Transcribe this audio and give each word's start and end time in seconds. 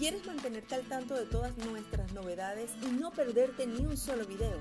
¿Quieres 0.00 0.26
mantenerte 0.26 0.76
al 0.76 0.84
tanto 0.84 1.14
de 1.14 1.26
todas 1.26 1.54
nuestras 1.58 2.10
novedades 2.14 2.70
y 2.80 2.86
no 2.86 3.10
perderte 3.10 3.66
ni 3.66 3.84
un 3.84 3.98
solo 3.98 4.24
video? 4.24 4.56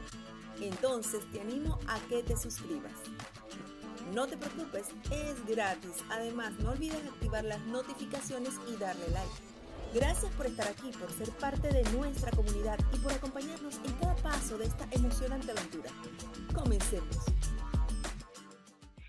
Entonces 0.62 1.22
te 1.32 1.40
animo 1.40 1.80
a 1.88 1.98
que 2.10 2.24
te 2.24 2.36
suscribas. 2.36 2.92
No 4.14 4.28
te 4.28 4.36
preocupes, 4.36 4.90
es 5.10 5.46
gratis. 5.46 6.04
Además, 6.10 6.52
no 6.60 6.72
olvides 6.72 7.02
activar 7.08 7.46
las 7.46 7.62
notificaciones 7.68 8.52
y 8.68 8.76
darle 8.76 9.08
like. 9.12 9.32
Gracias 9.96 10.30
por 10.34 10.46
estar 10.46 10.68
aquí, 10.68 10.92
por 11.00 11.10
ser 11.14 11.30
parte 11.38 11.70
de 11.70 11.90
nuestra 11.92 12.32
comunidad 12.32 12.78
y 12.94 12.98
por 12.98 13.14
acompañarnos 13.14 13.80
en 13.86 13.94
cada 13.94 14.18
paso 14.18 14.58
de 14.58 14.66
esta 14.66 14.90
emocionante 14.92 15.52
aventura. 15.52 15.90
Comencemos. 16.54 17.16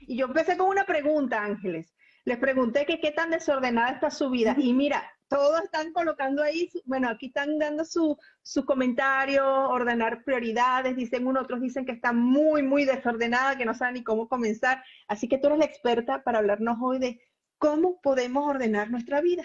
Y 0.02 0.16
yo 0.16 0.26
empecé 0.26 0.56
con 0.56 0.68
una 0.68 0.84
pregunta, 0.84 1.42
Ángeles. 1.42 1.92
Les 2.24 2.38
pregunté 2.38 2.86
que 2.86 3.00
qué 3.00 3.10
tan 3.10 3.30
desordenada 3.30 3.90
está 3.90 4.12
su 4.12 4.30
vida. 4.30 4.54
Y 4.56 4.74
mira, 4.74 5.09
todos 5.30 5.62
están 5.62 5.92
colocando 5.92 6.42
ahí, 6.42 6.68
bueno, 6.84 7.08
aquí 7.08 7.26
están 7.26 7.56
dando 7.56 7.84
su, 7.84 8.18
su 8.42 8.66
comentario, 8.66 9.46
ordenar 9.46 10.24
prioridades, 10.24 10.96
dicen 10.96 11.26
unos, 11.26 11.44
otros 11.44 11.60
dicen 11.60 11.86
que 11.86 11.92
está 11.92 12.12
muy, 12.12 12.64
muy 12.64 12.84
desordenada, 12.84 13.56
que 13.56 13.64
no 13.64 13.72
saben 13.72 13.94
ni 13.94 14.02
cómo 14.02 14.28
comenzar. 14.28 14.82
Así 15.06 15.28
que 15.28 15.38
tú 15.38 15.46
eres 15.46 15.60
la 15.60 15.66
experta 15.66 16.24
para 16.24 16.38
hablarnos 16.38 16.78
hoy 16.82 16.98
de 16.98 17.20
cómo 17.58 18.00
podemos 18.02 18.44
ordenar 18.44 18.90
nuestra 18.90 19.20
vida. 19.20 19.44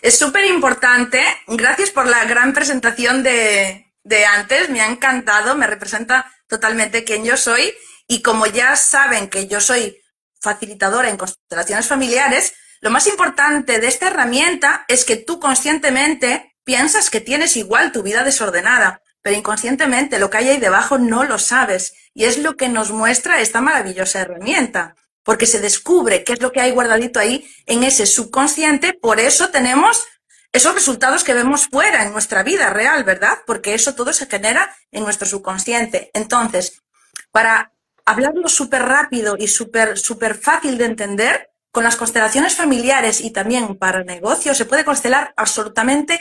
Es 0.00 0.18
súper 0.18 0.46
importante. 0.46 1.22
Gracias 1.46 1.90
por 1.90 2.06
la 2.08 2.24
gran 2.24 2.54
presentación 2.54 3.22
de, 3.22 3.92
de 4.02 4.24
antes. 4.24 4.70
Me 4.70 4.80
ha 4.80 4.90
encantado, 4.90 5.54
me 5.56 5.66
representa 5.66 6.32
totalmente 6.46 7.04
quién 7.04 7.22
yo 7.22 7.36
soy. 7.36 7.70
Y 8.08 8.22
como 8.22 8.46
ya 8.46 8.76
saben 8.76 9.28
que 9.28 9.46
yo 9.46 9.60
soy 9.60 10.00
facilitadora 10.40 11.10
en 11.10 11.18
constelaciones 11.18 11.86
familiares, 11.86 12.54
lo 12.82 12.90
más 12.90 13.06
importante 13.06 13.78
de 13.78 13.86
esta 13.86 14.08
herramienta 14.08 14.84
es 14.88 15.04
que 15.04 15.16
tú 15.16 15.38
conscientemente 15.38 16.56
piensas 16.64 17.10
que 17.10 17.20
tienes 17.20 17.56
igual 17.56 17.92
tu 17.92 18.02
vida 18.02 18.24
desordenada, 18.24 19.00
pero 19.22 19.36
inconscientemente 19.36 20.18
lo 20.18 20.30
que 20.30 20.38
hay 20.38 20.48
ahí 20.48 20.58
debajo 20.58 20.98
no 20.98 21.22
lo 21.22 21.38
sabes. 21.38 21.94
Y 22.12 22.24
es 22.24 22.38
lo 22.38 22.56
que 22.56 22.68
nos 22.68 22.90
muestra 22.90 23.40
esta 23.40 23.60
maravillosa 23.60 24.22
herramienta, 24.22 24.96
porque 25.22 25.46
se 25.46 25.60
descubre 25.60 26.24
qué 26.24 26.32
es 26.32 26.42
lo 26.42 26.50
que 26.50 26.60
hay 26.60 26.72
guardadito 26.72 27.20
ahí 27.20 27.48
en 27.66 27.84
ese 27.84 28.04
subconsciente, 28.04 28.94
por 28.94 29.20
eso 29.20 29.50
tenemos 29.50 30.04
esos 30.50 30.74
resultados 30.74 31.22
que 31.22 31.34
vemos 31.34 31.68
fuera 31.68 32.04
en 32.04 32.12
nuestra 32.12 32.42
vida 32.42 32.70
real, 32.70 33.04
¿verdad? 33.04 33.38
Porque 33.46 33.74
eso 33.74 33.94
todo 33.94 34.12
se 34.12 34.26
genera 34.26 34.76
en 34.90 35.04
nuestro 35.04 35.28
subconsciente. 35.28 36.10
Entonces, 36.14 36.82
para 37.30 37.72
hablarlo 38.04 38.48
súper 38.48 38.82
rápido 38.82 39.36
y 39.38 39.46
súper 39.46 39.96
súper 39.98 40.34
fácil 40.34 40.78
de 40.78 40.86
entender, 40.86 41.51
con 41.72 41.84
las 41.84 41.96
constelaciones 41.96 42.54
familiares 42.54 43.20
y 43.20 43.30
también 43.30 43.76
para 43.76 44.04
negocios 44.04 44.56
se 44.58 44.66
puede 44.66 44.84
constelar 44.84 45.32
absolutamente 45.36 46.20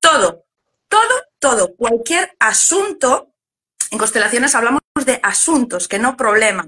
todo, 0.00 0.44
todo, 0.88 1.14
todo, 1.38 1.74
cualquier 1.76 2.36
asunto. 2.40 3.32
En 3.90 3.98
constelaciones 3.98 4.54
hablamos 4.54 4.80
de 5.06 5.20
asuntos, 5.22 5.88
que 5.88 6.00
no 6.00 6.16
problemas. 6.16 6.66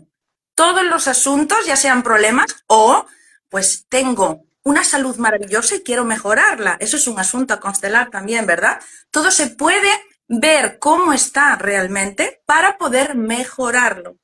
Todos 0.55 0.85
los 0.85 1.09
asuntos, 1.09 1.67
ya 1.67 1.77
sean 1.77 2.03
problemas 2.03 2.65
o, 2.69 3.05
pues 3.49 3.87
tengo 3.89 4.45
una 4.63 4.85
salud 4.85 5.17
maravillosa 5.17 5.77
y 5.77 5.83
quiero 5.83 6.05
mejorarla. 6.05 6.77
Eso 6.81 6.97
es 6.97 7.09
un 7.09 7.19
asunto 7.19 7.55
a 7.55 7.61
constelar 7.61 8.11
también, 8.11 8.47
¿verdad? 8.47 8.81
Todo 9.11 9.31
se 9.31 9.49
puede 9.49 9.91
ver 10.29 10.79
cómo 10.79 11.13
está 11.13 11.57
realmente 11.57 12.43
para 12.47 12.79
poder 12.79 13.17
mejorarlo. 13.17 14.19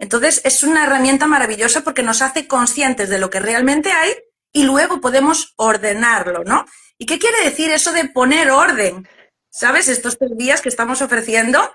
Entonces, 0.00 0.40
es 0.44 0.62
una 0.62 0.84
herramienta 0.84 1.26
maravillosa 1.26 1.82
porque 1.82 2.02
nos 2.02 2.22
hace 2.22 2.48
conscientes 2.48 3.10
de 3.10 3.18
lo 3.18 3.28
que 3.28 3.38
realmente 3.38 3.92
hay 3.92 4.10
y 4.52 4.64
luego 4.64 5.00
podemos 5.00 5.52
ordenarlo, 5.56 6.42
¿no? 6.42 6.64
¿Y 6.98 7.04
qué 7.06 7.18
quiere 7.18 7.44
decir 7.44 7.70
eso 7.70 7.92
de 7.92 8.08
poner 8.08 8.50
orden? 8.50 9.06
¿Sabes? 9.50 9.88
Estos 9.88 10.18
tres 10.18 10.36
días 10.36 10.62
que 10.62 10.70
estamos 10.70 11.02
ofreciendo, 11.02 11.74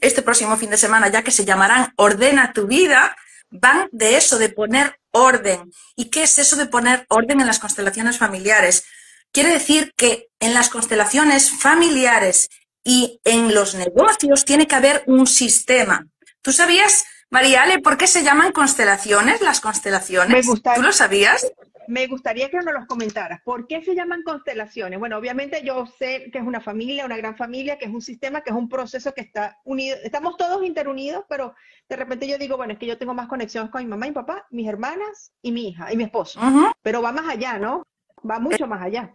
este 0.00 0.22
próximo 0.22 0.56
fin 0.56 0.70
de 0.70 0.76
semana, 0.76 1.08
ya 1.08 1.22
que 1.22 1.32
se 1.32 1.44
llamarán 1.44 1.92
Ordena 1.96 2.52
tu 2.52 2.68
vida, 2.68 3.16
van 3.50 3.88
de 3.90 4.16
eso, 4.16 4.38
de 4.38 4.50
poner 4.50 4.96
orden. 5.10 5.72
¿Y 5.96 6.10
qué 6.10 6.22
es 6.22 6.38
eso 6.38 6.54
de 6.56 6.66
poner 6.66 7.06
orden 7.08 7.40
en 7.40 7.46
las 7.46 7.58
constelaciones 7.58 8.18
familiares? 8.18 8.84
Quiere 9.32 9.50
decir 9.50 9.92
que 9.96 10.28
en 10.38 10.54
las 10.54 10.68
constelaciones 10.68 11.50
familiares 11.50 12.48
y 12.84 13.20
en 13.24 13.52
los 13.52 13.74
negocios 13.74 14.44
tiene 14.44 14.68
que 14.68 14.76
haber 14.76 15.02
un 15.08 15.26
sistema. 15.26 16.06
¿Tú 16.40 16.52
sabías 16.52 17.04
Mariale, 17.30 17.80
¿por 17.80 17.96
qué 17.96 18.06
se 18.06 18.22
llaman 18.22 18.52
constelaciones 18.52 19.40
las 19.40 19.60
constelaciones? 19.60 20.46
¿Tú 20.46 20.82
lo 20.82 20.92
sabías? 20.92 21.50
Me 21.86 22.06
gustaría 22.06 22.48
que 22.50 22.56
nos 22.56 22.72
los 22.72 22.86
comentaras. 22.86 23.40
¿Por 23.42 23.66
qué 23.66 23.82
se 23.84 23.94
llaman 23.94 24.22
constelaciones? 24.22 24.98
Bueno, 24.98 25.18
obviamente 25.18 25.62
yo 25.62 25.86
sé 25.98 26.30
que 26.32 26.38
es 26.38 26.44
una 26.44 26.60
familia, 26.60 27.04
una 27.04 27.16
gran 27.16 27.36
familia, 27.36 27.76
que 27.76 27.84
es 27.84 27.92
un 27.92 28.00
sistema, 28.00 28.40
que 28.40 28.50
es 28.50 28.56
un 28.56 28.68
proceso 28.68 29.12
que 29.12 29.20
está 29.20 29.58
unido. 29.64 29.96
Estamos 30.02 30.36
todos 30.36 30.64
interunidos, 30.64 31.24
pero 31.28 31.54
de 31.88 31.96
repente 31.96 32.26
yo 32.26 32.38
digo, 32.38 32.56
bueno, 32.56 32.72
es 32.72 32.78
que 32.78 32.86
yo 32.86 32.96
tengo 32.96 33.12
más 33.12 33.28
conexiones 33.28 33.70
con 33.70 33.82
mi 33.82 33.88
mamá 33.88 34.06
y 34.06 34.10
mi 34.10 34.14
papá, 34.14 34.46
mis 34.50 34.68
hermanas 34.68 35.32
y 35.42 35.52
mi 35.52 35.68
hija 35.68 35.92
y 35.92 35.96
mi 35.96 36.04
esposo. 36.04 36.40
Pero 36.82 37.02
va 37.02 37.12
más 37.12 37.28
allá, 37.28 37.58
¿no? 37.58 37.86
Va 38.28 38.38
mucho 38.38 38.66
más 38.66 38.80
allá. 38.80 39.14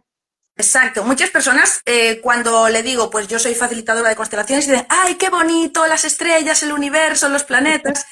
Exacto. 0.60 1.06
Muchas 1.06 1.30
personas, 1.30 1.82
eh, 1.86 2.20
cuando 2.20 2.68
le 2.68 2.84
digo, 2.84 3.10
pues 3.10 3.30
yo 3.30 3.40
soy 3.40 3.56
facilitadora 3.56 4.10
de 4.10 4.18
constelaciones, 4.18 4.68
dicen, 4.68 4.86
¡ay, 4.90 5.16
qué 5.16 5.30
bonito! 5.30 5.88
Las 5.88 6.04
estrellas, 6.04 6.62
el 6.64 6.74
universo, 6.74 7.30
los 7.30 7.46
planetas. 7.46 8.06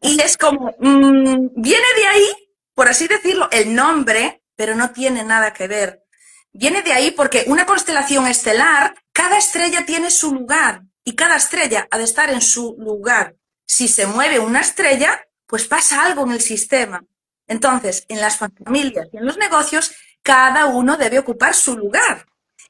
Y 0.00 0.20
es 0.22 0.36
como, 0.36 0.72
mm, 0.78 1.48
viene 1.56 1.86
de 1.96 2.06
ahí, 2.06 2.28
por 2.74 2.86
así 2.86 3.08
decirlo, 3.08 3.48
el 3.50 3.74
nombre, 3.74 4.44
pero 4.54 4.76
no 4.76 4.90
tiene 4.92 5.24
nada 5.24 5.52
que 5.52 5.66
ver. 5.66 6.04
Viene 6.52 6.82
de 6.82 6.92
ahí 6.92 7.10
porque 7.10 7.42
una 7.48 7.66
constelación 7.66 8.28
estelar, 8.28 8.94
cada 9.12 9.36
estrella 9.36 9.84
tiene 9.84 10.12
su 10.12 10.32
lugar 10.32 10.82
y 11.02 11.16
cada 11.16 11.34
estrella 11.36 11.88
ha 11.90 11.98
de 11.98 12.04
estar 12.04 12.30
en 12.30 12.40
su 12.40 12.76
lugar. 12.78 13.34
Si 13.66 13.88
se 13.88 14.06
mueve 14.06 14.38
una 14.38 14.60
estrella, 14.60 15.26
pues 15.44 15.66
pasa 15.66 16.04
algo 16.04 16.24
en 16.24 16.32
el 16.32 16.40
sistema. 16.40 17.04
Entonces, 17.48 18.06
en 18.08 18.20
las 18.20 18.38
familias 18.38 19.08
y 19.12 19.16
en 19.16 19.26
los 19.26 19.36
negocios, 19.36 19.90
cada 20.22 20.66
uno 20.66 20.96
debe 20.96 21.18
ocupar 21.18 21.54
su 21.54 21.76
lugar. 21.76 22.26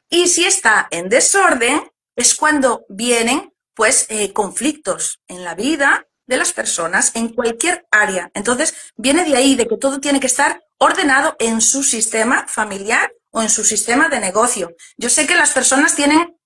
Y 0.09 0.29
si 0.29 0.45
está 0.45 0.89
en 0.91 1.09
desorden, 1.09 1.91
es 2.17 2.35
cuando 2.35 2.85
vienen 2.89 3.53
pues 3.75 4.07
eh, 4.09 4.33
conflictos 4.33 5.21
en 5.29 5.45
la 5.45 5.55
vida 5.55 6.07
de 6.27 6.37
las 6.37 6.53
personas 6.53 7.13
en 7.15 7.31
cualquier 7.31 7.87
área. 7.91 8.31
Entonces, 8.35 8.93
viene 8.97 9.25
de 9.25 9.37
ahí, 9.37 9.55
de 9.55 9.67
que 9.67 9.77
todo 9.77 10.01
tiene 10.01 10.21
que 10.21 10.27
estar 10.27 10.63
ordenado 10.79 11.35
en 11.39 11.61
su 11.61 11.83
sistema 11.83 12.47
familiar 12.47 13.13
o 13.31 13.43
en 13.43 13.49
su 13.49 13.65
sistema 13.65 14.09
de 14.09 14.21
negocio. 14.21 14.75
Yo 14.97 15.09
sé 15.09 15.27
que 15.27 15.35
las 15.35 15.51
personas 15.51 15.95
tienen 15.95 16.37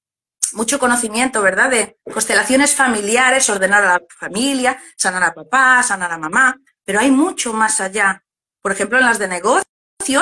mucho 0.52 0.78
conocimiento, 0.78 1.42
¿verdad? 1.42 1.70
De 1.70 1.98
constelaciones 2.12 2.74
familiares, 2.74 3.48
ordenar 3.50 3.84
a 3.84 3.94
la 3.94 4.02
familia, 4.18 4.80
sanar 4.96 5.24
a 5.24 5.34
papá, 5.34 5.82
sanar 5.82 6.12
a 6.12 6.18
mamá, 6.18 6.56
pero 6.84 7.00
hay 7.00 7.10
mucho 7.10 7.52
más 7.52 7.80
allá. 7.80 8.24
Por 8.62 8.72
ejemplo, 8.72 8.98
en 8.98 9.06
las 9.06 9.18
de 9.18 9.28
negocio 9.28 9.73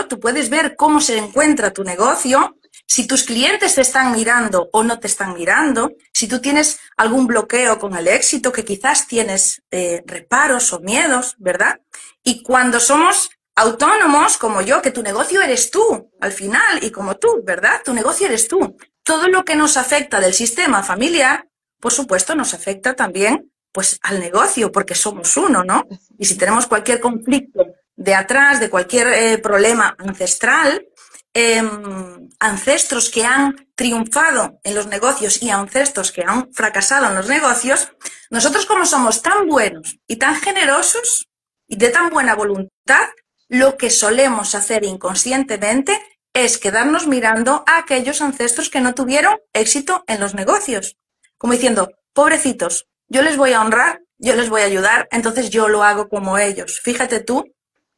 tú 0.09 0.21
puedes 0.21 0.49
ver 0.49 0.77
cómo 0.77 1.01
se 1.01 1.19
encuentra 1.19 1.73
tu 1.73 1.83
negocio, 1.83 2.57
si 2.87 3.07
tus 3.07 3.25
clientes 3.25 3.75
te 3.75 3.81
están 3.81 4.13
mirando 4.13 4.69
o 4.73 4.83
no 4.83 4.99
te 4.99 5.07
están 5.07 5.35
mirando, 5.35 5.93
si 6.13 6.29
tú 6.29 6.41
tienes 6.41 6.79
algún 6.97 7.27
bloqueo 7.27 7.79
con 7.79 7.97
el 7.97 8.09
éxito, 8.09 8.53
que 8.53 8.65
quizás 8.65 9.07
tienes 9.07 9.63
eh, 9.71 10.03
reparos 10.07 10.73
o 10.73 10.81
miedos, 10.81 11.35
¿verdad? 11.39 11.81
Y 12.23 12.43
cuando 12.43 12.81
somos 12.81 13.31
autónomos 13.57 14.37
como 14.37 14.63
yo, 14.63 14.83
que 14.83 14.91
tu 14.91 15.03
negocio 15.03 15.43
eres 15.43 15.71
tú, 15.71 16.11
al 16.21 16.33
final, 16.33 16.83
y 16.83 16.91
como 16.91 17.17
tú, 17.17 17.43
¿verdad? 17.45 17.81
Tu 17.85 17.93
negocio 17.93 18.27
eres 18.27 18.47
tú. 18.47 18.77
Todo 19.03 19.29
lo 19.29 19.45
que 19.45 19.57
nos 19.57 19.77
afecta 19.77 20.21
del 20.21 20.35
sistema 20.35 20.83
familiar, 20.83 21.49
por 21.81 21.93
supuesto, 21.93 22.35
nos 22.35 22.55
afecta 22.55 22.95
también 22.95 23.51
pues 23.73 23.99
al 24.03 24.21
negocio, 24.21 24.71
porque 24.71 24.95
somos 24.95 25.35
uno, 25.39 25.65
¿no? 25.65 25.87
Y 26.19 26.27
si 26.27 26.37
tenemos 26.37 26.67
cualquier 26.67 27.01
conflicto 27.01 27.65
de 28.03 28.15
atrás, 28.15 28.59
de 28.59 28.69
cualquier 28.69 29.09
eh, 29.09 29.39
problema 29.39 29.95
ancestral, 29.99 30.87
em, 31.35 32.29
ancestros 32.41 33.09
que 33.11 33.25
han 33.25 33.69
triunfado 33.77 34.59
en 34.65 34.75
los 34.75 34.87
negocios 34.89 35.41
y 35.41 35.51
ancestros 35.51 36.11
que 36.11 36.25
han 36.27 36.53
fracasado 36.53 37.07
en 37.07 37.15
los 37.15 37.29
negocios, 37.29 37.93
nosotros 38.31 38.67
como 38.67 38.85
somos 38.87 39.23
tan 39.23 39.47
buenos 39.47 39.99
y 40.09 40.17
tan 40.17 40.35
generosos 40.37 41.29
y 41.69 41.77
de 41.77 41.91
tan 41.91 42.11
buena 42.11 42.35
voluntad, 42.35 43.09
lo 43.49 43.77
que 43.77 43.89
solemos 43.91 44.55
hacer 44.55 44.85
inconscientemente 44.85 45.93
es 46.35 46.59
quedarnos 46.59 47.07
mirando 47.07 47.63
a 47.67 47.79
aquellos 47.79 48.21
ancestros 48.21 48.69
que 48.69 48.81
no 48.81 48.95
tuvieron 48.95 49.37
éxito 49.53 50.03
en 50.09 50.19
los 50.21 50.35
negocios, 50.35 50.97
como 51.39 51.53
diciendo, 51.53 51.93
pobrecitos, 52.15 52.89
yo 53.07 53.23
les 53.23 53.37
voy 53.37 53.53
a 53.53 53.61
honrar, 53.61 54.01
yo 54.19 54.35
les 54.35 54.49
voy 54.49 54.63
a 54.63 54.67
ayudar, 54.67 55.09
entonces 55.11 55.51
yo 55.51 55.69
lo 55.69 55.85
hago 55.85 56.09
como 56.09 56.39
ellos. 56.39 56.81
Fíjate 56.83 57.21
tú 57.21 57.45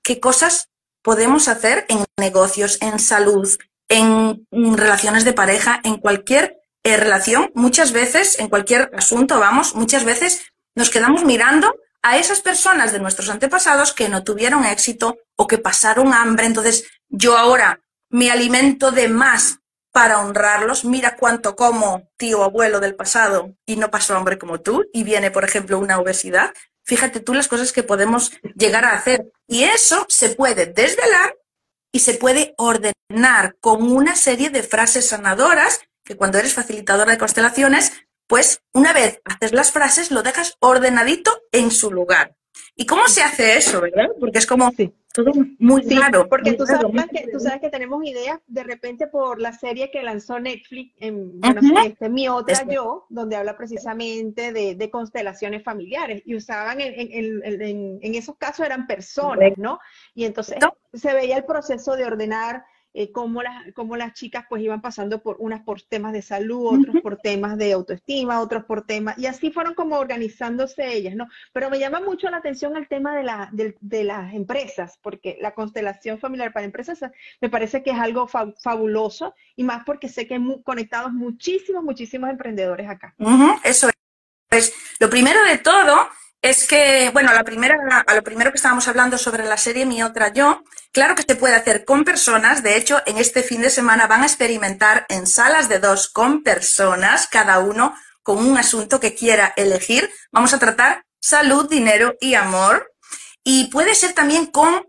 qué 0.05 0.21
cosas 0.21 0.69
podemos 1.03 1.49
hacer 1.49 1.85
en 1.89 2.05
negocios, 2.17 2.79
en 2.81 3.01
salud, 3.01 3.49
en 3.89 4.47
relaciones 4.77 5.25
de 5.25 5.33
pareja, 5.33 5.81
en 5.83 5.97
cualquier 5.97 6.59
eh, 6.85 6.97
relación. 6.97 7.51
Muchas 7.55 7.93
veces, 7.93 8.39
en 8.39 8.49
cualquier 8.49 8.91
asunto, 8.97 9.41
vamos, 9.41 9.75
muchas 9.75 10.05
veces 10.05 10.43
nos 10.77 10.91
quedamos 10.91 11.25
mirando 11.25 11.75
a 12.03 12.19
esas 12.19 12.41
personas 12.41 12.93
de 12.93 13.01
nuestros 13.01 13.31
antepasados 13.31 13.93
que 13.93 14.09
no 14.09 14.23
tuvieron 14.23 14.65
éxito 14.65 15.17
o 15.37 15.47
que 15.47 15.59
pasaron 15.59 16.13
hambre. 16.13 16.47
Entonces, 16.47 16.85
yo 17.09 17.37
ahora 17.37 17.81
me 18.11 18.31
alimento 18.31 18.91
de 18.91 19.09
más 19.09 19.61
para 19.91 20.21
honrarlos. 20.21 20.85
Mira 20.85 21.17
cuánto 21.17 21.57
como 21.57 22.11
tío 22.17 22.45
abuelo 22.45 22.81
del 22.81 22.95
pasado 22.95 23.55
y 23.65 23.77
no 23.77 23.91
pasó 23.91 24.17
hambre 24.17 24.39
como 24.39 24.61
tú 24.61 24.85
y 24.93 25.05
viene, 25.05 25.31
por 25.31 25.45
ejemplo, 25.45 25.79
una 25.79 25.99
obesidad. 25.99 26.53
Fíjate 26.85 27.21
tú 27.21 27.35
las 27.35 27.49
cosas 27.49 27.73
que 27.73 27.83
podemos 27.83 28.33
llegar 28.55 28.85
a 28.85 28.95
hacer. 28.95 29.33
Y 29.49 29.65
eso 29.65 30.07
se 30.09 30.31
puede 30.31 30.67
desvelar 30.67 31.37
y 31.93 32.01
se 32.01 32.15
puede 32.15 32.55
ordenar 32.59 33.57
con 33.61 33.91
una 33.91 34.17
serie 34.17 34.51
de 34.51 34.63
frases 34.63 35.09
sanadoras 35.09 35.81
que 36.05 36.17
cuando 36.17 36.39
eres 36.39 36.55
facilitadora 36.55 37.13
de 37.13 37.19
constelaciones, 37.19 37.93
pues 38.27 38.61
una 38.73 38.93
vez 38.93 39.21
haces 39.25 39.53
las 39.53 39.73
frases, 39.73 40.11
lo 40.11 40.23
dejas 40.23 40.57
ordenadito 40.61 41.43
en 41.53 41.71
su 41.71 41.91
lugar. 41.91 42.37
¿Y 42.77 42.87
cómo 42.87 43.09
se 43.09 43.23
hace 43.23 43.57
eso, 43.57 43.81
verdad? 43.81 44.09
Porque 44.21 44.39
es 44.39 44.47
como 44.47 44.73
todo 45.15 45.31
muy 45.61 45.83
claro. 45.87 46.29
Porque 46.29 46.55
tú, 46.55 46.67
sabes 46.67 47.07
que, 47.11 47.29
tú 47.31 47.39
sabes 47.39 47.61
que 47.61 47.71
tenemos 47.71 48.05
ideas 48.05 48.41
de 48.49 48.65
repente 48.65 49.07
por 49.07 49.41
la 49.41 49.53
serie 49.53 49.93
que 49.93 50.03
lanzó 50.03 50.41
Netflix, 50.41 50.93
en, 50.99 51.41
este, 51.85 52.09
Mi 52.09 52.29
Otra 52.29 52.65
Yo, 52.69 53.07
donde 53.09 53.37
habla 53.37 53.57
precisamente 53.57 54.53
de, 54.53 54.91
constelaciones 54.91 55.63
familiares. 55.63 56.23
Y 56.27 56.35
usaban, 56.35 56.81
en, 56.81 56.95
en, 57.01 58.15
esos 58.15 58.37
casos 58.37 58.67
eran 58.67 58.89
personas, 58.89 59.53
¿no? 59.57 59.79
Y 60.15 60.25
entonces 60.25 60.59
se 60.93 61.15
veía 61.15 61.37
el 61.37 61.45
proceso 61.45 61.97
de 61.97 62.07
ordenar 62.07 62.65
eh, 62.97 63.11
cómo, 63.11 63.43
las, 63.43 63.73
cómo 63.75 63.97
las 63.97 64.13
chicas 64.15 64.45
pues 64.49 64.63
iban 64.63 64.81
pasando 64.81 65.21
por 65.21 65.37
unas 65.41 65.63
por 65.63 65.83
temas 65.83 66.13
de 66.13 66.23
salud, 66.23 66.79
otros 66.79 67.03
por 67.03 67.17
temas 67.17 67.59
de 67.59 67.73
autoestima, 67.73 68.41
otros 68.41 68.65
por 68.65 68.87
temas, 68.87 69.19
y 69.19 69.27
así 69.27 69.51
fueron 69.51 69.75
como 69.75 69.99
organizándose 69.99 70.95
ellas, 70.95 71.17
¿no? 71.17 71.27
Pero 71.53 71.71
me 71.71 71.81
llama 71.81 72.01
mucho 72.01 72.31
la 72.31 72.37
atención 72.37 72.77
el 72.77 72.87
tema 72.87 73.17
de, 73.17 73.25
la, 73.25 73.51
de, 73.53 74.05
las 74.05 74.33
empresas, 74.33 74.97
porque 75.03 75.37
la 75.41 75.55
constelación 75.55 76.21
familiar 76.21 76.53
para 76.53 76.67
empresas 76.67 77.01
me 77.41 77.51
parece 77.51 77.83
que 77.83 77.91
es 77.91 77.99
algo 77.99 78.29
fabuloso, 78.29 79.35
y 79.57 79.65
más 79.65 79.83
porque 79.85 80.09
sé 80.09 80.29
que 80.29 80.35
hay 80.35 80.63
conectados 80.63 81.13
muchísimos, 81.13 81.83
muchísimos 81.83 82.31
emprendedores 82.31 82.89
acá. 82.89 83.15
eso 83.65 83.89
es. 83.89 83.95
Pues, 84.49 84.73
lo 85.01 85.11
primero 85.11 85.43
de 85.45 85.59
todo 85.59 85.97
es 86.45 86.67
que, 86.67 87.09
bueno, 87.15 87.33
la 87.33 87.43
primera, 87.43 88.05
a 88.07 88.15
lo 88.15 88.23
primero 88.23 88.51
que 88.53 88.57
estábamos 88.57 88.87
hablando 88.87 89.17
sobre 89.17 89.47
la 89.47 89.57
serie 89.57 89.87
Mi 89.87 90.03
Otra 90.03 90.31
Yo, 90.31 90.63
claro 90.93 91.15
que 91.15 91.25
se 91.27 91.37
puede 91.37 91.55
hacer 91.55 91.87
con 91.87 92.05
personas. 92.05 92.63
De 92.63 92.77
hecho, 92.77 93.01
en 93.07 93.17
este 93.17 93.43
fin 93.43 93.63
de 93.63 93.71
semana 93.71 94.07
van 94.07 94.23
a 94.23 94.27
experimentar 94.27 95.07
en 95.09 95.27
salas 95.27 95.71
de 95.71 95.79
dos 95.79 96.11
con 96.11 96.43
personas, 96.43 97.29
cada 97.29 97.61
uno 97.61 97.97
con 98.23 98.47
un 98.47 98.59
asunto 98.59 99.01
que 99.01 99.15
quiera 99.15 99.55
elegir. 99.57 100.11
Vamos 100.33 100.53
a 100.53 100.59
tratar 100.59 101.07
salud, 101.19 101.67
dinero 101.67 102.15
y 102.21 102.35
amor. 102.35 102.93
Y 103.43 103.69
puede 103.69 103.95
ser 103.95 104.13
también 104.13 104.45
con, 104.45 104.87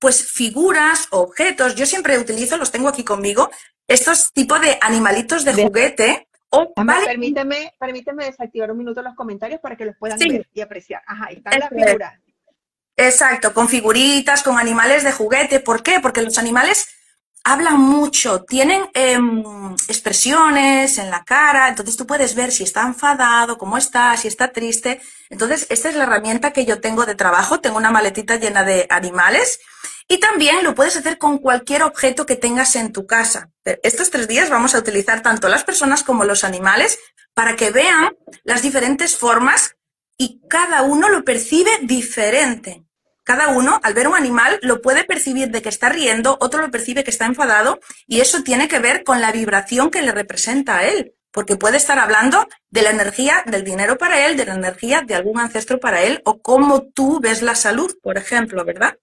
pues, 0.00 0.28
figuras, 0.28 1.06
objetos. 1.10 1.76
Yo 1.76 1.86
siempre 1.86 2.18
utilizo, 2.18 2.56
los 2.56 2.72
tengo 2.72 2.88
aquí 2.88 3.04
conmigo, 3.04 3.48
estos 3.86 4.32
tipos 4.32 4.60
de 4.60 4.76
animalitos 4.80 5.44
de 5.44 5.54
juguete 5.54 6.25
permíteme, 7.04 7.74
permíteme 7.78 8.24
desactivar 8.26 8.70
un 8.70 8.78
minuto 8.78 9.02
los 9.02 9.14
comentarios 9.14 9.60
para 9.60 9.76
que 9.76 9.84
los 9.84 9.96
puedan 9.96 10.18
ver 10.18 10.48
y 10.52 10.60
apreciar. 10.60 11.02
Ajá, 11.06 11.26
ahí 11.28 11.36
están 11.36 11.58
las 11.58 11.68
figuras. 11.68 12.14
Exacto, 12.96 13.52
con 13.52 13.68
figuritas, 13.68 14.42
con 14.42 14.58
animales 14.58 15.04
de 15.04 15.12
juguete. 15.12 15.60
¿Por 15.60 15.82
qué? 15.82 16.00
Porque 16.00 16.22
los 16.22 16.38
animales 16.38 16.88
hablan 17.46 17.78
mucho, 17.78 18.42
tienen 18.42 18.90
em, 18.92 19.44
expresiones 19.86 20.98
en 20.98 21.10
la 21.10 21.22
cara, 21.22 21.68
entonces 21.68 21.96
tú 21.96 22.04
puedes 22.04 22.34
ver 22.34 22.50
si 22.50 22.64
está 22.64 22.82
enfadado, 22.82 23.56
cómo 23.56 23.78
está, 23.78 24.16
si 24.16 24.26
está 24.26 24.50
triste. 24.50 25.00
Entonces, 25.30 25.64
esta 25.70 25.88
es 25.88 25.94
la 25.94 26.02
herramienta 26.02 26.52
que 26.52 26.64
yo 26.64 26.80
tengo 26.80 27.06
de 27.06 27.14
trabajo. 27.14 27.60
Tengo 27.60 27.76
una 27.76 27.92
maletita 27.92 28.34
llena 28.34 28.64
de 28.64 28.88
animales 28.90 29.60
y 30.08 30.18
también 30.18 30.64
lo 30.64 30.74
puedes 30.74 30.96
hacer 30.96 31.18
con 31.18 31.38
cualquier 31.38 31.84
objeto 31.84 32.26
que 32.26 32.34
tengas 32.34 32.74
en 32.74 32.92
tu 32.92 33.06
casa. 33.06 33.50
Estos 33.64 34.10
tres 34.10 34.26
días 34.26 34.50
vamos 34.50 34.74
a 34.74 34.80
utilizar 34.80 35.22
tanto 35.22 35.48
las 35.48 35.62
personas 35.62 36.02
como 36.02 36.24
los 36.24 36.42
animales 36.42 36.98
para 37.32 37.54
que 37.54 37.70
vean 37.70 38.16
las 38.42 38.62
diferentes 38.62 39.16
formas 39.16 39.76
y 40.18 40.40
cada 40.48 40.82
uno 40.82 41.08
lo 41.08 41.22
percibe 41.24 41.70
diferente. 41.82 42.85
Cada 43.26 43.48
uno, 43.48 43.80
al 43.82 43.92
ver 43.92 44.06
un 44.06 44.14
animal, 44.14 44.60
lo 44.62 44.80
puede 44.80 45.02
percibir 45.02 45.50
de 45.50 45.60
que 45.60 45.68
está 45.68 45.88
riendo, 45.88 46.38
otro 46.40 46.60
lo 46.60 46.70
percibe 46.70 47.02
que 47.02 47.10
está 47.10 47.26
enfadado, 47.26 47.80
y 48.06 48.20
eso 48.20 48.44
tiene 48.44 48.68
que 48.68 48.78
ver 48.78 49.02
con 49.02 49.20
la 49.20 49.32
vibración 49.32 49.90
que 49.90 50.00
le 50.00 50.12
representa 50.12 50.78
a 50.78 50.86
él, 50.86 51.12
porque 51.32 51.56
puede 51.56 51.76
estar 51.76 51.98
hablando 51.98 52.46
de 52.70 52.82
la 52.82 52.90
energía 52.90 53.42
del 53.44 53.64
dinero 53.64 53.98
para 53.98 54.24
él, 54.26 54.36
de 54.36 54.46
la 54.46 54.54
energía 54.54 55.02
de 55.04 55.16
algún 55.16 55.40
ancestro 55.40 55.80
para 55.80 56.04
él, 56.04 56.22
o 56.24 56.40
cómo 56.40 56.84
tú 56.84 57.18
ves 57.18 57.42
la 57.42 57.56
salud, 57.56 57.92
por 58.00 58.16
ejemplo, 58.16 58.64
¿verdad? 58.64 58.96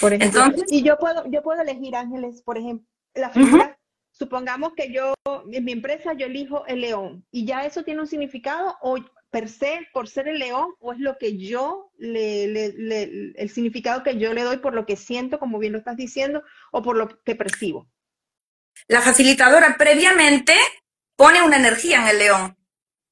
Por 0.00 0.12
Entonces, 0.12 0.64
y 0.72 0.82
yo 0.82 0.98
puedo, 0.98 1.22
yo 1.30 1.40
puedo 1.44 1.62
elegir 1.62 1.94
ángeles, 1.94 2.42
por 2.42 2.58
ejemplo, 2.58 2.84
la 3.14 3.30
figura, 3.30 3.78
supongamos 4.10 4.72
que 4.74 4.92
yo, 4.92 5.14
en 5.52 5.64
mi 5.64 5.70
empresa, 5.70 6.14
yo 6.14 6.26
elijo 6.26 6.66
el 6.66 6.80
león, 6.80 7.24
y 7.30 7.46
ya 7.46 7.64
eso 7.64 7.84
tiene 7.84 8.00
un 8.00 8.08
significado, 8.08 8.76
o 8.82 8.96
per 9.30 9.48
se, 9.48 9.86
por 9.92 10.08
ser 10.08 10.28
el 10.28 10.38
león, 10.38 10.74
o 10.80 10.92
es 10.92 10.98
lo 10.98 11.18
que 11.18 11.36
yo, 11.36 11.90
le, 11.98 12.44
el 12.44 13.50
significado 13.50 14.02
que 14.02 14.18
yo 14.18 14.32
le 14.32 14.42
doy 14.42 14.58
por 14.58 14.74
lo 14.74 14.86
que 14.86 14.96
siento, 14.96 15.38
como 15.38 15.58
bien 15.58 15.72
lo 15.72 15.78
estás 15.78 15.96
diciendo, 15.96 16.42
o 16.72 16.82
por 16.82 16.96
lo 16.96 17.22
que 17.22 17.34
percibo. 17.34 17.88
La 18.86 19.00
facilitadora 19.00 19.76
previamente 19.78 20.54
pone 21.16 21.42
una 21.42 21.56
energía 21.56 22.02
en 22.02 22.08
el 22.08 22.18
león, 22.18 22.58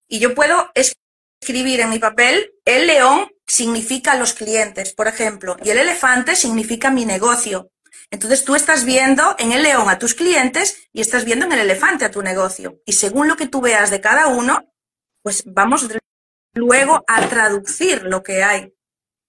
y 0.09 0.21
yo 0.21 0.35
puedo 0.35 0.71
escribir 0.75 1.81
en 1.81 1.91
mi 1.91 1.99
papel, 1.99 2.53
el 2.65 2.87
león 2.87 3.31
significa 3.47 4.17
los 4.17 4.33
clientes, 4.33 4.93
por 4.95 5.09
ejemplo, 5.09 5.57
y 5.62 5.71
el 5.71 5.79
elefante 5.79 6.37
significa 6.37 6.91
mi 6.91 7.05
negocio. 7.05 7.71
Entonces 8.11 8.45
tú 8.45 8.55
estás 8.55 8.85
viendo 8.85 9.35
en 9.39 9.53
el 9.53 9.62
león 9.62 9.89
a 9.89 9.99
tus 9.99 10.15
clientes 10.15 10.89
y 10.93 11.01
estás 11.01 11.25
viendo 11.25 11.47
en 11.47 11.53
el 11.53 11.61
elefante 11.61 12.05
a 12.05 12.11
tu 12.11 12.23
negocio. 12.23 12.81
Y 12.85 12.93
según 12.93 13.27
lo 13.27 13.37
que 13.37 13.49
tú 13.49 13.61
veas 13.61 13.91
de 13.91 14.01
cada 14.01 14.29
uno, 14.29 14.73
pues 15.23 15.43
vamos 15.45 15.89
luego 16.56 17.05
a 17.06 17.29
traducir 17.29 18.03
lo 18.03 18.23
que 18.23 18.43
hay. 18.43 18.75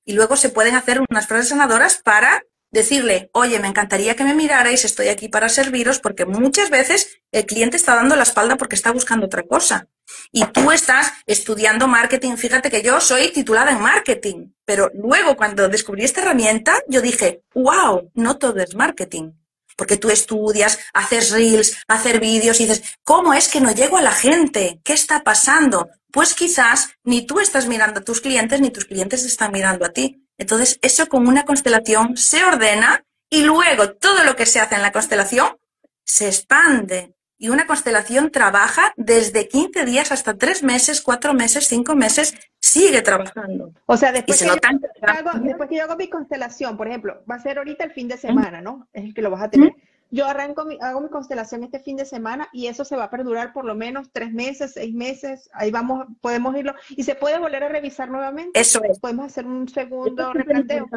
Y 0.06 0.13
luego 0.13 0.35
se 0.35 0.50
pueden 0.50 0.75
hacer 0.75 1.01
unas 1.07 1.27
frases 1.27 1.50
sanadoras 1.50 1.97
para 1.97 2.44
decirle, 2.71 3.29
oye, 3.33 3.59
me 3.59 3.68
encantaría 3.68 4.15
que 4.15 4.24
me 4.24 4.33
mirarais, 4.33 4.85
estoy 4.85 5.09
aquí 5.09 5.29
para 5.29 5.50
serviros, 5.50 6.00
porque 6.00 6.25
muchas 6.25 6.69
veces 6.69 7.21
el 7.31 7.45
cliente 7.45 7.77
está 7.77 7.95
dando 7.95 8.15
la 8.15 8.24
espalda 8.24 8.56
porque 8.56 8.75
está 8.75 8.91
buscando 8.91 9.25
otra 9.25 9.44
cosa. 9.44 9.88
Y 10.31 10.45
tú 10.45 10.71
estás 10.71 11.12
estudiando 11.25 11.88
marketing. 11.88 12.38
Fíjate 12.38 12.69
que 12.69 12.81
yo 12.81 13.00
soy 13.01 13.31
titulada 13.31 13.71
en 13.71 13.81
marketing, 13.81 14.53
pero 14.65 14.89
luego 14.94 15.35
cuando 15.35 15.68
descubrí 15.68 16.03
esta 16.06 16.21
herramienta, 16.21 16.81
yo 16.88 17.01
dije, 17.01 17.44
wow, 17.53 18.09
no 18.13 18.38
todo 18.38 18.59
es 18.59 18.75
marketing. 18.75 19.31
Porque 19.78 19.96
tú 19.96 20.10
estudias, 20.10 20.80
haces 20.94 21.31
reels, 21.31 21.78
hacer 21.88 22.19
vídeos 22.19 22.60
y 22.60 22.66
dices, 22.66 22.98
¿cómo 23.04 23.34
es 23.34 23.48
que 23.48 23.62
no 23.62 23.72
llego 23.72 23.98
a 23.98 24.02
la 24.02 24.12
gente? 24.12 24.81
¿Qué 24.84 24.94
está 24.94 25.24
pasando? 25.24 25.90
Pues 26.12 26.34
quizás 26.34 26.90
ni 27.04 27.26
tú 27.26 27.40
estás 27.40 27.68
mirando 27.68 28.02
a 28.02 28.04
tus 28.04 28.19
clientes, 28.19 28.60
ni 28.60 28.72
tus 28.72 28.86
clientes 28.86 29.24
están 29.24 29.52
mirando 29.52 29.86
a 29.86 29.94
ti. 29.94 30.28
Entonces, 30.38 30.80
eso 30.81 31.07
con 31.07 31.28
una 31.28 31.46
constelación 31.46 32.18
se 32.18 32.44
ordena 32.44 33.06
y 33.30 33.44
luego 33.44 33.94
todo 33.94 34.24
lo 34.24 34.36
que 34.36 34.46
se 34.46 34.60
hace 34.60 34.76
en 34.76 34.81
la 34.81 34.92
constelación 34.92 35.57
se 36.04 36.28
expande. 36.28 37.17
Y 37.39 37.49
una 37.49 37.67
constelación 37.67 38.31
trabaja 38.31 38.94
desde 38.97 39.47
15 39.47 39.85
días 39.85 40.11
hasta 40.11 40.37
3 40.37 40.63
meses, 40.63 41.01
4 41.01 41.33
meses, 41.35 41.67
5 41.67 41.95
meses, 41.95 42.33
sigue 42.59 43.01
trabajando. 43.03 43.73
O 43.85 43.95
sea, 43.95 44.11
después, 44.11 44.39
que, 44.39 44.47
yo, 44.47 44.53
hago, 44.53 45.39
después 45.39 45.69
que 45.69 45.77
yo 45.77 45.83
hago 45.83 45.95
mi 45.95 46.09
constelación, 46.09 46.77
por 46.77 46.87
ejemplo, 46.87 47.23
va 47.29 47.35
a 47.35 47.39
ser 47.39 47.59
ahorita 47.59 47.83
el 47.83 47.91
fin 47.91 48.07
de 48.07 48.17
semana, 48.17 48.61
¿no? 48.61 48.87
Es 48.91 49.03
el 49.03 49.13
que 49.13 49.21
lo 49.21 49.29
vas 49.29 49.44
a 49.44 49.49
tener. 49.49 49.73
Yo 50.09 50.25
arranco 50.25 50.65
mi, 50.65 50.77
hago 50.81 51.01
mi 51.01 51.09
constelación 51.09 51.63
este 51.63 51.79
fin 51.79 51.97
de 51.97 52.06
semana 52.06 52.47
y 52.53 52.67
eso 52.67 52.85
se 52.85 52.95
va 52.95 53.06
a 53.06 53.09
perdurar 53.09 53.51
por 53.51 53.65
lo 53.65 53.75
menos 53.75 54.09
tres 54.11 54.31
meses, 54.31 54.71
seis 54.73 54.94
meses. 54.94 55.49
Ahí 55.53 55.69
vamos, 55.69 56.07
podemos 56.21 56.56
irlo. 56.56 56.73
Y 56.89 57.03
se 57.03 57.15
puede 57.15 57.37
volver 57.37 57.63
a 57.63 57.69
revisar 57.69 58.09
nuevamente. 58.09 58.59
Eso 58.59 58.81
es. 58.83 58.99
Podemos 58.99 59.27
hacer 59.27 59.45
un 59.45 59.67
segundo 59.67 60.33
replanteo. 60.33 60.87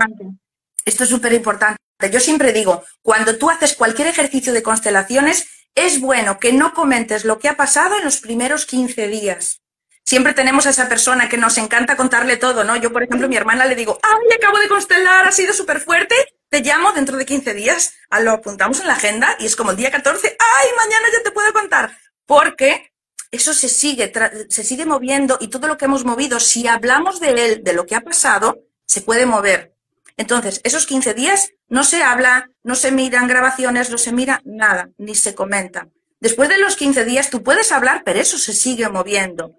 Esto 0.85 1.05
es 1.05 1.11
súper 1.11 1.33
importante. 1.33 1.77
Yo 2.11 2.21
siempre 2.21 2.53
digo, 2.53 2.83
cuando 3.03 3.37
tú 3.37 3.51
haces 3.51 3.75
cualquier 3.75 4.09
ejercicio 4.09 4.53
de 4.53 4.63
constelaciones, 4.63 5.60
es 5.75 6.01
bueno 6.01 6.39
que 6.39 6.53
no 6.53 6.75
comentes 6.75 7.25
lo 7.25 7.39
que 7.39 7.49
ha 7.49 7.57
pasado 7.57 7.97
en 7.97 8.05
los 8.05 8.19
primeros 8.19 8.67
15 8.67 9.09
días. 9.09 9.63
Siempre 10.05 10.35
tenemos 10.35 10.67
a 10.67 10.71
esa 10.71 10.89
persona 10.89 11.29
que 11.29 11.37
nos 11.37 11.57
encanta 11.59 11.97
contarle 11.97 12.37
todo, 12.37 12.65
¿no? 12.65 12.77
Yo, 12.77 12.93
por 12.93 13.03
ejemplo, 13.03 13.27
a 13.27 13.29
mi 13.29 13.37
hermana 13.37 13.67
le 13.67 13.77
digo, 13.77 13.99
¡ay, 14.03 14.37
acabo 14.37 14.59
de 14.59 14.69
constelar, 14.69 15.27
ha 15.27 15.33
sido 15.33 15.53
súper 15.53 15.81
fuerte! 15.81 16.17
te 16.51 16.61
llamo 16.63 16.93
dentro 16.93 17.17
de 17.17 17.25
15 17.25 17.55
días, 17.55 17.95
lo 18.23 18.33
apuntamos 18.33 18.81
en 18.81 18.89
la 18.89 18.95
agenda 18.95 19.37
y 19.39 19.47
es 19.47 19.55
como 19.55 19.71
el 19.71 19.77
día 19.77 19.91
14, 19.91 20.37
¡ay, 20.39 20.69
mañana 20.77 21.07
ya 21.13 21.23
te 21.23 21.31
puedo 21.31 21.53
contar! 21.53 21.97
Porque 22.27 22.93
eso 23.31 23.55
se 23.55 23.69
sigue, 23.69 24.13
se 24.49 24.65
sigue 24.65 24.85
moviendo 24.85 25.39
y 25.41 25.49
todo 25.49 25.69
lo 25.69 25.79
que 25.79 25.85
hemos 25.85 26.05
movido, 26.05 26.41
si 26.41 26.67
hablamos 26.67 27.21
de 27.21 27.31
él, 27.31 27.63
de 27.63 27.73
lo 27.73 27.87
que 27.87 27.95
ha 27.95 28.01
pasado, 28.01 28.59
se 28.85 29.01
puede 29.01 29.27
mover. 29.27 29.77
Entonces, 30.21 30.61
esos 30.63 30.87
15 30.87 31.15
días 31.15 31.51
no 31.69 31.83
se 31.83 32.03
habla, 32.03 32.51
no 32.63 32.75
se 32.75 32.93
miran 32.93 33.27
grabaciones, 33.27 33.91
no 33.91 33.99
se 33.99 34.13
mira 34.13 34.41
nada, 34.45 34.91
ni 34.99 35.15
se 35.15 35.35
comenta. 35.35 35.89
Después 36.21 36.49
de 36.49 36.59
los 36.59 36.77
15 36.77 37.05
días 37.05 37.31
tú 37.31 37.43
puedes 37.43 37.73
hablar, 37.73 38.03
pero 38.05 38.21
eso 38.21 38.39
se 38.39 38.53
sigue 38.53 38.89
moviendo. 38.89 39.57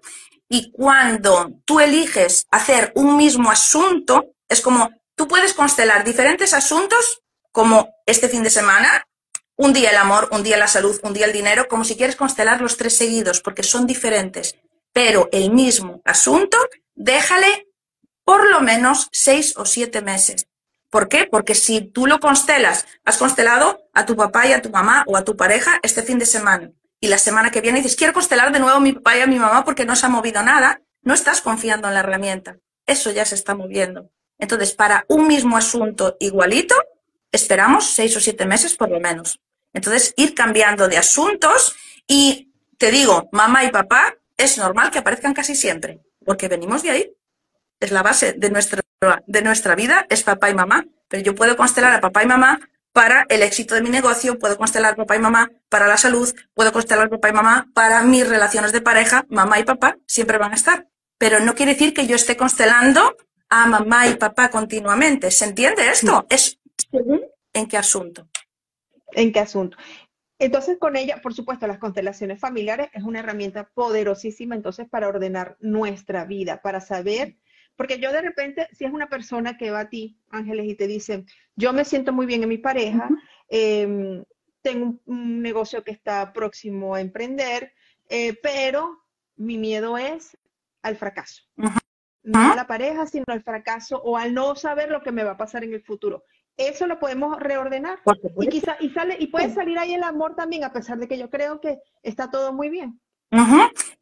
Y 0.48 0.70
cuando 0.70 1.50
tú 1.64 1.80
eliges 1.80 2.46
hacer 2.50 2.92
un 2.94 3.16
mismo 3.16 3.50
asunto, 3.50 4.34
es 4.48 4.60
como 4.60 4.90
Tú 5.14 5.28
puedes 5.28 5.54
constelar 5.54 6.04
diferentes 6.04 6.54
asuntos, 6.54 7.22
como 7.50 7.94
este 8.06 8.28
fin 8.28 8.42
de 8.42 8.50
semana, 8.50 9.06
un 9.56 9.72
día 9.72 9.90
el 9.90 9.96
amor, 9.96 10.28
un 10.32 10.42
día 10.42 10.56
la 10.56 10.66
salud, 10.66 10.98
un 11.02 11.12
día 11.12 11.26
el 11.26 11.32
dinero, 11.32 11.68
como 11.68 11.84
si 11.84 11.96
quieres 11.96 12.16
constelar 12.16 12.60
los 12.60 12.76
tres 12.76 12.96
seguidos, 12.96 13.40
porque 13.40 13.62
son 13.62 13.86
diferentes, 13.86 14.56
pero 14.92 15.28
el 15.32 15.52
mismo 15.52 16.00
asunto, 16.04 16.56
déjale 16.94 17.68
por 18.24 18.48
lo 18.50 18.60
menos 18.60 19.08
seis 19.12 19.54
o 19.56 19.66
siete 19.66 20.00
meses. 20.00 20.46
¿Por 20.92 21.08
qué? 21.08 21.26
Porque 21.26 21.54
si 21.54 21.80
tú 21.80 22.06
lo 22.06 22.20
constelas, 22.20 22.84
has 23.06 23.16
constelado 23.16 23.88
a 23.94 24.04
tu 24.04 24.14
papá 24.14 24.46
y 24.46 24.52
a 24.52 24.60
tu 24.60 24.68
mamá 24.68 25.04
o 25.06 25.16
a 25.16 25.24
tu 25.24 25.38
pareja 25.38 25.80
este 25.82 26.02
fin 26.02 26.18
de 26.18 26.26
semana, 26.26 26.70
y 27.00 27.08
la 27.08 27.16
semana 27.16 27.50
que 27.50 27.62
viene 27.62 27.78
dices, 27.78 27.96
quiero 27.96 28.12
constelar 28.12 28.52
de 28.52 28.60
nuevo 28.60 28.76
a 28.76 28.80
mi 28.80 28.92
papá 28.92 29.16
y 29.16 29.22
a 29.22 29.26
mi 29.26 29.38
mamá 29.38 29.64
porque 29.64 29.86
no 29.86 29.96
se 29.96 30.04
ha 30.04 30.10
movido 30.10 30.42
nada, 30.42 30.82
no 31.00 31.14
estás 31.14 31.40
confiando 31.40 31.88
en 31.88 31.94
la 31.94 32.00
herramienta. 32.00 32.58
Eso 32.84 33.10
ya 33.10 33.24
se 33.24 33.36
está 33.36 33.54
moviendo. 33.54 34.10
Entonces, 34.38 34.74
para 34.74 35.06
un 35.08 35.26
mismo 35.26 35.56
asunto 35.56 36.18
igualito, 36.20 36.74
esperamos 37.32 37.86
seis 37.94 38.14
o 38.18 38.20
siete 38.20 38.44
meses 38.44 38.76
por 38.76 38.90
lo 38.90 39.00
menos. 39.00 39.40
Entonces, 39.72 40.12
ir 40.18 40.34
cambiando 40.34 40.88
de 40.88 40.98
asuntos 40.98 41.74
y 42.06 42.52
te 42.76 42.90
digo, 42.90 43.30
mamá 43.32 43.64
y 43.64 43.70
papá, 43.70 44.14
es 44.36 44.58
normal 44.58 44.90
que 44.90 44.98
aparezcan 44.98 45.32
casi 45.32 45.56
siempre, 45.56 46.00
porque 46.26 46.48
venimos 46.48 46.82
de 46.82 46.90
ahí. 46.90 47.12
Es 47.82 47.90
la 47.90 48.04
base 48.04 48.34
de 48.34 48.48
nuestra, 48.48 48.80
de 49.26 49.42
nuestra 49.42 49.74
vida, 49.74 50.06
es 50.08 50.22
papá 50.22 50.48
y 50.48 50.54
mamá. 50.54 50.86
Pero 51.08 51.24
yo 51.24 51.34
puedo 51.34 51.56
constelar 51.56 51.92
a 51.92 52.00
papá 52.00 52.22
y 52.22 52.26
mamá 52.26 52.60
para 52.92 53.26
el 53.28 53.42
éxito 53.42 53.74
de 53.74 53.82
mi 53.82 53.90
negocio, 53.90 54.38
puedo 54.38 54.56
constelar 54.56 54.94
papá 54.94 55.16
y 55.16 55.18
mamá 55.18 55.50
para 55.68 55.88
la 55.88 55.96
salud, 55.96 56.32
puedo 56.54 56.72
constelar 56.72 57.10
papá 57.10 57.30
y 57.30 57.32
mamá 57.32 57.68
para 57.74 58.02
mis 58.02 58.28
relaciones 58.28 58.70
de 58.70 58.82
pareja, 58.82 59.26
mamá 59.28 59.58
y 59.58 59.64
papá 59.64 59.96
siempre 60.06 60.38
van 60.38 60.52
a 60.52 60.54
estar. 60.54 60.86
Pero 61.18 61.40
no 61.40 61.56
quiere 61.56 61.72
decir 61.72 61.92
que 61.92 62.06
yo 62.06 62.14
esté 62.14 62.36
constelando 62.36 63.16
a 63.48 63.66
mamá 63.66 64.06
y 64.06 64.14
papá 64.14 64.48
continuamente. 64.48 65.32
¿Se 65.32 65.44
entiende 65.44 65.88
esto? 65.90 66.24
Es 66.30 66.60
según 66.88 67.22
en 67.52 67.66
qué 67.66 67.78
asunto. 67.78 68.28
¿En 69.10 69.32
qué 69.32 69.40
asunto? 69.40 69.76
Entonces, 70.38 70.78
con 70.78 70.96
ella, 70.96 71.20
por 71.20 71.34
supuesto, 71.34 71.66
las 71.66 71.78
constelaciones 71.78 72.38
familiares 72.38 72.90
es 72.92 73.02
una 73.02 73.20
herramienta 73.20 73.70
poderosísima 73.74 74.54
entonces 74.54 74.88
para 74.88 75.08
ordenar 75.08 75.56
nuestra 75.60 76.24
vida, 76.24 76.62
para 76.62 76.80
saber 76.80 77.36
porque 77.76 77.98
yo 77.98 78.12
de 78.12 78.22
repente, 78.22 78.68
si 78.72 78.84
es 78.84 78.92
una 78.92 79.08
persona 79.08 79.56
que 79.56 79.70
va 79.70 79.80
a 79.80 79.88
ti, 79.88 80.18
Ángeles, 80.30 80.66
y 80.66 80.74
te 80.74 80.86
dice, 80.86 81.24
yo 81.56 81.72
me 81.72 81.84
siento 81.84 82.12
muy 82.12 82.26
bien 82.26 82.42
en 82.42 82.48
mi 82.48 82.58
pareja, 82.58 83.08
em, 83.48 84.24
tengo 84.62 85.00
un, 85.06 85.42
negocio 85.42 85.82
que 85.82 85.90
está 85.90 86.32
próximo 86.32 86.94
a 86.94 87.00
emprender, 87.00 87.72
eh, 88.08 88.38
pero 88.42 89.02
mi 89.36 89.58
miedo 89.58 89.98
es 89.98 90.36
al 90.82 90.96
fracaso. 90.96 91.42
No 92.24 92.52
a 92.52 92.54
la 92.54 92.66
pareja, 92.68 93.06
sino 93.06 93.24
al 93.28 93.42
fracaso 93.42 94.00
o 94.04 94.16
al 94.16 94.32
no 94.32 94.54
saber 94.54 94.90
lo 94.90 95.02
que 95.02 95.10
me 95.10 95.24
va 95.24 95.32
a 95.32 95.36
pasar 95.36 95.64
en 95.64 95.72
el 95.72 95.82
futuro. 95.82 96.24
Eso 96.56 96.86
lo 96.86 96.98
podemos 96.98 97.38
reordenar. 97.40 97.98
Y 98.40 98.48
quizá, 98.48 98.76
y 98.78 98.90
sale, 98.90 99.16
y 99.18 99.26
puede 99.28 99.52
salir 99.52 99.78
ahí 99.78 99.94
el 99.94 100.04
amor 100.04 100.36
también, 100.36 100.64
a 100.64 100.72
pesar 100.72 100.98
de 100.98 101.08
que 101.08 101.18
yo 101.18 101.30
creo 101.30 101.60
que 101.60 101.80
está 102.02 102.30
todo 102.30 102.52
muy 102.52 102.68
bien. 102.68 103.00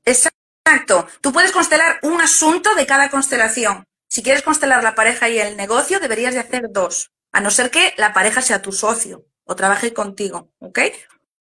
Exacto. 0.04 0.39
Exacto. 0.64 1.06
Tú 1.20 1.32
puedes 1.32 1.52
constelar 1.52 1.98
un 2.02 2.20
asunto 2.20 2.74
de 2.74 2.86
cada 2.86 3.10
constelación. 3.10 3.84
Si 4.08 4.22
quieres 4.22 4.42
constelar 4.42 4.82
la 4.82 4.94
pareja 4.94 5.28
y 5.28 5.38
el 5.38 5.56
negocio, 5.56 6.00
deberías 6.00 6.34
de 6.34 6.40
hacer 6.40 6.64
dos, 6.70 7.12
a 7.32 7.40
no 7.40 7.50
ser 7.50 7.70
que 7.70 7.94
la 7.96 8.12
pareja 8.12 8.42
sea 8.42 8.60
tu 8.60 8.72
socio 8.72 9.24
o 9.44 9.54
trabaje 9.54 9.92
contigo, 9.92 10.52
¿ok? 10.58 10.80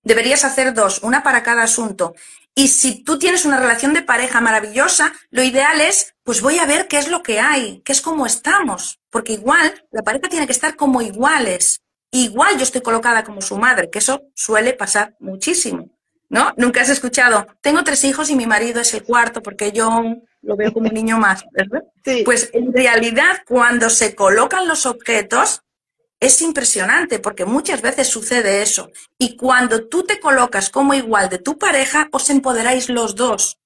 Deberías 0.04 0.46
hacer 0.46 0.74
dos, 0.74 1.02
una 1.04 1.24
para 1.24 1.44
cada 1.44 1.64
asunto. 1.64 2.14
Y 2.56 2.68
si 2.68 3.04
tú 3.04 3.18
tienes 3.18 3.46
una 3.46 3.60
relación 3.60 3.94
de 3.94 4.02
pareja 4.02 4.42
maravillosa, 4.42 5.14
lo 5.30 5.44
ideal 5.44 5.82
es, 5.82 6.16
pues 6.24 6.42
voy 6.42 6.60
a 6.60 6.66
ver 6.66 6.88
qué 6.88 6.98
es 6.98 7.08
lo 7.08 7.24
que 7.24 7.40
hay, 7.40 7.82
qué 7.84 7.92
es 7.92 8.02
cómo 8.02 8.26
estamos, 8.26 9.00
porque 9.10 9.34
igual 9.34 9.86
la 9.92 10.04
pareja 10.04 10.30
tiene 10.30 10.46
que 10.46 10.54
estar 10.54 10.76
como 10.76 11.02
iguales. 11.02 11.82
Igual 12.12 12.58
yo 12.58 12.64
estoy 12.64 12.82
colocada 12.82 13.24
como 13.24 13.42
su 13.42 13.58
madre, 13.58 13.90
que 13.90 14.00
eso 14.00 14.24
suele 14.36 14.74
pasar 14.74 15.16
muchísimo. 15.20 15.99
¿No? 16.30 16.54
Nunca 16.58 16.82
has 16.82 16.90
escuchado, 16.90 17.48
tengo 17.62 17.84
tres 17.84 18.04
hijos 18.04 18.30
y 18.30 18.36
mi 18.36 18.46
marido 18.46 18.82
es 18.82 18.94
el 18.94 19.04
cuarto 19.04 19.42
porque 19.42 19.72
yo 19.72 20.04
lo 20.42 20.56
veo 20.56 20.72
como 20.72 20.88
un 20.88 20.94
niño 20.94 21.18
más, 21.18 21.44
¿verdad? 21.52 21.84
Pues 22.26 22.50
en 22.54 22.74
realidad 22.74 23.44
cuando 23.46 23.90
se 23.90 24.16
colocan 24.16 24.68
los 24.68 24.88
objetos 24.88 25.62
es 26.20 26.42
impresionante 26.42 27.20
porque 27.20 27.46
muchas 27.46 27.82
veces 27.82 28.08
sucede 28.08 28.62
eso. 28.62 28.92
Y 29.18 29.38
cuando 29.38 29.88
tú 29.88 30.04
te 30.04 30.20
colocas 30.20 30.70
como 30.70 30.94
igual 30.94 31.30
de 31.30 31.38
tu 31.38 31.58
pareja, 31.58 32.10
os 32.12 32.30
empoderáis 32.30 32.90
los 32.90 33.16
dos. 33.16 33.60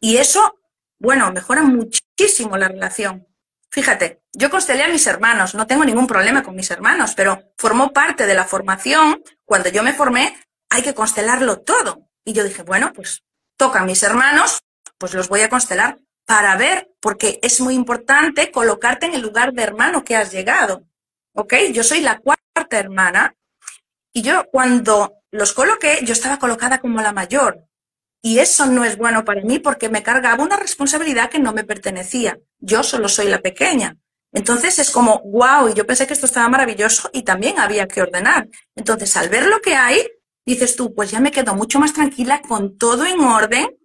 Y 0.00 0.16
eso, 0.18 0.58
bueno, 0.98 1.32
mejora 1.32 1.62
muchísimo 1.62 2.56
la 2.56 2.68
relación. 2.68 3.26
Fíjate, 3.70 4.22
yo 4.32 4.48
constelé 4.48 4.84
a 4.84 4.88
mis 4.88 5.06
hermanos, 5.06 5.54
no 5.54 5.66
tengo 5.66 5.84
ningún 5.84 6.06
problema 6.06 6.42
con 6.42 6.54
mis 6.54 6.70
hermanos, 6.70 7.12
pero 7.14 7.52
formó 7.58 7.92
parte 7.92 8.26
de 8.26 8.34
la 8.34 8.44
formación. 8.44 9.22
Cuando 9.44 9.68
yo 9.68 9.82
me 9.82 9.92
formé, 9.92 10.38
hay 10.70 10.82
que 10.82 10.94
constelarlo 10.94 11.60
todo. 11.60 12.07
Y 12.28 12.34
yo 12.34 12.44
dije, 12.44 12.62
bueno, 12.62 12.92
pues 12.92 13.24
toca 13.56 13.80
a 13.80 13.86
mis 13.86 14.02
hermanos, 14.02 14.62
pues 14.98 15.14
los 15.14 15.28
voy 15.28 15.40
a 15.40 15.48
constelar 15.48 15.96
para 16.26 16.56
ver, 16.56 16.90
porque 17.00 17.38
es 17.40 17.58
muy 17.58 17.72
importante 17.72 18.50
colocarte 18.50 19.06
en 19.06 19.14
el 19.14 19.22
lugar 19.22 19.54
de 19.54 19.62
hermano 19.62 20.04
que 20.04 20.14
has 20.14 20.30
llegado. 20.30 20.84
¿Ok? 21.32 21.54
Yo 21.72 21.82
soy 21.82 22.02
la 22.02 22.18
cuarta 22.18 22.78
hermana 22.78 23.34
y 24.12 24.20
yo 24.20 24.44
cuando 24.52 25.14
los 25.30 25.54
coloqué, 25.54 26.00
yo 26.02 26.12
estaba 26.12 26.38
colocada 26.38 26.82
como 26.82 27.00
la 27.00 27.14
mayor. 27.14 27.64
Y 28.20 28.40
eso 28.40 28.66
no 28.66 28.84
es 28.84 28.98
bueno 28.98 29.24
para 29.24 29.40
mí 29.40 29.58
porque 29.58 29.88
me 29.88 30.02
cargaba 30.02 30.44
una 30.44 30.58
responsabilidad 30.58 31.30
que 31.30 31.38
no 31.38 31.54
me 31.54 31.64
pertenecía. 31.64 32.38
Yo 32.58 32.82
solo 32.82 33.08
soy 33.08 33.28
la 33.28 33.38
pequeña. 33.38 33.96
Entonces 34.32 34.78
es 34.78 34.90
como, 34.90 35.22
wow, 35.24 35.70
y 35.70 35.72
yo 35.72 35.86
pensé 35.86 36.06
que 36.06 36.12
esto 36.12 36.26
estaba 36.26 36.50
maravilloso 36.50 37.08
y 37.10 37.22
también 37.22 37.58
había 37.58 37.88
que 37.88 38.02
ordenar. 38.02 38.48
Entonces, 38.76 39.16
al 39.16 39.30
ver 39.30 39.46
lo 39.46 39.62
que 39.62 39.76
hay, 39.76 40.06
dices 40.54 40.76
tú, 40.76 40.94
pues 40.94 41.10
ya 41.10 41.20
me 41.20 41.30
quedo 41.30 41.54
mucho 41.54 41.78
más 41.78 41.92
tranquila 41.92 42.40
con 42.40 42.78
todo 42.78 43.04
en 43.04 43.20
orden 43.20 43.76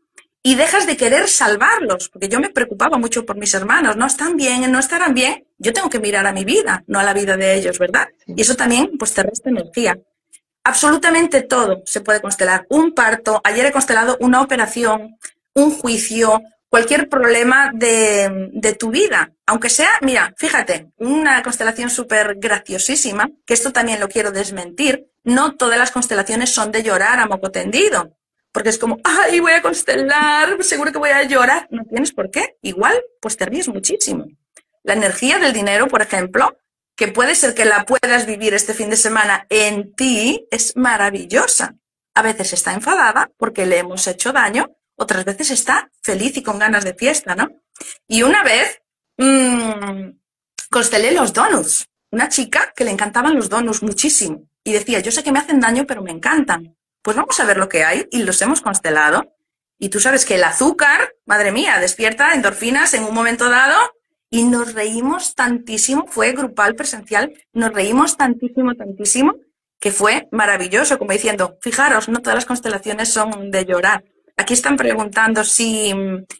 y 0.41 0.55
dejas 0.55 0.86
de 0.86 0.98
querer 0.98 1.29
salvarlos, 1.29 2.10
porque 2.10 2.27
yo 2.27 2.39
me 2.39 2.50
preocupaba 2.50 2.98
mucho 2.98 3.25
por 3.25 3.38
mis 3.38 3.53
hermanos, 3.53 3.96
no 3.96 4.05
están 4.05 4.36
bien, 4.36 4.70
no 4.72 4.79
estarán 4.79 5.13
bien, 5.13 5.46
yo 5.58 5.72
tengo 5.72 5.89
que 5.89 6.00
mirar 6.00 6.27
a 6.27 6.34
mi 6.34 6.43
vida, 6.43 6.84
no 6.88 7.00
a 7.00 7.03
la 7.03 7.13
vida 7.13 7.38
de 7.38 7.55
ellos, 7.55 7.79
¿verdad? 7.79 8.08
Y 8.27 8.41
eso 8.41 8.55
también 8.55 8.91
pues 8.98 9.13
te 9.13 9.24
resta 9.24 9.50
energía. 9.50 9.98
Absolutamente 10.65 11.41
todo 11.41 11.82
se 11.86 12.01
puede 12.01 12.22
constelar. 12.22 12.65
Un 12.70 12.93
parto, 12.93 13.41
ayer 13.43 13.65
he 13.65 13.72
constelado 13.72 14.17
una 14.20 14.41
operación, 14.41 15.17
un 15.53 15.72
juicio, 15.72 16.41
cualquier 16.74 17.08
problema 17.08 17.70
de, 17.72 18.50
de 18.51 18.74
tu 18.74 18.89
vida. 18.89 19.32
Aunque 19.46 19.70
sea, 19.70 19.92
mira, 20.01 20.34
fíjate, 20.39 20.88
una 20.98 21.44
constelación 21.44 21.92
súper 21.92 22.38
graciosísima, 22.39 23.30
que 23.46 23.53
esto 23.53 23.72
también 23.72 24.00
lo 24.00 24.10
quiero 24.10 24.32
desmentir, 24.32 25.06
no 25.24 25.53
todas 25.53 25.77
las 25.77 25.92
constelaciones 25.92 26.50
son 26.50 26.72
de 26.72 26.82
llorar 26.82 27.20
a 27.20 27.27
moco 27.27 27.51
tendido. 27.51 28.18
Porque 28.51 28.70
es 28.70 28.80
como, 28.80 28.98
ay, 29.03 29.39
voy 29.39 29.51
a 29.51 29.62
constelar, 29.62 30.63
seguro 30.63 30.92
que 30.92 30.98
voy 30.98 31.12
a 31.12 31.22
llorar. 31.22 31.68
No 31.70 31.84
tienes 31.86 32.12
por 32.12 32.32
qué. 32.32 32.58
Igual, 32.63 33.00
pues 33.22 33.38
te 33.38 33.46
ríes 33.46 33.68
muchísimo. 33.68 34.25
La 34.82 34.94
energía 34.94 35.38
del 35.38 35.53
dinero, 35.53 35.88
por 35.88 36.01
ejemplo, 36.01 36.58
que 36.96 37.08
puede 37.08 37.36
ser 37.36 37.53
que 37.53 37.65
la 37.65 37.86
puedas 37.86 38.25
vivir 38.25 38.56
este 38.56 38.74
fin 38.74 38.89
de 38.89 38.98
semana 38.98 39.46
en 39.51 39.94
ti, 39.94 40.48
es 40.50 40.75
maravillosa. 40.75 41.75
A 42.15 42.24
veces 42.24 42.51
está 42.51 42.74
enfadada 42.74 43.30
porque 43.38 43.68
le 43.68 43.77
hemos 43.77 44.08
hecho 44.08 44.32
daño 44.34 44.75
otras 44.95 45.25
veces 45.25 45.51
está 45.51 45.89
feliz 46.01 46.38
y 46.38 46.43
con 46.43 46.59
ganas 46.59 46.83
de 46.83 46.93
fiesta, 46.93 47.35
¿no? 47.35 47.50
Y 48.07 48.23
una 48.23 48.43
vez 48.43 48.81
mmm, 49.17 50.12
constelé 50.69 51.12
los 51.12 51.33
donuts. 51.33 51.88
Una 52.12 52.29
chica 52.29 52.73
que 52.75 52.83
le 52.83 52.91
encantaban 52.91 53.35
los 53.35 53.50
donuts 53.50 53.81
muchísimo. 53.81 54.47
Y 54.63 54.73
decía, 54.73 55.00
yo 55.00 55.12
sé 55.12 55.23
que 55.23 55.31
me 55.31 55.39
hacen 55.39 55.59
daño, 55.59 55.85
pero 55.88 56.03
me 56.03 56.12
encantan. 56.12 56.75
Pues 57.01 57.17
vamos 57.17 57.39
a 57.39 57.45
ver 57.45 57.57
lo 57.57 57.67
que 57.67 57.83
hay. 57.83 58.07
Y 58.12 58.23
los 58.23 58.41
hemos 58.41 58.62
constelado. 58.62 59.35
Y 59.79 59.89
tú 59.89 60.00
sabes 60.00 60.25
que 60.25 60.35
el 60.35 60.43
azúcar, 60.43 61.15
madre 61.25 61.51
mía, 61.51 61.79
despierta 61.79 62.33
endorfinas 62.33 62.93
en 62.93 63.03
un 63.03 63.13
momento 63.13 63.50
dado. 63.50 63.77
Y 64.29 64.43
nos 64.43 64.73
reímos 64.73 65.33
tantísimo. 65.33 66.05
Fue 66.07 66.33
grupal, 66.33 66.75
presencial. 66.75 67.33
Nos 67.51 67.73
reímos 67.73 68.15
tantísimo, 68.15 68.75
tantísimo, 68.75 69.35
que 69.79 69.91
fue 69.91 70.27
maravilloso. 70.31 71.00
Como 71.00 71.12
diciendo, 71.12 71.57
fijaros, 71.62 72.09
no 72.09 72.19
todas 72.19 72.35
las 72.35 72.45
constelaciones 72.45 73.09
son 73.09 73.50
de 73.50 73.65
llorar 73.65 74.03
Aquí 74.38 74.54
están 74.54 74.78
preguntando 74.78 75.44
si, 75.44 75.94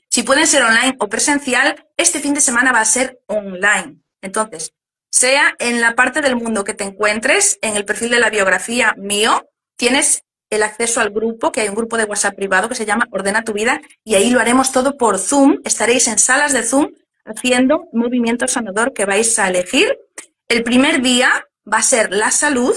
si 0.10 0.24
pueden 0.24 0.48
ser 0.48 0.64
online 0.64 0.96
o 1.00 1.10
presencial. 1.10 1.86
Este 1.96 2.20
fin 2.20 2.34
de 2.34 2.42
semana 2.42 2.72
va 2.72 2.82
a 2.82 2.86
ser 2.86 3.20
online. 3.28 4.02
Entonces, 4.22 4.74
sea 5.12 5.56
en 5.60 5.80
la 5.80 5.96
parte 5.96 6.22
del 6.22 6.36
mundo 6.36 6.64
que 6.64 6.74
te 6.74 6.84
encuentres, 6.84 7.60
en 7.62 7.76
el 7.76 7.86
perfil 7.86 8.10
de 8.10 8.20
la 8.20 8.32
biografía 8.32 8.96
mío, 8.98 9.48
tienes 9.78 10.24
el 10.50 10.64
acceso 10.64 11.02
al 11.02 11.12
grupo, 11.12 11.52
que 11.52 11.62
hay 11.62 11.70
un 11.70 11.76
grupo 11.76 11.98
de 11.98 12.06
WhatsApp 12.06 12.36
privado 12.36 12.70
que 12.70 12.76
se 12.76 12.86
llama 12.86 13.08
Ordena 13.12 13.44
tu 13.44 13.54
vida, 13.54 13.82
y 14.04 14.16
ahí 14.16 14.30
lo 14.30 14.40
haremos 14.40 14.72
todo 14.72 14.98
por 14.98 15.20
Zoom. 15.20 15.60
Estaréis 15.64 16.08
en 16.08 16.20
salas 16.20 16.54
de 16.54 16.64
Zoom 16.64 16.90
haciendo 17.26 17.88
movimiento 17.94 18.48
sanador 18.48 18.94
que 18.94 19.06
vais 19.06 19.38
a 19.40 19.48
elegir. 19.48 19.98
El 20.48 20.64
primer 20.64 21.02
día 21.02 21.48
va 21.72 21.78
a 21.78 21.84
ser 21.84 22.12
la 22.12 22.32
salud, 22.32 22.76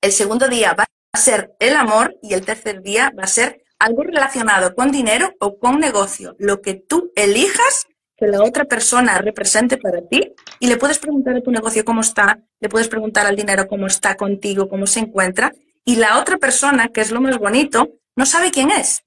el 0.00 0.12
segundo 0.12 0.48
día 0.48 0.74
va 0.74 0.86
a 1.12 1.18
ser 1.18 1.54
el 1.60 1.74
amor 1.76 2.16
y 2.22 2.34
el 2.34 2.44
tercer 2.44 2.82
día 2.82 3.12
va 3.16 3.24
a 3.24 3.28
ser 3.28 3.63
algo 3.84 4.02
relacionado 4.02 4.74
con 4.74 4.90
dinero 4.90 5.34
o 5.40 5.58
con 5.58 5.78
negocio, 5.78 6.36
lo 6.38 6.62
que 6.62 6.74
tú 6.74 7.12
elijas 7.14 7.86
que 8.16 8.26
la 8.26 8.42
otra 8.42 8.64
persona 8.64 9.18
represente 9.18 9.76
para 9.76 10.00
ti 10.00 10.32
y 10.58 10.68
le 10.68 10.78
puedes 10.78 10.98
preguntar 10.98 11.36
a 11.36 11.42
tu 11.42 11.50
negocio 11.50 11.84
cómo 11.84 12.00
está, 12.00 12.40
le 12.60 12.68
puedes 12.68 12.88
preguntar 12.88 13.26
al 13.26 13.36
dinero 13.36 13.68
cómo 13.68 13.86
está 13.86 14.16
contigo, 14.16 14.68
cómo 14.68 14.86
se 14.86 15.00
encuentra 15.00 15.52
y 15.84 15.96
la 15.96 16.18
otra 16.18 16.38
persona, 16.38 16.88
que 16.88 17.02
es 17.02 17.10
lo 17.10 17.20
más 17.20 17.36
bonito, 17.36 17.90
no 18.16 18.24
sabe 18.24 18.50
quién 18.50 18.70
es. 18.70 19.04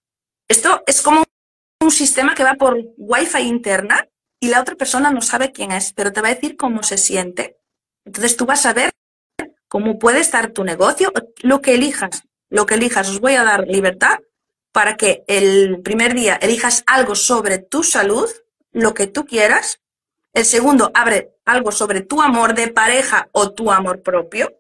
Esto 0.47 0.83
es 0.85 1.01
como 1.01 1.23
un 1.81 1.91
sistema 1.91 2.35
que 2.35 2.43
va 2.43 2.53
por 2.53 2.77
Wi-Fi 2.97 3.41
interna 3.41 4.07
y 4.39 4.49
la 4.49 4.61
otra 4.61 4.75
persona 4.75 5.09
no 5.09 5.21
sabe 5.21 5.51
quién 5.51 5.71
es, 5.71 5.93
pero 5.93 6.13
te 6.13 6.21
va 6.21 6.27
a 6.27 6.35
decir 6.35 6.55
cómo 6.55 6.83
se 6.83 6.97
siente. 6.97 7.57
Entonces 8.05 8.37
tú 8.37 8.45
vas 8.45 8.65
a 8.67 8.73
ver 8.73 8.91
cómo 9.67 9.97
puede 9.97 10.19
estar 10.19 10.51
tu 10.51 10.63
negocio, 10.63 11.11
lo 11.41 11.61
que 11.61 11.73
elijas, 11.73 12.23
lo 12.49 12.67
que 12.67 12.75
elijas. 12.75 13.09
Os 13.09 13.19
voy 13.19 13.33
a 13.33 13.43
dar 13.43 13.65
libertad 13.67 14.19
para 14.77 14.95
que 14.95 15.23
el 15.25 15.81
primer 15.81 16.13
día 16.13 16.35
elijas 16.35 16.83
algo 16.85 17.15
sobre 17.15 17.57
tu 17.57 17.81
salud, 17.81 18.29
lo 18.71 18.93
que 18.93 19.07
tú 19.07 19.25
quieras. 19.25 19.81
El 20.33 20.45
segundo, 20.45 20.91
abre 20.93 21.31
algo 21.45 21.71
sobre 21.71 22.01
tu 22.01 22.21
amor 22.21 22.53
de 22.53 22.67
pareja 22.67 23.27
o 23.31 23.53
tu 23.53 23.71
amor 23.71 24.03
propio. 24.03 24.53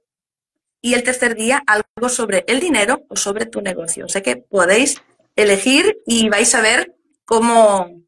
Y 0.81 0.95
el 0.95 1.03
tercer 1.03 1.35
día, 1.35 1.63
algo 1.67 2.09
sobre 2.09 2.43
el 2.47 2.59
dinero 2.59 3.05
o 3.09 3.15
sobre 3.15 3.45
tu 3.45 3.61
negocio. 3.61 4.05
O 4.05 4.09
sea 4.09 4.23
que 4.23 4.37
podéis 4.37 5.03
elegir 5.35 5.99
y 6.07 6.29
vais 6.29 6.55
a 6.55 6.61
ver 6.61 6.95
cómo, 7.23 8.01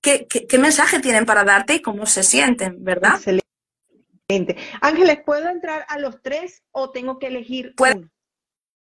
qué, 0.00 0.26
mensaje 0.58 0.98
tienen 1.00 1.26
para 1.26 1.44
darte 1.44 1.74
y 1.74 1.82
cómo 1.82 2.06
se 2.06 2.22
sienten, 2.22 2.82
¿verdad? 2.82 3.16
Excelente. 3.16 4.56
Ángeles, 4.80 5.18
¿puedo 5.26 5.50
entrar 5.50 5.84
a 5.90 5.98
los 5.98 6.22
tres 6.22 6.62
o 6.70 6.88
tengo 6.88 7.18
que 7.18 7.26
elegir 7.26 7.74
uno? 7.78 8.08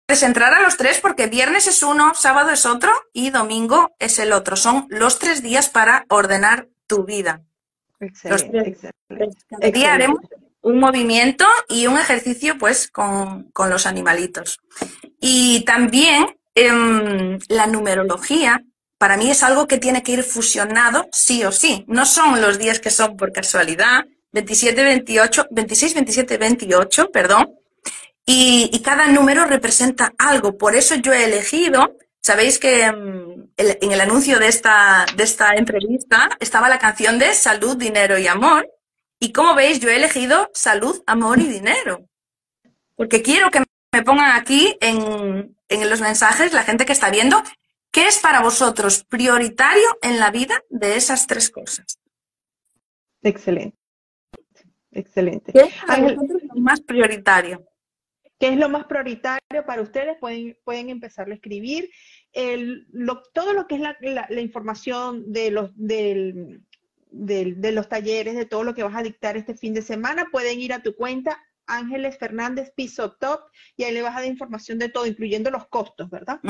Puedes 0.05 0.23
entrar 0.23 0.53
a 0.53 0.61
los 0.61 0.77
tres 0.77 0.99
porque 0.99 1.27
viernes 1.27 1.67
es 1.67 1.81
uno, 1.81 2.13
sábado 2.13 2.51
es 2.51 2.65
otro 2.65 2.91
y 3.13 3.29
domingo 3.29 3.95
es 3.99 4.19
el 4.19 4.33
otro. 4.33 4.55
Son 4.55 4.85
los 4.89 5.17
tres 5.19 5.41
días 5.41 5.69
para 5.69 6.05
ordenar 6.09 6.67
tu 6.87 7.05
vida. 7.05 7.41
Excelente. 7.99 8.91
Cada 9.49 9.71
día 9.71 9.93
haremos 9.93 10.19
un 10.61 10.79
movimiento 10.79 11.45
y 11.69 11.87
un 11.87 11.97
ejercicio 11.97 12.57
pues 12.57 12.89
con, 12.89 13.51
los 13.69 13.85
animalitos. 13.85 14.59
Y 15.19 15.63
también 15.65 16.25
em, 16.55 17.39
la 17.47 17.67
numerología 17.67 18.61
para 18.97 19.17
mí 19.17 19.29
es 19.29 19.43
algo 19.43 19.67
que 19.67 19.77
tiene 19.77 20.03
que 20.03 20.13
ir 20.13 20.23
fusionado 20.23 21.07
sí 21.11 21.43
o 21.43 21.51
sí. 21.51 21.85
No 21.87 22.05
son 22.05 22.41
los 22.41 22.57
días 22.59 22.79
que 22.79 22.89
son 22.89 23.17
por 23.17 23.31
casualidad, 23.31 24.05
27, 24.31 24.83
28, 24.83 25.47
26, 25.51 25.93
27, 25.93 26.37
28, 26.37 27.11
perdón, 27.11 27.53
y, 28.25 28.81
cada 28.83 29.07
número 29.07 29.45
representa 29.45 30.13
algo. 30.17 30.57
Por 30.57 30.75
eso 30.75 30.95
yo 30.95 31.13
he 31.13 31.25
elegido, 31.25 31.97
sabéis 32.21 32.59
que 32.59 32.91
mm, 32.91 33.51
en 33.57 33.91
el 33.91 34.01
anuncio 34.01 34.39
de 34.39 34.47
esta, 34.47 35.05
de 35.15 35.23
esta 35.23 35.53
entrevista 35.55 36.29
estaba 36.39 36.69
la 36.69 36.79
canción 36.79 37.19
de 37.19 37.33
salud, 37.33 37.77
dinero 37.77 38.17
y 38.17 38.27
amor. 38.27 38.69
Y 39.19 39.31
como 39.31 39.55
veis, 39.55 39.79
yo 39.79 39.89
he 39.89 39.95
elegido 39.95 40.49
salud, 40.53 41.01
amor 41.05 41.39
y 41.39 41.47
dinero. 41.47 42.07
Porque 42.95 43.21
quiero 43.21 43.51
que 43.51 43.63
me 43.91 44.03
pongan 44.03 44.31
aquí 44.39 44.77
en, 44.81 45.55
en 45.69 45.89
los 45.89 46.01
mensajes 46.01 46.53
la 46.53 46.63
gente 46.63 46.85
que 46.85 46.93
está 46.93 47.09
viendo 47.09 47.41
qué 47.91 48.07
es 48.07 48.19
para 48.19 48.41
vosotros 48.41 49.03
prioritario 49.03 49.97
en 50.01 50.19
la 50.19 50.31
vida 50.31 50.61
de 50.69 50.95
esas 50.95 51.27
tres 51.27 51.49
cosas. 51.49 51.99
Excelente. 53.21 53.77
Excelente. 54.91 55.51
¿Qué 55.53 55.59
es 55.59 55.73
para 55.85 56.01
vosotros 56.03 56.41
lo 56.43 56.61
más 56.61 56.81
prioritario? 56.81 57.63
¿Qué 58.43 58.49
es 58.49 58.57
lo 58.57 58.67
más 58.67 58.83
prioritario 58.87 59.65
para 59.65 59.81
ustedes? 59.81 60.17
Pueden, 60.19 60.57
pueden 60.65 60.89
empezar 60.89 61.31
a 61.31 61.33
escribir. 61.33 61.89
todo 63.33 63.53
lo 63.53 63.67
que 63.67 63.75
es 63.75 63.81
la, 63.81 64.41
información 64.41 65.31
de 65.31 65.49
los, 65.49 65.71
de 65.77 66.59
los 67.71 67.87
talleres, 67.87 68.35
de 68.35 68.45
todo 68.45 68.65
lo 68.65 68.73
que 68.73 68.83
vas 68.83 68.97
a 68.97 69.01
dictar 69.01 69.37
este 69.37 69.55
fin 69.55 69.73
de 69.73 69.81
semana, 69.81 70.27
pueden 70.29 70.59
ir 70.59 70.73
a 70.73 70.83
tu 70.83 70.93
cuenta 70.93 71.41
Ángeles 71.67 72.17
Fernández 72.17 72.73
Piso 72.75 73.13
Top 73.13 73.43
y 73.77 73.85
ahí 73.85 73.93
le 73.93 74.01
vas 74.01 74.17
a 74.17 74.19
dar 74.19 74.27
información 74.29 74.77
de 74.77 74.89
todo, 74.89 75.05
incluyendo 75.05 75.49
los 75.49 75.65
costos, 75.67 76.09
¿verdad? 76.09 76.41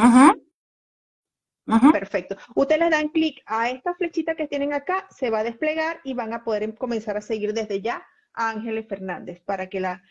Perfecto. 1.91 2.37
Ustedes 2.55 2.81
le 2.81 2.89
dan 2.89 3.09
clic 3.09 3.43
a 3.45 3.69
esta 3.69 3.93
flechita 3.93 4.33
que 4.33 4.47
tienen 4.47 4.73
acá, 4.73 5.07
se 5.11 5.29
va 5.29 5.41
a 5.41 5.43
desplegar 5.43 6.01
y 6.03 6.15
van 6.15 6.33
a 6.33 6.43
poder 6.43 6.73
comenzar 6.73 7.17
a 7.17 7.21
seguir 7.21 7.53
desde 7.53 7.81
ya 7.81 8.03
a 8.33 8.49
Ángeles 8.49 8.87
Fernández 8.87 9.41
para 9.41 9.69
que 9.69 9.79
la 9.79 10.01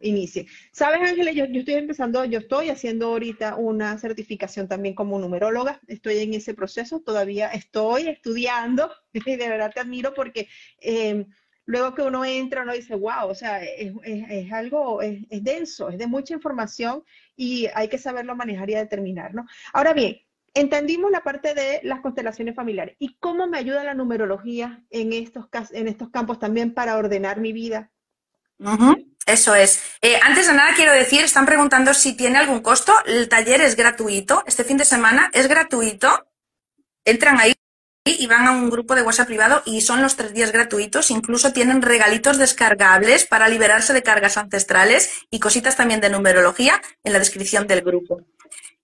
inicie. 0.00 0.46
¿Sabes, 0.72 1.00
Ángeles? 1.00 1.34
Yo, 1.34 1.44
estoy 1.44 1.74
empezando, 1.74 2.24
yo 2.24 2.40
estoy 2.40 2.70
haciendo 2.70 3.08
ahorita 3.08 3.56
una 3.56 3.98
certificación 3.98 4.68
también 4.68 4.94
como 4.94 5.18
numeróloga. 5.18 5.80
Estoy 5.86 6.18
en 6.18 6.34
ese 6.34 6.54
proceso, 6.54 7.00
todavía 7.00 7.48
estoy 7.48 8.08
estudiando 8.08 8.90
y 9.12 9.36
de 9.36 9.48
verdad 9.48 9.72
te 9.72 9.80
admiro 9.80 10.14
porque 10.14 10.48
eh, 10.80 11.26
luego 11.64 11.94
que 11.94 12.02
uno 12.02 12.24
entra, 12.24 12.62
uno 12.62 12.72
dice, 12.72 12.94
wow, 12.94 13.28
o 13.28 13.34
sea, 13.34 13.62
es, 13.62 14.52
algo, 14.52 15.02
es, 15.02 15.26
denso, 15.42 15.90
es 15.90 15.98
de 15.98 16.06
mucha 16.06 16.34
información 16.34 17.04
y 17.36 17.66
hay 17.74 17.88
que 17.88 17.98
saberlo 17.98 18.34
manejar 18.34 18.70
y 18.70 18.74
determinar, 18.74 19.34
¿no? 19.34 19.46
Ahora 19.72 19.92
bien, 19.92 20.18
entendimos 20.54 21.10
la 21.10 21.22
parte 21.22 21.54
de 21.54 21.80
las 21.82 22.00
constelaciones 22.00 22.54
familiares. 22.54 22.96
¿Y 22.98 23.16
cómo 23.18 23.46
me 23.46 23.58
ayuda 23.58 23.84
la 23.84 23.94
numerología 23.94 24.82
en 24.90 25.12
estos, 25.12 25.46
en 25.72 25.88
estos 25.88 26.08
campos 26.08 26.38
también 26.38 26.72
para 26.72 26.96
ordenar 26.96 27.38
mi 27.38 27.52
vida? 27.52 27.92
Eso 29.28 29.54
es. 29.54 29.82
Eh, 30.00 30.18
antes 30.22 30.46
de 30.46 30.54
nada 30.54 30.74
quiero 30.74 30.92
decir, 30.92 31.22
están 31.22 31.44
preguntando 31.44 31.92
si 31.92 32.14
tiene 32.14 32.38
algún 32.38 32.60
costo. 32.60 32.94
El 33.04 33.28
taller 33.28 33.60
es 33.60 33.76
gratuito. 33.76 34.42
Este 34.46 34.64
fin 34.64 34.78
de 34.78 34.86
semana 34.86 35.28
es 35.34 35.48
gratuito. 35.48 36.26
Entran 37.04 37.38
ahí 37.38 37.54
y 38.06 38.26
van 38.26 38.46
a 38.46 38.52
un 38.52 38.70
grupo 38.70 38.94
de 38.94 39.02
WhatsApp 39.02 39.26
privado 39.26 39.62
y 39.66 39.82
son 39.82 40.00
los 40.00 40.16
tres 40.16 40.32
días 40.32 40.50
gratuitos. 40.50 41.10
Incluso 41.10 41.52
tienen 41.52 41.82
regalitos 41.82 42.38
descargables 42.38 43.26
para 43.26 43.50
liberarse 43.50 43.92
de 43.92 44.02
cargas 44.02 44.38
ancestrales 44.38 45.10
y 45.30 45.40
cositas 45.40 45.76
también 45.76 46.00
de 46.00 46.08
numerología 46.08 46.80
en 47.04 47.12
la 47.12 47.18
descripción 47.18 47.66
del 47.66 47.82
grupo. 47.82 48.22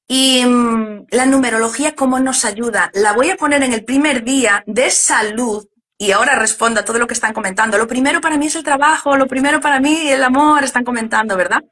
Y 0.07 0.45
mm, 0.45 1.07
la 1.09 1.25
numerología, 1.25 1.95
¿cómo 1.95 2.21
nos 2.21 2.45
ayuda? 2.45 2.91
La 2.93 3.15
voy 3.15 3.31
a 3.31 3.37
poner 3.37 3.63
en 3.63 3.73
el 3.73 3.83
primer 3.83 4.25
día 4.25 4.63
de 4.67 4.91
salud 4.91 5.67
y 6.05 6.13
ahora 6.13 6.35
respondo 6.39 6.81
a 6.81 6.85
todo 6.85 6.99
lo 6.99 7.07
que 7.07 7.15
están 7.15 7.33
comentando. 7.33 7.79
Lo 7.79 7.87
primero 7.87 8.21
para 8.21 8.37
mí 8.37 8.47
es 8.47 8.57
el 8.57 8.63
trabajo, 8.63 9.17
lo 9.17 9.27
primero 9.27 9.61
para 9.61 9.81
mí 9.81 10.09
el 10.09 10.23
amor, 10.23 10.63
están 10.63 10.85
comentando, 10.85 11.35
¿verdad? 11.35 11.63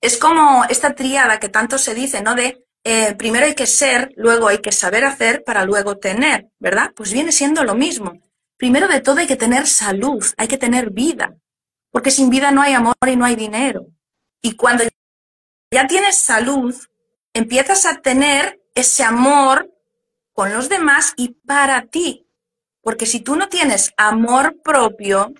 Es 0.00 0.16
como 0.16 0.64
esta 0.70 0.94
triada 0.94 1.38
que 1.38 1.50
tanto 1.50 1.76
se 1.76 1.94
dice, 1.94 2.22
¿no? 2.22 2.34
De 2.34 2.64
eh, 2.82 3.14
primero 3.14 3.44
hay 3.44 3.54
que 3.54 3.66
ser, 3.66 4.12
luego 4.16 4.48
hay 4.48 4.58
que 4.58 4.72
saber 4.72 5.04
hacer 5.04 5.44
para 5.44 5.64
luego 5.66 5.98
tener, 5.98 6.48
¿verdad? 6.58 6.92
Pues 6.96 7.12
viene 7.12 7.30
siendo 7.30 7.62
lo 7.62 7.74
mismo. 7.74 8.12
Primero 8.56 8.88
de 8.88 9.00
todo 9.00 9.18
hay 9.18 9.26
que 9.26 9.36
tener 9.36 9.66
salud, 9.66 10.24
hay 10.38 10.48
que 10.48 10.58
tener 10.58 10.90
vida, 10.90 11.34
porque 11.90 12.10
sin 12.10 12.30
vida 12.30 12.50
no 12.52 12.62
hay 12.62 12.72
amor 12.72 12.94
y 13.06 13.16
no 13.16 13.26
hay 13.26 13.36
dinero. 13.36 13.86
Y 14.40 14.56
cuando 14.56 14.84
ya 15.70 15.86
tienes 15.86 16.16
salud, 16.16 16.74
empiezas 17.34 17.84
a 17.84 18.00
tener 18.00 18.62
ese 18.74 19.04
amor 19.04 19.70
con 20.32 20.52
los 20.52 20.70
demás 20.70 21.12
y 21.16 21.34
para 21.46 21.82
ti, 21.86 22.23
porque 22.84 23.06
si 23.06 23.20
tú 23.20 23.34
no 23.34 23.48
tienes 23.48 23.92
amor 23.96 24.60
propio, 24.62 25.32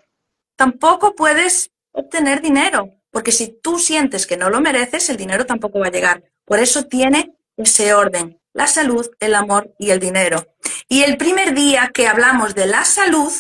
tampoco 0.57 1.15
puedes 1.15 1.71
obtener 1.93 2.41
dinero. 2.41 2.91
Porque 3.11 3.31
si 3.31 3.61
tú 3.63 3.79
sientes 3.79 4.27
que 4.27 4.37
no 4.37 4.51
lo 4.51 4.61
mereces, 4.61 5.09
el 5.11 5.17
dinero 5.17 5.47
tampoco 5.47 5.79
va 5.79 5.87
a 5.87 5.93
llegar. 5.93 6.25
Por 6.45 6.59
eso 6.59 6.85
tiene 6.85 7.37
ese 7.57 7.95
orden, 7.95 8.41
la 8.53 8.67
salud, 8.67 9.09
el 9.21 9.35
amor 9.35 9.73
y 9.79 9.91
el 9.91 10.01
dinero. 10.01 10.45
Y 10.89 11.03
el 11.03 11.17
primer 11.17 11.55
día 11.55 11.91
que 11.95 12.09
hablamos 12.09 12.55
de 12.55 12.67
la 12.67 12.85
salud, 12.85 13.33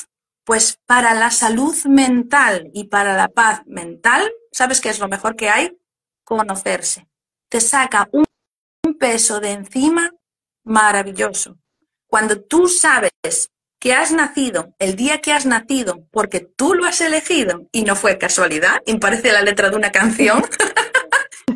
pues 0.45 0.79
para 0.87 1.15
la 1.15 1.31
salud 1.31 1.75
mental 1.87 2.71
y 2.73 2.85
para 2.85 3.17
la 3.17 3.29
paz 3.29 3.63
mental, 3.67 4.31
¿sabes 4.53 4.81
qué 4.81 4.91
es 4.91 4.99
lo 4.99 5.09
mejor 5.09 5.35
que 5.35 5.49
hay? 5.49 5.77
Conocerse. 6.23 7.09
Te 7.49 7.61
saca 7.61 8.09
un, 8.13 8.25
peso 8.99 9.41
de 9.41 9.51
encima 9.51 10.11
maravilloso. 10.63 11.57
Cuando 12.07 12.41
tú 12.41 12.69
sabes 12.69 13.51
que 13.85 13.93
has 13.93 14.13
nacido, 14.13 14.75
el 14.79 14.97
día 14.97 15.21
que 15.21 15.31
has 15.31 15.45
nacido, 15.45 16.09
porque 16.11 16.41
tú 16.41 16.73
lo 16.73 16.87
has 16.87 17.03
elegido 17.03 17.69
y 17.71 17.83
no 17.83 17.97
fue 17.97 18.17
casualidad, 18.17 18.81
y 18.87 18.97
parece 18.97 19.31
la 19.31 19.43
letra 19.43 19.69
de 19.69 19.77
una 19.77 19.93
canción, 19.93 20.43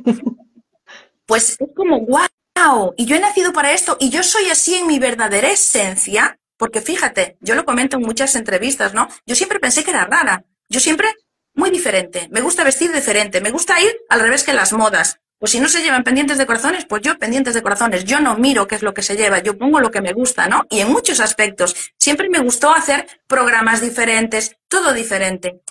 pues 1.27 1.57
es 1.59 1.69
como, 1.75 2.05
wow, 2.05 2.93
y 2.99 3.07
yo 3.07 3.17
he 3.17 3.19
nacido 3.19 3.55
para 3.55 3.73
esto 3.73 3.97
y 3.99 4.11
yo 4.11 4.23
soy 4.23 4.51
así 4.51 4.75
en 4.75 4.87
mi 4.87 4.99
verdadera 4.99 5.49
esencia, 5.49 6.39
porque 6.59 6.83
fíjate, 6.83 7.39
yo 7.41 7.55
lo 7.55 7.65
comento 7.65 7.97
en 7.97 8.03
muchas 8.03 8.37
entrevistas, 8.37 8.93
¿no? 8.93 9.09
Yo 9.25 9.35
siempre 9.35 9.59
pensé 9.59 9.83
que 9.83 9.93
era 9.93 10.05
rara, 10.05 10.45
yo 10.69 10.81
siempre 10.81 11.09
muy 11.55 11.71
diferente, 11.71 12.29
me 12.31 12.43
gusta 12.43 12.63
vestir 12.63 12.93
diferente, 12.93 13.41
me 13.41 13.53
gusta 13.53 13.81
ir 13.81 14.03
al 14.11 14.21
revés 14.21 14.45
que 14.45 14.53
las 14.53 14.75
modas, 14.75 15.19
pues 15.39 15.53
si 15.53 15.61
no 15.61 15.69
se 15.69 15.83
llevan 15.83 16.03
pendientes 16.03 16.37
de 16.37 16.47
corazones, 16.47 16.85
pues 16.85 17.03
yo 17.03 17.17
pendientes 17.17 17.55
de 17.55 17.63
corazones. 17.63 18.05
Yo 18.05 18.21
no 18.21 18.37
miro 18.37 18.67
qué 18.67 18.75
es 18.75 18.83
lo 18.83 18.93
que 18.93 19.03
se 19.03 19.17
lleva, 19.17 19.39
yo 19.39 19.57
pongo 19.57 19.79
lo 19.79 19.91
que 19.91 20.01
me 20.01 20.13
gusta, 20.13 20.49
¿no? 20.49 20.67
Y 20.69 20.81
en 20.81 20.91
muchos 20.91 21.21
aspectos. 21.21 21.93
Siempre 21.97 22.29
me 22.29 22.41
gustó 22.41 22.71
hacer 22.71 23.07
programas 23.29 23.81
diferentes, 23.81 24.57
todo 24.69 24.93
diferente. 24.93 25.63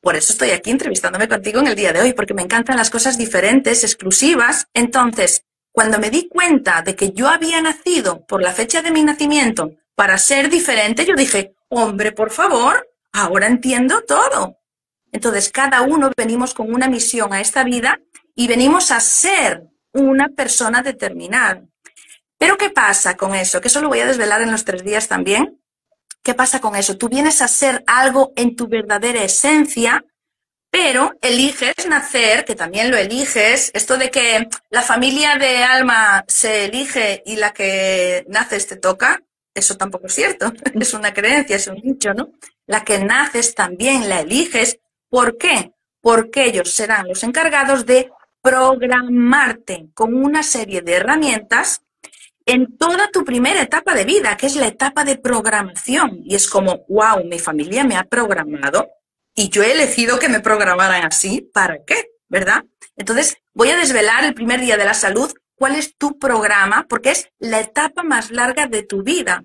Por 0.00 0.16
eso 0.16 0.32
estoy 0.32 0.50
aquí 0.50 0.70
entrevistándome 0.72 1.28
contigo 1.28 1.60
en 1.60 1.68
el 1.68 1.76
día 1.76 1.92
de 1.92 2.00
hoy, 2.00 2.12
porque 2.12 2.34
me 2.34 2.42
encantan 2.42 2.76
las 2.76 2.90
cosas 2.90 3.16
diferentes, 3.16 3.84
exclusivas. 3.84 4.66
Entonces, 4.74 5.44
cuando 5.70 6.00
me 6.00 6.10
di 6.10 6.28
cuenta 6.28 6.82
de 6.82 6.96
que 6.96 7.12
yo 7.12 7.28
había 7.28 7.62
nacido 7.62 8.26
por 8.26 8.42
la 8.42 8.52
fecha 8.52 8.82
de 8.82 8.90
mi 8.90 9.04
nacimiento 9.04 9.70
para 9.94 10.18
ser 10.18 10.50
diferente, 10.50 11.06
yo 11.06 11.14
dije, 11.14 11.54
hombre, 11.68 12.10
por 12.10 12.32
favor, 12.32 12.88
ahora 13.12 13.46
entiendo 13.46 14.02
todo. 14.02 14.56
Entonces, 15.12 15.50
cada 15.50 15.82
uno 15.82 16.10
venimos 16.16 16.54
con 16.54 16.74
una 16.74 16.88
misión 16.88 17.32
a 17.32 17.40
esta 17.40 17.62
vida 17.62 18.00
y 18.34 18.46
venimos 18.48 18.90
a 18.90 19.00
ser 19.00 19.64
una 19.92 20.28
persona 20.28 20.82
determinada. 20.82 21.62
Pero 22.38 22.56
¿qué 22.56 22.70
pasa 22.70 23.16
con 23.16 23.34
eso? 23.34 23.60
Que 23.60 23.68
eso 23.68 23.80
lo 23.80 23.88
voy 23.88 24.00
a 24.00 24.06
desvelar 24.06 24.42
en 24.42 24.50
los 24.50 24.64
tres 24.64 24.82
días 24.82 25.08
también. 25.08 25.60
¿Qué 26.22 26.34
pasa 26.34 26.60
con 26.60 26.76
eso? 26.76 26.96
Tú 26.96 27.08
vienes 27.08 27.42
a 27.42 27.48
ser 27.48 27.84
algo 27.86 28.32
en 28.36 28.56
tu 28.56 28.68
verdadera 28.68 29.22
esencia, 29.22 30.04
pero 30.70 31.12
eliges 31.20 31.74
nacer, 31.88 32.44
que 32.44 32.54
también 32.54 32.90
lo 32.90 32.96
eliges, 32.96 33.70
esto 33.74 33.98
de 33.98 34.10
que 34.10 34.48
la 34.70 34.82
familia 34.82 35.36
de 35.36 35.62
alma 35.62 36.24
se 36.26 36.64
elige 36.64 37.22
y 37.26 37.36
la 37.36 37.52
que 37.52 38.24
naces 38.28 38.66
te 38.66 38.76
toca, 38.76 39.20
eso 39.54 39.76
tampoco 39.76 40.06
es 40.06 40.14
cierto, 40.14 40.52
es 40.80 40.94
una 40.94 41.12
creencia, 41.12 41.56
es 41.56 41.66
un 41.66 41.80
dicho, 41.80 42.14
¿no? 42.14 42.30
La 42.66 42.84
que 42.84 42.98
naces 42.98 43.54
también 43.54 44.08
la 44.08 44.20
eliges. 44.20 44.78
¿Por 45.10 45.36
qué? 45.36 45.72
Porque 46.00 46.46
ellos 46.46 46.70
serán 46.70 47.06
los 47.08 47.22
encargados 47.22 47.84
de 47.84 48.10
programarte 48.42 49.88
con 49.94 50.14
una 50.14 50.42
serie 50.42 50.82
de 50.82 50.94
herramientas 50.94 51.82
en 52.44 52.76
toda 52.76 53.08
tu 53.10 53.24
primera 53.24 53.62
etapa 53.62 53.94
de 53.94 54.04
vida, 54.04 54.36
que 54.36 54.46
es 54.46 54.56
la 54.56 54.66
etapa 54.66 55.04
de 55.04 55.16
programación. 55.16 56.20
Y 56.24 56.34
es 56.34 56.48
como, 56.48 56.84
wow, 56.88 57.24
mi 57.24 57.38
familia 57.38 57.84
me 57.84 57.96
ha 57.96 58.04
programado 58.04 58.88
y 59.34 59.48
yo 59.48 59.62
he 59.62 59.72
elegido 59.72 60.18
que 60.18 60.28
me 60.28 60.40
programaran 60.40 61.04
así. 61.04 61.48
¿Para 61.52 61.78
qué? 61.86 62.10
¿Verdad? 62.28 62.64
Entonces, 62.96 63.36
voy 63.54 63.70
a 63.70 63.76
desvelar 63.76 64.24
el 64.24 64.34
primer 64.34 64.60
día 64.60 64.76
de 64.76 64.84
la 64.84 64.94
salud 64.94 65.32
cuál 65.54 65.76
es 65.76 65.96
tu 65.96 66.18
programa, 66.18 66.86
porque 66.88 67.10
es 67.10 67.28
la 67.38 67.60
etapa 67.60 68.02
más 68.02 68.30
larga 68.30 68.66
de 68.66 68.82
tu 68.82 69.04
vida. 69.04 69.44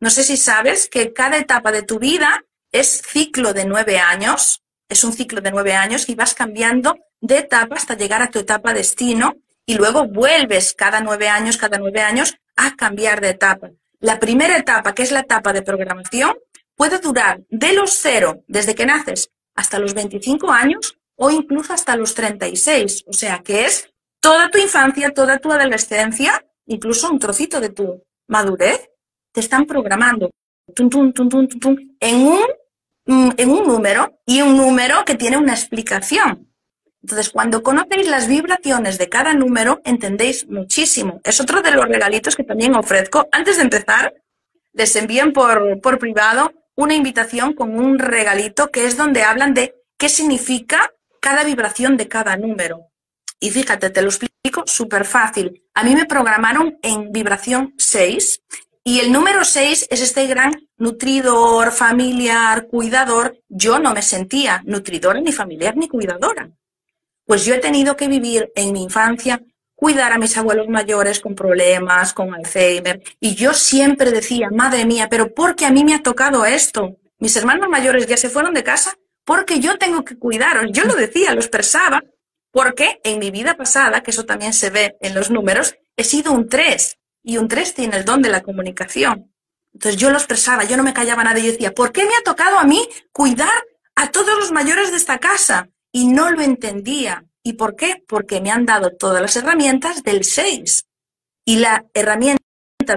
No 0.00 0.10
sé 0.10 0.24
si 0.24 0.36
sabes 0.36 0.88
que 0.88 1.12
cada 1.12 1.38
etapa 1.38 1.70
de 1.70 1.82
tu 1.82 2.00
vida 2.00 2.44
es 2.72 3.02
ciclo 3.06 3.52
de 3.52 3.64
nueve 3.64 3.98
años, 3.98 4.64
es 4.88 5.04
un 5.04 5.12
ciclo 5.12 5.40
de 5.40 5.52
nueve 5.52 5.74
años 5.74 6.08
y 6.08 6.16
vas 6.16 6.34
cambiando 6.34 6.96
de 7.24 7.38
etapa 7.38 7.76
hasta 7.76 7.96
llegar 7.96 8.20
a 8.20 8.28
tu 8.28 8.38
etapa 8.38 8.74
destino 8.74 9.36
y 9.64 9.76
luego 9.76 10.06
vuelves 10.06 10.74
cada 10.74 11.00
nueve 11.00 11.28
años, 11.28 11.56
cada 11.56 11.78
nueve 11.78 12.00
años 12.00 12.36
a 12.54 12.76
cambiar 12.76 13.22
de 13.22 13.30
etapa. 13.30 13.70
La 13.98 14.20
primera 14.20 14.58
etapa, 14.58 14.94
que 14.94 15.02
es 15.02 15.10
la 15.10 15.20
etapa 15.20 15.54
de 15.54 15.62
programación, 15.62 16.36
puede 16.76 16.98
durar 16.98 17.40
de 17.48 17.72
los 17.72 17.92
cero, 17.94 18.44
desde 18.46 18.74
que 18.74 18.84
naces, 18.84 19.30
hasta 19.54 19.78
los 19.78 19.94
25 19.94 20.52
años 20.52 20.98
o 21.16 21.30
incluso 21.30 21.72
hasta 21.72 21.96
los 21.96 22.14
36. 22.14 23.04
O 23.06 23.14
sea, 23.14 23.38
que 23.38 23.64
es 23.64 23.88
toda 24.20 24.50
tu 24.50 24.58
infancia, 24.58 25.14
toda 25.14 25.38
tu 25.38 25.50
adolescencia, 25.50 26.44
incluso 26.66 27.10
un 27.10 27.18
trocito 27.18 27.58
de 27.58 27.70
tu 27.70 28.02
madurez, 28.28 28.90
te 29.32 29.40
están 29.40 29.64
programando 29.64 30.30
en, 30.76 32.26
un, 32.26 32.44
mm, 33.06 33.30
en 33.38 33.50
un 33.50 33.66
número 33.66 34.20
y 34.26 34.42
un 34.42 34.58
número 34.58 35.06
que 35.06 35.14
tiene 35.14 35.38
una 35.38 35.54
explicación. 35.54 36.53
Entonces, 37.04 37.28
cuando 37.28 37.62
conocéis 37.62 38.08
las 38.08 38.28
vibraciones 38.28 38.96
de 38.96 39.10
cada 39.10 39.34
número, 39.34 39.82
entendéis 39.84 40.48
muchísimo. 40.48 41.20
Es 41.22 41.38
otro 41.38 41.60
de 41.60 41.70
los 41.70 41.84
regalitos 41.84 42.34
que 42.34 42.44
también 42.44 42.74
ofrezco. 42.74 43.28
Antes 43.30 43.58
de 43.58 43.64
empezar, 43.64 44.14
les 44.72 44.96
envíen 44.96 45.34
por, 45.34 45.82
por 45.82 45.98
privado 45.98 46.50
una 46.74 46.94
invitación 46.94 47.52
con 47.52 47.78
un 47.78 47.98
regalito 47.98 48.70
que 48.70 48.86
es 48.86 48.96
donde 48.96 49.22
hablan 49.22 49.52
de 49.52 49.74
qué 49.98 50.08
significa 50.08 50.92
cada 51.20 51.44
vibración 51.44 51.98
de 51.98 52.08
cada 52.08 52.38
número. 52.38 52.86
Y 53.38 53.50
fíjate, 53.50 53.90
te 53.90 54.00
lo 54.00 54.08
explico 54.08 54.62
súper 54.64 55.04
fácil. 55.04 55.62
A 55.74 55.84
mí 55.84 55.94
me 55.94 56.06
programaron 56.06 56.78
en 56.80 57.12
vibración 57.12 57.74
6 57.76 58.40
y 58.82 59.00
el 59.00 59.12
número 59.12 59.44
6 59.44 59.88
es 59.90 60.00
este 60.00 60.26
gran 60.26 60.54
nutridor, 60.78 61.70
familiar, 61.70 62.66
cuidador. 62.66 63.36
Yo 63.50 63.78
no 63.78 63.92
me 63.92 64.00
sentía 64.00 64.62
nutridora, 64.64 65.20
ni 65.20 65.32
familiar, 65.32 65.76
ni 65.76 65.86
cuidadora. 65.86 66.50
Pues 67.26 67.44
yo 67.44 67.54
he 67.54 67.58
tenido 67.58 67.96
que 67.96 68.08
vivir 68.08 68.52
en 68.54 68.72
mi 68.72 68.82
infancia, 68.82 69.40
cuidar 69.74 70.12
a 70.12 70.18
mis 70.18 70.36
abuelos 70.36 70.68
mayores 70.68 71.20
con 71.20 71.34
problemas, 71.34 72.12
con 72.12 72.34
Alzheimer. 72.34 73.02
Y 73.20 73.34
yo 73.34 73.52
siempre 73.54 74.10
decía, 74.10 74.48
madre 74.50 74.84
mía, 74.84 75.08
pero 75.10 75.34
¿por 75.34 75.56
qué 75.56 75.66
a 75.66 75.70
mí 75.70 75.84
me 75.84 75.94
ha 75.94 76.02
tocado 76.02 76.44
esto? 76.44 76.96
Mis 77.18 77.36
hermanos 77.36 77.68
mayores 77.68 78.06
ya 78.06 78.16
se 78.16 78.28
fueron 78.28 78.54
de 78.54 78.62
casa 78.62 78.94
porque 79.24 79.60
yo 79.60 79.78
tengo 79.78 80.04
que 80.04 80.18
cuidaros. 80.18 80.66
Yo 80.70 80.84
lo 80.84 80.94
decía, 80.94 81.32
lo 81.34 81.40
expresaba, 81.40 82.02
porque 82.52 83.00
en 83.02 83.18
mi 83.18 83.30
vida 83.30 83.56
pasada, 83.56 84.02
que 84.02 84.10
eso 84.10 84.24
también 84.24 84.52
se 84.52 84.70
ve 84.70 84.96
en 85.00 85.14
los 85.14 85.30
números, 85.30 85.74
he 85.96 86.04
sido 86.04 86.32
un 86.32 86.48
3 86.48 86.98
y 87.22 87.38
un 87.38 87.48
3 87.48 87.74
tiene 87.74 87.96
el 87.96 88.04
don 88.04 88.22
de 88.22 88.28
la 88.28 88.42
comunicación. 88.42 89.34
Entonces 89.72 90.00
yo 90.00 90.10
lo 90.10 90.18
expresaba, 90.18 90.64
yo 90.64 90.76
no 90.76 90.84
me 90.84 90.94
callaba 90.94 91.24
nada 91.24 91.38
y 91.40 91.46
decía, 91.50 91.72
¿por 91.72 91.90
qué 91.90 92.04
me 92.04 92.14
ha 92.14 92.22
tocado 92.22 92.58
a 92.58 92.64
mí 92.64 92.88
cuidar 93.12 93.64
a 93.96 94.10
todos 94.10 94.38
los 94.38 94.52
mayores 94.52 94.92
de 94.92 94.98
esta 94.98 95.18
casa? 95.18 95.68
Y 95.94 96.08
no 96.08 96.28
lo 96.32 96.42
entendía. 96.42 97.24
¿Y 97.44 97.52
por 97.52 97.76
qué? 97.76 98.02
Porque 98.08 98.40
me 98.40 98.50
han 98.50 98.66
dado 98.66 98.90
todas 98.90 99.22
las 99.22 99.36
herramientas 99.36 100.02
del 100.02 100.24
6. 100.24 100.86
Y 101.44 101.56
la 101.60 101.86
herramienta 101.94 102.42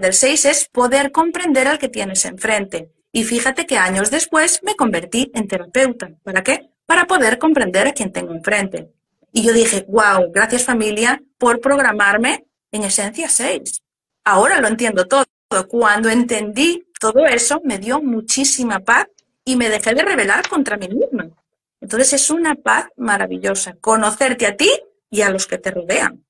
del 0.02 0.14
6 0.14 0.46
es 0.46 0.68
poder 0.70 1.12
comprender 1.12 1.68
al 1.68 1.78
que 1.78 1.90
tienes 1.90 2.26
enfrente. 2.26 2.92
Y 3.12 3.24
fíjate 3.24 3.68
que 3.68 3.78
años 3.78 4.10
después 4.10 4.62
me 4.64 4.76
convertí 4.76 5.30
en 5.36 5.48
terapeuta. 5.48 6.10
¿Para 6.24 6.42
qué? 6.42 6.72
Para 6.88 7.06
poder 7.06 7.38
comprender 7.38 7.88
a 7.88 7.94
quien 7.94 8.12
tengo 8.12 8.34
enfrente. 8.34 8.90
Y 9.32 9.44
yo 9.44 9.54
dije, 9.54 9.86
wow, 9.88 10.32
gracias 10.34 10.64
familia 10.64 11.22
por 11.38 11.62
programarme 11.62 12.48
en 12.72 12.84
esencia 12.84 13.30
6. 13.30 13.84
Ahora 14.24 14.60
lo 14.60 14.70
entiendo 14.70 15.06
todo. 15.06 15.26
Cuando 15.68 16.10
entendí 16.10 16.88
todo 17.00 17.28
eso, 17.28 17.62
me 17.64 17.78
dio 17.78 18.02
muchísima 18.02 18.80
paz 18.80 19.06
y 19.46 19.56
me 19.56 19.70
dejé 19.70 19.94
de 19.94 20.02
rebelar 20.02 20.48
contra 20.50 20.78
mí 20.78 20.90
misma. 20.90 21.30
Entonces 21.82 22.13
es 22.13 22.30
una 22.30 22.56
paz 22.56 22.88
maravillosa, 22.98 23.76
conocerte 23.80 24.46
a 24.46 24.56
ti 24.56 24.70
y 25.10 25.22
a 25.22 25.30
los 25.30 25.48
que 25.48 25.58
te 25.58 25.72
rodean. 25.72 26.26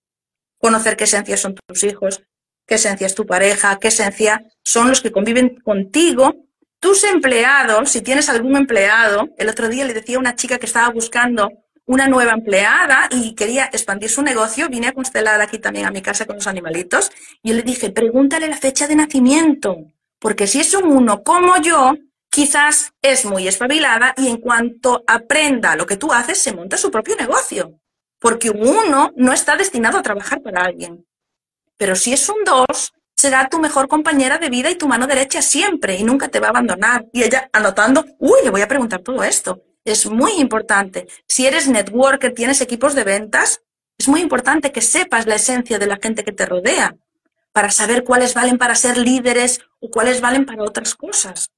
Conocer 0.57 0.97
qué 0.97 1.05
esencia 1.05 1.38
son 1.38 1.55
tus 1.55 1.83
hijos, 1.83 2.23
qué 2.65 2.75
esencia 2.75 3.07
es 3.07 3.15
tu 3.15 3.25
pareja, 3.25 3.77
qué 3.79 3.88
esencia 3.89 4.43
son 4.63 4.89
los 4.89 5.01
que 5.01 5.12
conviven 5.12 5.60
contigo. 5.62 6.36
Tus 6.79 7.03
empleados, 7.03 7.89
si 7.89 8.01
tienes 8.01 8.29
algún 8.29 8.55
empleado, 8.55 9.29
el 9.38 9.49
otro 9.49 9.69
día 9.69 9.86
le 9.86 9.93
decía 9.93 10.17
a 10.17 10.19
una 10.19 10.36
chica 10.36 10.60
que 10.60 10.65
estaba 10.65 10.89
buscando 10.89 11.49
una 11.88 12.07
nueva 12.07 12.33
empleada 12.33 13.07
y 13.10 13.33
quería 13.33 13.65
expandir 13.65 14.10
su 14.10 14.21
negocio, 14.21 14.67
vine 14.69 14.88
a 14.88 14.91
constelar 14.91 15.39
aquí 15.41 15.57
también 15.57 15.86
a 15.86 15.91
mi 15.91 16.01
casa 16.01 16.25
con 16.25 16.36
los 16.36 16.47
animalitos, 16.47 17.12
y 17.41 17.49
yo 17.49 17.55
le 17.55 17.63
dije, 17.63 17.89
pregúntale 17.91 18.47
la 18.49 18.57
fecha 18.57 18.88
de 18.88 18.97
nacimiento, 18.97 19.77
porque 20.19 20.47
si 20.47 20.60
es 20.60 20.73
un 20.73 20.91
uno 20.91 21.23
como 21.23 21.55
yo, 21.62 21.93
quizás 22.38 22.93
es 23.02 23.26
muy 23.26 23.47
espabilada 23.47 24.13
y 24.15 24.28
en 24.28 24.38
cuanto 24.38 25.04
aprenda 25.08 25.76
lo 25.76 25.88
que 25.88 25.97
tú 25.97 26.13
haces, 26.13 26.39
se 26.39 26.54
monta 26.54 26.78
su 26.78 26.91
propio 26.91 27.15
negocio. 27.15 27.80
Porque 28.19 28.52
un 28.52 28.67
uno 28.67 29.12
no 29.15 29.34
está 29.34 29.56
destinado 29.56 29.97
a 29.97 30.04
trabajar 30.04 30.43
para 30.43 30.63
alguien. 30.63 31.04
Pero 31.78 31.95
si 31.95 32.13
es 32.13 32.30
un 32.30 32.43
dos, 32.45 32.93
será 33.15 33.50
tu 33.50 33.58
mejor 33.58 33.88
compañera 33.88 34.38
de 34.38 34.52
vida 34.52 34.69
y 34.69 34.76
tu 34.76 34.88
mano 34.88 35.08
derecha 35.08 35.41
siempre 35.41 35.95
y 35.95 36.04
nunca 36.04 36.28
te 36.28 36.39
va 36.39 36.45
a 36.45 36.50
abandonar. 36.52 37.08
Y 37.12 37.23
ella 37.23 37.50
anotando, 37.52 38.06
uy, 38.19 38.41
le 38.43 38.52
voy 38.52 38.62
a 38.62 38.67
preguntar 38.67 39.00
todo 39.00 39.23
esto. 39.23 39.63
Es 39.84 40.06
muy 40.06 40.34
importante. 40.34 41.08
Si 41.28 41.47
eres 41.47 41.67
networker, 41.67 42.36
tienes 42.36 42.62
equipos 42.62 42.93
de 42.93 43.04
ventas, 43.04 43.63
es 43.97 44.08
muy 44.08 44.21
importante 44.21 44.71
que 44.71 44.82
sepas 44.82 45.26
la 45.26 45.38
esencia 45.38 45.80
de 45.80 45.88
la 45.88 45.97
gente 46.00 46.23
que 46.23 46.34
te 46.34 46.45
rodea 46.45 46.95
para 47.52 47.71
saber 47.71 48.04
cuáles 48.04 48.36
valen 48.36 48.60
para 48.60 48.76
ser 48.76 48.95
líderes 48.95 49.62
o 49.80 49.89
cuáles 49.89 50.21
valen 50.21 50.45
para 50.45 50.62
otras 50.62 50.93
cosas. 50.93 51.50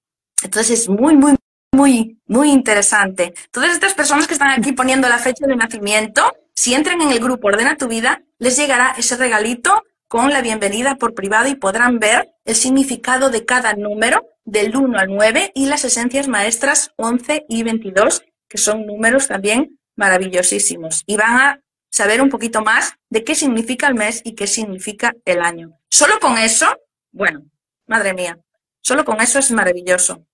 Entonces 0.43 0.81
es 0.81 0.89
muy, 0.89 1.15
muy, 1.15 1.35
muy, 1.71 2.19
muy 2.25 2.51
interesante. 2.51 3.33
Todas 3.51 3.71
estas 3.71 3.93
personas 3.93 4.27
que 4.27 4.33
están 4.33 4.51
aquí 4.51 4.71
poniendo 4.71 5.09
la 5.09 5.19
fecha 5.19 5.45
de 5.47 5.55
nacimiento, 5.55 6.33
si 6.53 6.73
entran 6.73 7.01
en 7.01 7.11
el 7.11 7.19
grupo 7.19 7.47
Ordena 7.47 7.77
tu 7.77 7.87
vida, 7.87 8.23
les 8.37 8.57
llegará 8.57 8.95
ese 8.97 9.17
regalito 9.17 9.83
con 10.07 10.31
la 10.31 10.41
bienvenida 10.41 10.95
por 10.95 11.13
privado 11.13 11.49
y 11.49 11.55
podrán 11.55 11.99
ver 11.99 12.31
el 12.43 12.55
significado 12.55 13.29
de 13.29 13.45
cada 13.45 13.73
número 13.73 14.25
del 14.43 14.75
1 14.75 14.97
al 14.97 15.07
9 15.09 15.51
y 15.53 15.67
las 15.67 15.85
esencias 15.85 16.27
maestras 16.27 16.91
11 16.95 17.45
y 17.47 17.63
22, 17.63 18.23
que 18.47 18.57
son 18.57 18.87
números 18.87 19.27
también 19.27 19.79
maravillosísimos. 19.95 21.03
Y 21.05 21.15
van 21.15 21.37
a 21.37 21.59
saber 21.91 22.21
un 22.21 22.29
poquito 22.29 22.63
más 22.63 22.95
de 23.09 23.23
qué 23.23 23.35
significa 23.35 23.87
el 23.87 23.95
mes 23.95 24.21
y 24.23 24.33
qué 24.33 24.47
significa 24.47 25.13
el 25.25 25.41
año. 25.41 25.77
Solo 25.89 26.19
con 26.19 26.37
eso, 26.37 26.65
bueno, 27.11 27.43
madre 27.85 28.13
mía, 28.13 28.39
solo 28.81 29.05
con 29.05 29.21
eso 29.21 29.37
es 29.37 29.51
maravilloso. 29.51 30.25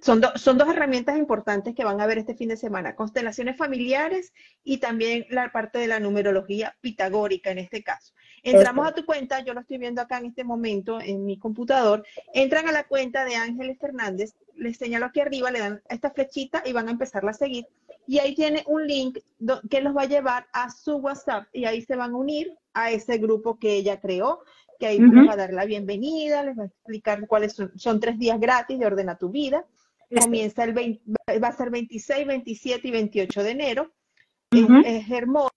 Son, 0.00 0.20
son 0.36 0.58
dos 0.58 0.68
herramientas 0.68 1.16
importantes 1.16 1.74
que 1.74 1.84
van 1.84 2.00
a 2.00 2.06
ver 2.06 2.18
este 2.18 2.34
fin 2.34 2.48
de 2.48 2.56
semana, 2.56 2.96
constelaciones 2.96 3.56
familiares 3.56 4.32
y 4.64 4.78
también 4.78 5.26
la 5.30 5.52
parte 5.52 5.78
de 5.78 5.86
la 5.86 6.00
numerología 6.00 6.76
pitagórica 6.80 7.50
en 7.50 7.58
este 7.58 7.82
caso. 7.82 8.12
Entramos 8.42 8.88
a 8.88 8.92
tu 8.92 9.04
cuenta, 9.06 9.44
yo 9.44 9.54
lo 9.54 9.60
estoy 9.60 9.78
viendo 9.78 10.02
acá 10.02 10.18
en 10.18 10.26
este 10.26 10.42
momento 10.42 11.00
en 11.00 11.24
mi 11.24 11.38
computador, 11.38 12.04
entran 12.34 12.68
a 12.68 12.72
la 12.72 12.84
cuenta 12.84 13.24
de 13.24 13.36
Ángeles 13.36 13.78
Fernández, 13.78 14.34
les 14.56 14.76
señalo 14.76 15.06
aquí 15.06 15.20
arriba, 15.20 15.50
le 15.50 15.60
dan 15.60 15.82
esta 15.88 16.10
flechita 16.10 16.62
y 16.66 16.72
van 16.72 16.88
a 16.88 16.92
empezarla 16.92 17.30
a 17.30 17.34
seguir. 17.34 17.66
Y 18.06 18.18
ahí 18.18 18.34
tiene 18.34 18.64
un 18.66 18.84
link 18.86 19.18
que 19.70 19.80
los 19.80 19.96
va 19.96 20.02
a 20.02 20.06
llevar 20.06 20.48
a 20.52 20.70
su 20.70 20.96
WhatsApp 20.96 21.46
y 21.52 21.66
ahí 21.66 21.82
se 21.82 21.94
van 21.94 22.12
a 22.12 22.16
unir 22.16 22.52
a 22.74 22.90
ese 22.90 23.18
grupo 23.18 23.58
que 23.60 23.74
ella 23.74 24.00
creó 24.00 24.40
que 24.82 24.88
ahí 24.88 24.98
les 24.98 25.28
va 25.28 25.34
a 25.34 25.36
dar 25.36 25.52
la 25.52 25.64
bienvenida, 25.64 26.42
les 26.42 26.58
va 26.58 26.64
a 26.64 26.66
explicar 26.66 27.24
cuáles 27.28 27.52
son, 27.52 27.70
son 27.78 28.00
tres 28.00 28.18
días 28.18 28.40
gratis 28.40 28.80
de 28.80 28.86
Ordena 28.86 29.16
tu 29.16 29.28
Vida. 29.30 29.64
Comienza 30.20 30.64
el 30.64 30.72
20, 30.72 31.38
va 31.38 31.48
a 31.48 31.56
ser 31.56 31.70
26, 31.70 32.26
27 32.26 32.88
y 32.88 32.90
28 32.90 33.42
de 33.42 33.50
enero. 33.50 33.94
es, 34.50 35.10
hermoso 35.10 35.50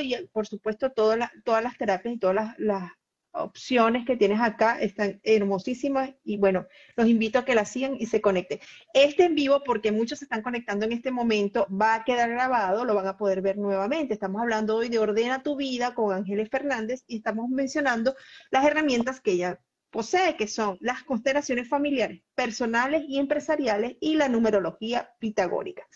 y 0.00 0.14
por 0.32 0.46
supuesto 0.46 0.90
todas 0.92 1.18
las, 1.18 1.30
todas 1.44 1.62
las 1.62 1.76
terapias 1.76 2.14
y 2.14 2.18
todas 2.18 2.54
las, 2.58 2.92
opciones 3.36 4.06
que 4.06 4.16
tienes 4.16 4.40
acá 4.40 4.80
están 4.80 5.20
hermosísimas 5.22 6.10
y 6.24 6.38
bueno, 6.38 6.66
los 6.96 7.08
invito 7.08 7.38
a 7.38 7.44
que 7.44 7.54
las 7.54 7.70
sigan 7.70 7.96
y 7.98 8.06
se 8.06 8.20
conecten. 8.20 8.58
Este 8.92 9.24
en 9.24 9.34
vivo, 9.34 9.62
porque 9.64 9.92
muchos 9.92 10.18
se 10.18 10.24
están 10.24 10.42
conectando 10.42 10.86
en 10.86 10.92
este 10.92 11.10
momento, 11.10 11.66
va 11.70 11.94
a 11.94 12.04
quedar 12.04 12.30
grabado, 12.30 12.84
lo 12.84 12.94
van 12.94 13.06
a 13.06 13.16
poder 13.16 13.42
ver 13.42 13.58
nuevamente. 13.58 14.14
Estamos 14.14 14.40
hablando 14.40 14.76
hoy 14.76 14.88
de 14.88 14.98
Ordena 14.98 15.42
tu 15.42 15.56
vida 15.56 15.94
con 15.94 16.14
Ángeles 16.14 16.48
Fernández 16.50 17.04
y 17.06 17.18
estamos 17.18 17.48
mencionando 17.48 18.14
las 18.50 18.64
herramientas 18.64 19.20
que 19.20 19.32
ella 19.32 19.60
posee, 19.90 20.36
que 20.36 20.48
son 20.48 20.76
las 20.80 21.02
constelaciones 21.04 21.68
familiares, 21.68 22.22
personales 22.34 23.04
y 23.08 23.18
empresariales 23.18 23.96
y 24.00 24.16
la 24.16 24.28
numerología 24.28 25.10
pitagórica. 25.18 25.86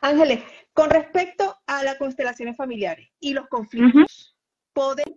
Ángeles, 0.00 0.42
con 0.72 0.90
respecto 0.90 1.56
a 1.66 1.82
las 1.82 1.96
constelaciones 1.96 2.56
familiares 2.56 3.08
y 3.20 3.32
los 3.32 3.48
conflictos, 3.48 4.36
¿podemos 4.72 5.16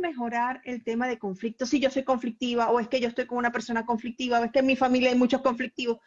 mejorar 0.00 0.60
el 0.64 0.84
tema 0.84 1.08
de 1.08 1.18
conflictos? 1.18 1.70
Si 1.70 1.80
yo 1.80 1.90
soy 1.90 2.04
conflictiva 2.04 2.70
o 2.70 2.80
es 2.80 2.88
que 2.88 3.00
yo 3.00 3.08
estoy 3.08 3.26
con 3.26 3.38
una 3.38 3.52
persona 3.52 3.84
conflictiva 3.84 4.40
o 4.40 4.44
es 4.44 4.52
que 4.52 4.60
en 4.60 4.66
mi 4.66 4.76
familia 4.76 5.10
hay 5.10 5.16
muchos 5.16 5.42
conflictivos, 5.42 5.98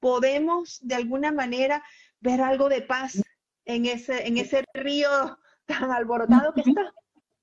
¿podemos 0.00 0.78
de 0.82 0.96
alguna 0.96 1.32
manera 1.32 1.82
ver 2.20 2.40
algo 2.40 2.68
de 2.68 2.82
paz 2.82 3.22
en 3.64 3.86
ese, 3.86 4.26
en 4.26 4.38
ese 4.38 4.64
río 4.74 5.38
tan 5.66 5.90
alborotado 5.90 6.52
que 6.52 6.60
está? 6.60 6.92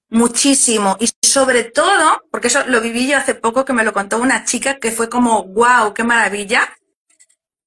Muchísimo. 0.09 0.97
Y 0.99 1.07
sobre 1.31 1.63
todo, 1.63 2.23
porque 2.31 2.47
eso 2.47 2.63
lo 2.67 2.81
viví 2.81 3.07
yo 3.07 3.17
hace 3.17 3.35
poco 3.35 3.65
que 3.65 3.73
me 3.73 3.83
lo 3.83 3.93
contó 3.93 4.17
una 4.17 4.45
chica 4.45 4.79
que 4.79 4.91
fue 4.91 5.09
como, 5.09 5.43
wow, 5.45 5.93
qué 5.93 6.03
maravilla 6.03 6.69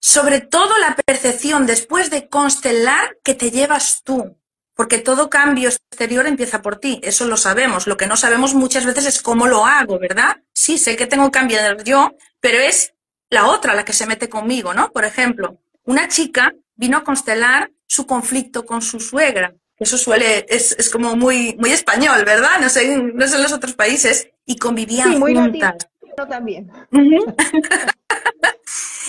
sobre 0.06 0.42
todo 0.42 0.78
la 0.80 0.94
percepción 0.96 1.64
después 1.64 2.10
de 2.10 2.28
constelar 2.28 3.16
que 3.24 3.34
te 3.34 3.50
llevas 3.50 4.02
tú, 4.04 4.36
porque 4.74 4.98
todo 4.98 5.30
cambio 5.30 5.70
exterior 5.70 6.26
empieza 6.26 6.60
por 6.60 6.76
ti, 6.76 7.00
eso 7.02 7.24
lo 7.24 7.38
sabemos, 7.38 7.86
lo 7.86 7.96
que 7.96 8.06
no 8.06 8.18
sabemos 8.18 8.52
muchas 8.52 8.84
veces 8.84 9.06
es 9.06 9.22
cómo 9.22 9.46
lo 9.46 9.64
hago, 9.64 9.98
¿verdad? 9.98 10.42
Sí, 10.52 10.76
sé 10.76 10.94
que 10.96 11.06
tengo 11.06 11.24
que 11.30 11.38
cambiar 11.38 11.82
yo, 11.84 12.12
pero 12.38 12.58
es 12.58 12.92
la 13.30 13.46
otra 13.46 13.72
la 13.72 13.86
que 13.86 13.94
se 13.94 14.06
mete 14.06 14.28
conmigo, 14.28 14.74
¿no? 14.74 14.92
Por 14.92 15.06
ejemplo, 15.06 15.58
una 15.84 16.06
chica 16.06 16.52
vino 16.74 16.98
a 16.98 17.04
constelar 17.04 17.70
su 17.86 18.06
conflicto 18.06 18.66
con 18.66 18.82
su 18.82 19.00
suegra, 19.00 19.54
eso 19.78 19.98
suele, 19.98 20.46
es, 20.48 20.88
como 20.90 21.16
muy, 21.16 21.56
muy 21.58 21.72
español, 21.72 22.24
¿verdad? 22.24 22.60
No 22.60 22.68
sé, 22.68 22.96
no 22.96 23.26
sé 23.26 23.36
en 23.36 23.42
los 23.42 23.52
otros 23.52 23.74
países, 23.74 24.28
y 24.46 24.56
convivían 24.56 25.12
sí, 25.12 25.18
muy 25.18 25.34
juntas. 25.34 25.88
también. 26.28 26.70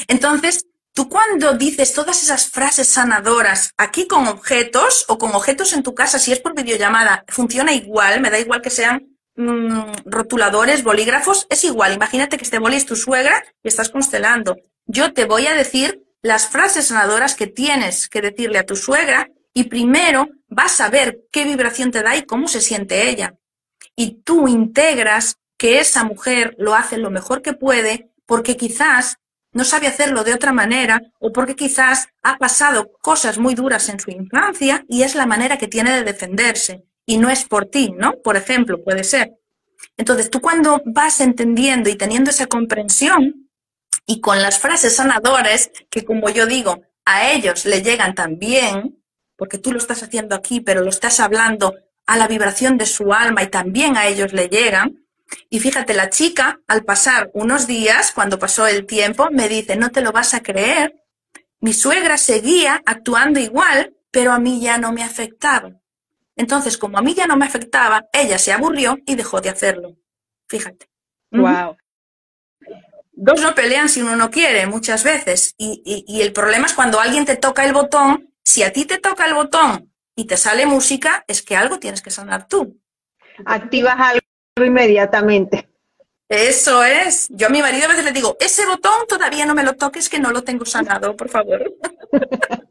Entonces, 0.08 0.66
Tú 0.96 1.10
cuando 1.10 1.56
dices 1.56 1.92
todas 1.92 2.24
esas 2.24 2.48
frases 2.48 2.88
sanadoras 2.88 3.74
aquí 3.76 4.08
con 4.08 4.28
objetos 4.28 5.04
o 5.10 5.18
con 5.18 5.36
objetos 5.36 5.74
en 5.74 5.84
tu 5.84 5.94
casa, 5.94 6.20
si 6.20 6.32
es 6.32 6.40
por 6.40 6.56
videollamada, 6.56 7.26
funciona 7.28 7.74
igual, 7.74 8.22
me 8.22 8.30
da 8.30 8.40
igual 8.40 8.62
que 8.62 8.70
sean 8.70 9.06
mm, 9.36 10.06
rotuladores, 10.06 10.84
bolígrafos, 10.84 11.48
es 11.50 11.66
igual. 11.66 11.92
Imagínate 11.92 12.38
que 12.38 12.46
este 12.46 12.60
boli 12.60 12.78
es 12.78 12.86
tu 12.86 12.96
suegra 12.96 13.44
y 13.62 13.68
estás 13.68 13.90
constelando. 13.90 14.56
Yo 14.86 15.12
te 15.12 15.26
voy 15.26 15.48
a 15.48 15.54
decir 15.54 16.02
las 16.22 16.48
frases 16.48 16.88
sanadoras 16.88 17.36
que 17.36 17.48
tienes 17.48 18.08
que 18.08 18.22
decirle 18.22 18.60
a 18.60 18.66
tu 18.66 18.78
suegra 18.78 19.30
y 19.54 19.66
primero 19.66 20.30
vas 20.56 20.80
a 20.80 20.90
ver 20.90 21.20
qué 21.32 21.44
vibración 21.44 21.92
te 21.92 22.02
da 22.02 22.16
y 22.16 22.24
cómo 22.24 22.48
se 22.48 22.62
siente 22.62 23.10
ella. 23.10 23.36
Y 23.96 24.22
tú 24.24 24.48
integras 24.48 25.38
que 25.58 25.80
esa 25.80 26.04
mujer 26.06 26.56
lo 26.58 26.76
hace 26.76 26.98
lo 26.98 27.12
mejor 27.12 27.42
que 27.42 27.54
puede 27.54 28.10
porque 28.26 28.56
quizás 28.56 29.18
no 29.52 29.64
sabe 29.64 29.88
hacerlo 29.88 30.24
de 30.24 30.34
otra 30.34 30.54
manera 30.54 31.02
o 31.20 31.32
porque 31.32 31.56
quizás 31.56 32.08
ha 32.24 32.38
pasado 32.38 32.92
cosas 33.02 33.38
muy 33.38 33.54
duras 33.54 33.90
en 33.90 34.00
su 34.00 34.12
infancia 34.12 34.86
y 34.88 35.04
es 35.04 35.16
la 35.16 35.26
manera 35.26 35.58
que 35.58 35.68
tiene 35.68 35.92
de 35.92 36.04
defenderse 36.04 36.84
y 37.06 37.18
no 37.18 37.30
es 37.30 37.46
por 37.46 37.66
ti, 37.66 37.94
¿no? 37.98 38.14
Por 38.24 38.36
ejemplo, 38.38 38.84
puede 38.84 39.04
ser. 39.04 39.34
Entonces, 39.98 40.30
tú 40.30 40.42
cuando 40.42 40.82
vas 40.86 41.20
entendiendo 41.22 41.90
y 41.90 41.96
teniendo 41.96 42.32
esa 42.32 42.48
comprensión 42.48 43.50
y 44.06 44.20
con 44.20 44.42
las 44.42 44.60
frases 44.60 44.96
sanadoras 44.96 45.70
que 45.90 46.04
como 46.04 46.30
yo 46.30 46.46
digo, 46.46 46.82
a 47.06 47.32
ellos 47.32 47.66
le 47.66 47.82
llegan 47.82 48.16
también, 48.16 49.05
porque 49.36 49.58
tú 49.58 49.72
lo 49.72 49.78
estás 49.78 50.04
haciendo 50.04 50.36
aquí, 50.36 50.62
pero 50.62 50.82
lo 50.82 50.90
estás 50.90 51.20
hablando 51.20 51.76
a 52.06 52.18
la 52.18 52.28
vibración 52.28 52.78
de 52.78 52.86
su 52.86 53.14
alma 53.14 53.44
y 53.44 53.48
también 53.48 53.98
a 53.98 54.08
ellos 54.08 54.34
le 54.34 54.48
llegan, 54.48 55.06
y 55.50 55.60
fíjate, 55.60 55.94
la 55.94 56.10
chica, 56.10 56.60
al 56.68 56.84
pasar 56.84 57.32
unos 57.34 57.68
días, 57.68 58.12
cuando 58.12 58.40
pasó 58.40 58.68
el 58.68 58.86
tiempo, 58.86 59.30
me 59.32 59.50
dice, 59.50 59.76
no 59.76 59.92
te 59.92 60.02
lo 60.02 60.12
vas 60.12 60.34
a 60.34 60.42
creer, 60.42 61.04
mi 61.60 61.74
suegra 61.74 62.18
seguía 62.18 62.82
actuando 62.86 63.40
igual, 63.40 63.96
pero 64.12 64.32
a 64.32 64.40
mí 64.40 64.62
ya 64.62 64.78
no 64.78 64.92
me 64.92 65.04
afectaba. 65.04 65.72
Entonces, 66.36 66.78
como 66.78 66.98
a 66.98 67.02
mí 67.02 67.14
ya 67.14 67.28
no 67.28 67.38
me 67.38 67.46
afectaba, 67.46 68.08
ella 68.12 68.38
se 68.38 68.52
aburrió 68.52 68.98
y 69.06 69.16
dejó 69.16 69.42
de 69.42 69.50
hacerlo. 69.50 69.96
Fíjate. 70.48 70.90
Wow. 71.32 71.78
Dos 73.14 73.42
no 73.42 73.56
pelean 73.56 73.90
si 73.90 74.02
uno 74.02 74.16
no 74.16 74.30
quiere, 74.30 74.68
muchas 74.68 75.04
veces. 75.04 75.56
Y, 75.58 76.04
y 76.08 76.22
el 76.22 76.34
problema 76.34 76.68
es 76.68 76.74
cuando 76.74 77.00
alguien 77.00 77.26
te 77.26 77.38
toca 77.38 77.64
el 77.64 77.74
botón, 77.74 78.35
si 78.46 78.64
a 78.64 78.72
ti 78.72 78.86
te 78.86 79.00
toca 79.00 79.26
el 79.26 79.34
botón 79.34 79.92
y 80.16 80.26
te 80.26 80.38
sale 80.38 80.66
música, 80.66 81.26
es 81.28 81.42
que 81.42 81.58
algo 81.58 81.80
tienes 81.80 82.02
que 82.02 82.12
sanar 82.12 82.48
tú. 82.48 82.80
Activas 83.44 83.96
algo 84.00 84.22
inmediatamente. 84.64 85.68
Eso 86.30 86.84
es. 86.84 87.28
Yo 87.30 87.48
a 87.48 87.50
mi 87.50 87.62
marido 87.62 87.86
a 87.86 87.90
veces 87.90 88.06
le 88.06 88.12
digo, 88.12 88.38
ese 88.40 88.66
botón 88.66 89.08
todavía 89.10 89.46
no 89.46 89.56
me 89.56 89.64
lo 89.64 89.74
toques, 89.74 90.10
que 90.10 90.20
no 90.20 90.32
lo 90.32 90.44
tengo 90.44 90.64
sanado, 90.66 91.16
por 91.18 91.30
favor. 91.30 91.74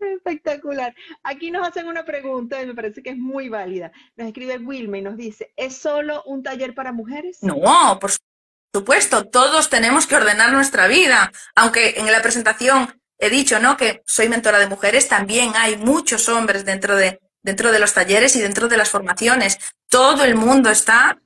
Espectacular. 0.00 0.94
Aquí 1.22 1.50
nos 1.50 1.66
hacen 1.66 1.86
una 1.86 2.04
pregunta 2.04 2.60
y 2.60 2.66
me 2.66 2.74
parece 2.74 3.02
que 3.02 3.10
es 3.10 3.16
muy 3.16 3.48
válida. 3.48 3.92
Nos 4.16 4.26
escribe 4.26 4.58
Wilma 4.58 4.98
y 4.98 5.02
nos 5.02 5.16
dice, 5.16 5.52
¿es 5.56 5.76
solo 5.76 6.22
un 6.24 6.42
taller 6.42 6.74
para 6.74 6.92
mujeres? 6.92 7.38
No, 7.42 7.98
por 8.00 8.10
supuesto, 8.74 9.28
todos 9.28 9.70
tenemos 9.70 10.06
que 10.06 10.16
ordenar 10.16 10.52
nuestra 10.52 10.88
vida. 10.88 11.32
Aunque 11.54 11.94
en 11.96 12.10
la 12.10 12.20
presentación 12.22 13.00
he 13.18 13.30
dicho, 13.30 13.58
¿no? 13.58 13.76
Que 13.76 14.02
soy 14.06 14.28
mentora 14.28 14.58
de 14.58 14.68
mujeres, 14.68 15.08
también 15.08 15.52
hay 15.56 15.76
muchos 15.76 16.28
hombres 16.28 16.64
dentro 16.64 16.96
de, 16.96 17.20
dentro 17.42 17.72
de 17.72 17.78
los 17.78 17.94
talleres 17.94 18.36
y 18.36 18.40
dentro 18.40 18.68
de 18.68 18.76
las 18.76 18.90
formaciones. 18.90 19.58
Todo 19.88 20.24
el 20.24 20.34
mundo 20.34 20.70
está 20.70 21.20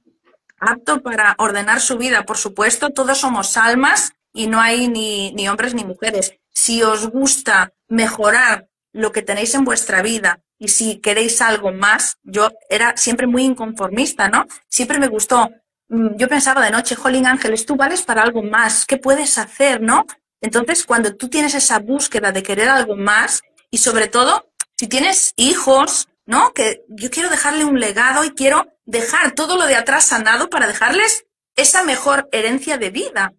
apto 0.58 1.02
para 1.02 1.34
ordenar 1.38 1.80
su 1.80 1.98
vida, 1.98 2.24
por 2.24 2.38
supuesto, 2.38 2.90
todos 2.90 3.18
somos 3.18 3.56
almas 3.56 4.12
y 4.32 4.46
no 4.46 4.60
hay 4.60 4.88
ni, 4.88 5.32
ni 5.32 5.48
hombres 5.48 5.74
ni 5.74 5.84
mujeres. 5.84 6.34
Si 6.50 6.82
os 6.82 7.08
gusta 7.08 7.72
mejorar 7.88 8.68
lo 8.92 9.12
que 9.12 9.22
tenéis 9.22 9.54
en 9.54 9.64
vuestra 9.64 10.02
vida 10.02 10.40
y 10.58 10.68
si 10.68 11.00
queréis 11.00 11.40
algo 11.42 11.72
más, 11.72 12.18
yo 12.22 12.50
era 12.70 12.96
siempre 12.96 13.26
muy 13.26 13.44
inconformista, 13.44 14.28
¿no? 14.28 14.46
Siempre 14.68 14.98
me 14.98 15.08
gustó. 15.08 15.50
Mm, 15.88 16.16
yo 16.16 16.28
pensaba 16.28 16.64
de 16.64 16.70
noche, 16.70 16.94
Jolín 16.94 17.26
Ángeles, 17.26 17.66
tú 17.66 17.74
vales 17.74 18.02
para 18.02 18.22
algo 18.22 18.42
más, 18.42 18.86
¿qué 18.86 18.96
puedes 18.96 19.38
hacer, 19.38 19.80
no? 19.80 20.06
Entonces, 20.42 20.84
cuando 20.84 21.14
tú 21.14 21.28
tienes 21.28 21.54
esa 21.54 21.78
búsqueda 21.78 22.32
de 22.32 22.42
querer 22.42 22.68
algo 22.68 22.96
más 22.96 23.42
y 23.70 23.78
sobre 23.78 24.08
todo, 24.08 24.50
si 24.76 24.88
tienes 24.88 25.32
hijos, 25.36 26.08
¿no? 26.26 26.52
Que 26.52 26.84
yo 26.88 27.10
quiero 27.10 27.30
dejarle 27.30 27.64
un 27.64 27.80
legado 27.80 28.24
y 28.24 28.30
quiero 28.30 28.66
dejar 28.84 29.32
todo 29.32 29.56
lo 29.56 29.66
de 29.66 29.76
atrás 29.76 30.06
sanado 30.06 30.50
para 30.50 30.66
dejarles 30.66 31.24
esa 31.56 31.84
mejor 31.84 32.28
herencia 32.32 32.76
de 32.76 32.90
vida. 32.90 33.32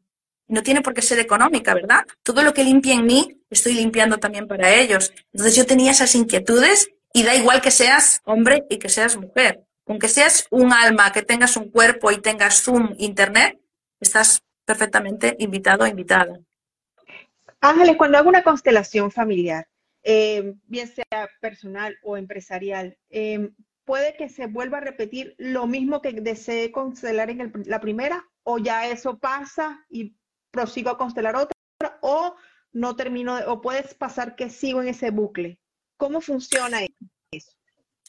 No 0.48 0.64
tiene 0.64 0.82
por 0.82 0.94
qué 0.94 1.02
ser 1.02 1.20
económica, 1.20 1.74
¿verdad? 1.74 2.06
Todo 2.24 2.42
lo 2.42 2.54
que 2.54 2.64
limpia 2.64 2.94
en 2.94 3.06
mí, 3.06 3.42
estoy 3.50 3.74
limpiando 3.74 4.18
también 4.18 4.48
para 4.48 4.74
ellos. 4.74 5.14
Entonces 5.34 5.56
yo 5.56 5.66
tenía 5.66 5.92
esas 5.92 6.16
inquietudes 6.16 6.90
y 7.14 7.24
da 7.24 7.36
igual 7.36 7.62
que 7.62 7.72
seas 7.72 8.22
hombre 8.24 8.66
y 8.70 8.78
que 8.78 8.88
seas 8.90 9.18
mujer. 9.18 9.66
Aunque 9.88 10.08
seas 10.08 10.48
un 10.50 10.72
alma, 10.72 11.12
que 11.12 11.24
tengas 11.24 11.58
un 11.58 11.70
cuerpo 11.70 12.12
y 12.12 12.22
tengas 12.22 12.62
Zoom, 12.62 12.96
Internet, 12.98 13.60
estás 14.00 14.42
perfectamente 14.66 15.36
invitado 15.40 15.84
o 15.84 15.88
invitada. 15.88 16.40
Ángeles, 17.64 17.96
cuando 17.96 18.18
hago 18.18 18.28
una 18.28 18.44
constelación 18.44 19.10
familiar, 19.10 19.70
eh, 20.04 20.54
bien 20.66 20.94
sea 20.94 21.30
personal 21.40 21.98
o 22.04 22.18
empresarial, 22.18 22.98
eh, 23.10 23.52
puede 23.86 24.18
que 24.18 24.28
se 24.28 24.48
vuelva 24.48 24.80
a 24.80 24.82
repetir 24.82 25.34
lo 25.38 25.66
mismo 25.66 26.02
que 26.02 26.12
desee 26.12 26.74
constelar 26.74 27.30
en 27.30 27.54
la 27.66 27.80
primera, 27.80 28.28
o 28.44 28.58
ya 28.58 28.90
eso 28.90 29.18
pasa 29.18 29.86
y 29.90 30.14
prosigo 30.52 30.90
a 30.90 30.98
constelar 30.98 31.38
otra, 31.38 31.54
o 32.02 32.36
no 32.74 32.98
termino, 32.98 33.40
o 33.48 33.62
puedes 33.62 33.94
pasar 33.94 34.36
que 34.36 34.50
sigo 34.50 34.82
en 34.82 34.90
ese 34.90 35.12
bucle. 35.12 35.58
¿Cómo 35.96 36.20
funciona 36.20 36.80
eso? 37.32 37.52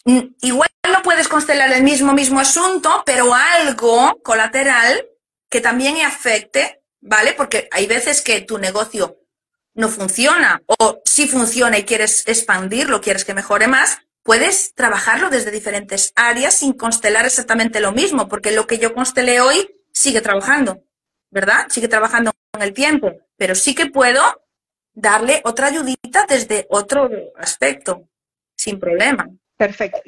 Mm, 0.04 0.34
igual 0.42 0.68
no 0.90 1.00
puedes 1.02 1.28
constelar 1.28 1.72
el 1.72 1.84
mismo, 1.84 2.12
mismo 2.12 2.40
asunto, 2.40 3.04
pero 3.06 3.32
algo 3.32 4.20
colateral 4.24 5.06
que 5.48 5.60
también 5.60 6.04
afecte, 6.04 6.82
¿vale? 7.00 7.34
Porque 7.34 7.68
hay 7.70 7.86
veces 7.86 8.20
que 8.20 8.40
tu 8.40 8.58
negocio 8.58 9.23
no 9.74 9.88
funciona 9.88 10.62
o 10.66 11.02
si 11.04 11.28
funciona 11.28 11.78
y 11.78 11.84
quieres 11.84 12.26
expandirlo, 12.26 13.00
quieres 13.00 13.24
que 13.24 13.34
mejore 13.34 13.66
más, 13.66 13.98
puedes 14.22 14.74
trabajarlo 14.74 15.30
desde 15.30 15.50
diferentes 15.50 16.12
áreas 16.16 16.54
sin 16.54 16.72
constelar 16.72 17.26
exactamente 17.26 17.80
lo 17.80 17.92
mismo, 17.92 18.28
porque 18.28 18.52
lo 18.52 18.66
que 18.66 18.78
yo 18.78 18.94
constelé 18.94 19.40
hoy 19.40 19.68
sigue 19.92 20.20
trabajando, 20.20 20.82
¿verdad? 21.30 21.66
Sigue 21.68 21.88
trabajando 21.88 22.32
con 22.50 22.62
el 22.62 22.72
tiempo, 22.72 23.12
pero 23.36 23.54
sí 23.54 23.74
que 23.74 23.86
puedo 23.86 24.20
darle 24.94 25.40
otra 25.44 25.66
ayudita 25.66 26.26
desde 26.28 26.66
otro 26.70 27.10
aspecto. 27.36 28.08
sin 28.56 28.78
problema. 28.78 29.28
Perfecto. 29.56 30.00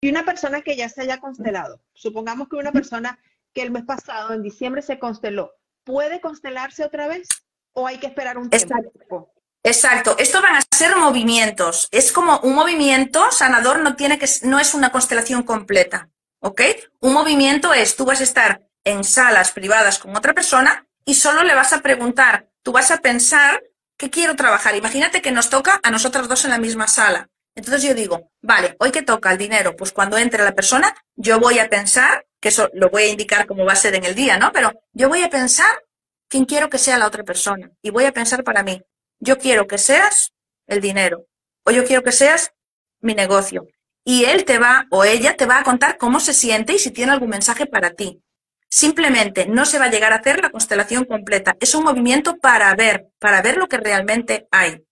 Y 0.00 0.10
una 0.10 0.24
persona 0.24 0.60
que 0.60 0.76
ya 0.76 0.88
se 0.88 1.02
haya 1.02 1.18
constelado, 1.18 1.80
supongamos 1.94 2.48
que 2.48 2.56
una 2.56 2.72
persona 2.72 3.18
que 3.54 3.62
el 3.62 3.70
mes 3.70 3.84
pasado, 3.84 4.32
en 4.32 4.42
diciembre, 4.42 4.82
se 4.82 4.98
consteló, 4.98 5.54
¿puede 5.84 6.20
constelarse 6.20 6.84
otra 6.84 7.06
vez 7.06 7.28
o 7.72 7.86
hay 7.86 7.98
que 7.98 8.06
esperar 8.06 8.38
un 8.38 8.50
tiempo? 8.50 9.32
Exacto. 9.62 10.16
Esto 10.18 10.40
van 10.40 10.56
a 10.56 10.62
ser 10.74 10.96
movimientos. 10.96 11.88
Es 11.90 12.12
como 12.12 12.40
un 12.40 12.54
movimiento 12.54 13.30
sanador 13.30 13.80
no 13.80 13.96
tiene 13.96 14.18
que 14.18 14.26
no 14.42 14.58
es 14.58 14.74
una 14.74 14.90
constelación 14.90 15.42
completa, 15.42 16.08
¿ok? 16.40 16.62
Un 17.00 17.12
movimiento 17.12 17.74
es 17.74 17.96
tú 17.96 18.04
vas 18.04 18.20
a 18.20 18.24
estar 18.24 18.62
en 18.84 19.04
salas 19.04 19.52
privadas 19.52 19.98
con 19.98 20.16
otra 20.16 20.32
persona 20.32 20.86
y 21.04 21.14
solo 21.14 21.42
le 21.42 21.54
vas 21.54 21.72
a 21.72 21.80
preguntar, 21.80 22.48
tú 22.62 22.72
vas 22.72 22.90
a 22.90 22.98
pensar 22.98 23.62
qué 23.98 24.08
quiero 24.08 24.36
trabajar. 24.36 24.74
Imagínate 24.74 25.20
que 25.20 25.32
nos 25.32 25.50
toca 25.50 25.80
a 25.82 25.90
nosotros 25.90 26.28
dos 26.28 26.44
en 26.44 26.50
la 26.50 26.58
misma 26.58 26.88
sala. 26.88 27.28
Entonces 27.54 27.82
yo 27.82 27.94
digo, 27.94 28.30
vale, 28.40 28.76
hoy 28.78 28.90
que 28.90 29.02
toca 29.02 29.32
el 29.32 29.38
dinero, 29.38 29.76
pues 29.76 29.92
cuando 29.92 30.16
entre 30.16 30.44
la 30.44 30.54
persona, 30.54 30.94
yo 31.16 31.38
voy 31.38 31.58
a 31.58 31.68
pensar, 31.68 32.24
que 32.40 32.48
eso 32.48 32.70
lo 32.72 32.88
voy 32.88 33.02
a 33.02 33.08
indicar 33.08 33.46
como 33.46 33.66
va 33.66 33.74
a 33.74 33.76
ser 33.76 33.94
en 33.94 34.04
el 34.04 34.14
día, 34.14 34.38
¿no? 34.38 34.52
Pero 34.52 34.72
yo 34.92 35.08
voy 35.08 35.22
a 35.22 35.28
pensar 35.28 35.82
quién 36.30 36.46
quiero 36.46 36.70
que 36.70 36.78
sea 36.78 36.96
la 36.96 37.06
otra 37.06 37.24
persona 37.24 37.70
y 37.82 37.90
voy 37.90 38.04
a 38.04 38.12
pensar 38.12 38.42
para 38.44 38.62
mí, 38.62 38.80
yo 39.18 39.36
quiero 39.36 39.66
que 39.66 39.76
seas 39.76 40.32
el 40.66 40.80
dinero 40.80 41.26
o 41.66 41.72
yo 41.72 41.84
quiero 41.84 42.02
que 42.02 42.12
seas 42.12 42.54
mi 43.00 43.14
negocio. 43.14 43.66
Y 44.04 44.24
él 44.24 44.46
te 44.46 44.58
va 44.58 44.86
o 44.90 45.04
ella 45.04 45.36
te 45.36 45.44
va 45.44 45.58
a 45.58 45.64
contar 45.64 45.98
cómo 45.98 46.20
se 46.20 46.32
siente 46.32 46.72
y 46.72 46.78
si 46.78 46.90
tiene 46.90 47.12
algún 47.12 47.28
mensaje 47.28 47.66
para 47.66 47.90
ti. 47.90 48.22
Simplemente 48.70 49.46
no 49.46 49.66
se 49.66 49.78
va 49.78 49.86
a 49.86 49.90
llegar 49.90 50.12
a 50.12 50.16
hacer 50.16 50.40
la 50.40 50.50
constelación 50.50 51.04
completa. 51.04 51.56
Es 51.60 51.74
un 51.74 51.84
movimiento 51.84 52.38
para 52.38 52.74
ver, 52.74 53.08
para 53.18 53.42
ver 53.42 53.56
lo 53.56 53.68
que 53.68 53.76
realmente 53.76 54.46
hay. 54.52 54.82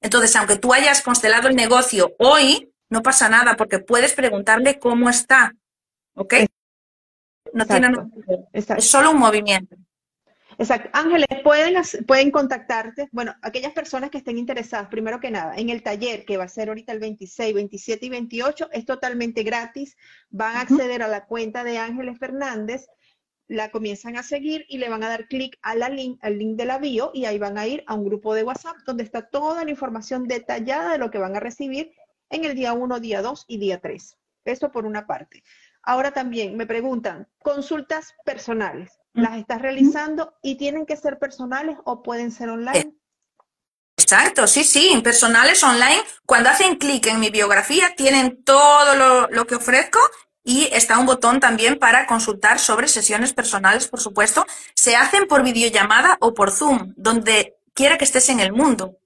Entonces, 0.00 0.36
aunque 0.36 0.56
tú 0.56 0.74
hayas 0.74 1.00
constelado 1.00 1.48
el 1.48 1.56
negocio 1.56 2.14
hoy, 2.18 2.70
no 2.90 3.02
pasa 3.02 3.30
nada 3.30 3.56
porque 3.56 3.78
puedes 3.78 4.12
preguntarle 4.12 4.78
cómo 4.78 5.08
está. 5.08 5.54
¿Ok? 6.14 6.34
No 7.54 7.64
tiene 7.64 7.88
nada. 7.88 8.06
Es 8.52 8.84
solo 8.84 9.10
un 9.12 9.18
movimiento. 9.18 9.74
Exacto. 10.58 10.88
Ángeles, 10.92 11.26
pueden, 11.42 11.74
pueden 12.06 12.30
contactarte, 12.30 13.08
bueno, 13.12 13.34
aquellas 13.42 13.72
personas 13.72 14.10
que 14.10 14.18
estén 14.18 14.38
interesadas, 14.38 14.88
primero 14.88 15.18
que 15.20 15.30
nada, 15.30 15.56
en 15.56 15.68
el 15.68 15.82
taller 15.82 16.24
que 16.24 16.36
va 16.36 16.44
a 16.44 16.48
ser 16.48 16.68
ahorita 16.68 16.92
el 16.92 17.00
26, 17.00 17.54
27 17.54 18.06
y 18.06 18.08
28, 18.08 18.68
es 18.72 18.84
totalmente 18.84 19.42
gratis. 19.42 19.96
Van 20.30 20.56
a 20.56 20.60
acceder 20.60 21.02
a 21.02 21.08
la 21.08 21.26
cuenta 21.26 21.64
de 21.64 21.78
Ángeles 21.78 22.18
Fernández, 22.18 22.86
la 23.48 23.70
comienzan 23.70 24.16
a 24.16 24.22
seguir 24.22 24.64
y 24.68 24.78
le 24.78 24.88
van 24.88 25.02
a 25.02 25.08
dar 25.08 25.28
clic 25.28 25.58
link, 25.90 26.18
al 26.22 26.38
link 26.38 26.56
de 26.56 26.64
la 26.64 26.78
bio 26.78 27.10
y 27.12 27.26
ahí 27.26 27.38
van 27.38 27.58
a 27.58 27.66
ir 27.66 27.84
a 27.86 27.94
un 27.94 28.04
grupo 28.04 28.34
de 28.34 28.42
WhatsApp 28.42 28.76
donde 28.86 29.04
está 29.04 29.28
toda 29.28 29.64
la 29.64 29.70
información 29.70 30.26
detallada 30.26 30.92
de 30.92 30.98
lo 30.98 31.10
que 31.10 31.18
van 31.18 31.36
a 31.36 31.40
recibir 31.40 31.92
en 32.30 32.44
el 32.44 32.54
día 32.54 32.72
1, 32.72 33.00
día 33.00 33.22
2 33.22 33.44
y 33.48 33.58
día 33.58 33.80
3. 33.80 34.16
Eso 34.46 34.70
por 34.70 34.86
una 34.86 35.06
parte. 35.06 35.42
Ahora 35.82 36.12
también 36.12 36.56
me 36.56 36.66
preguntan, 36.66 37.28
consultas 37.42 38.14
personales 38.24 38.98
las 39.14 39.38
estás 39.38 39.62
realizando 39.62 40.34
y 40.42 40.56
tienen 40.56 40.86
que 40.86 40.96
ser 40.96 41.18
personales 41.18 41.78
o 41.84 42.02
pueden 42.02 42.30
ser 42.30 42.50
online. 42.50 42.94
Exacto, 43.96 44.46
sí, 44.46 44.64
sí, 44.64 45.00
personales 45.02 45.62
online. 45.62 46.02
Cuando 46.26 46.50
hacen 46.50 46.76
clic 46.76 47.06
en 47.06 47.20
mi 47.20 47.30
biografía, 47.30 47.94
tienen 47.96 48.42
todo 48.42 49.28
lo, 49.30 49.46
que 49.46 49.54
ofrezco 49.54 50.00
y 50.42 50.68
está 50.72 50.98
un 50.98 51.06
botón 51.06 51.40
también 51.40 51.78
para 51.78 52.06
consultar 52.06 52.58
sobre 52.58 52.88
sesiones 52.88 53.32
personales, 53.32 53.88
por 53.88 54.00
supuesto. 54.00 54.44
Se 54.74 54.96
hacen 54.96 55.26
por 55.28 55.42
videollamada 55.42 56.18
o 56.20 56.34
por 56.34 56.50
Zoom, 56.50 56.92
donde 56.96 57.56
quiera 57.72 57.96
que 57.96 58.04
estés 58.04 58.28
en 58.28 58.40
el 58.40 58.52
mundo, 58.52 58.98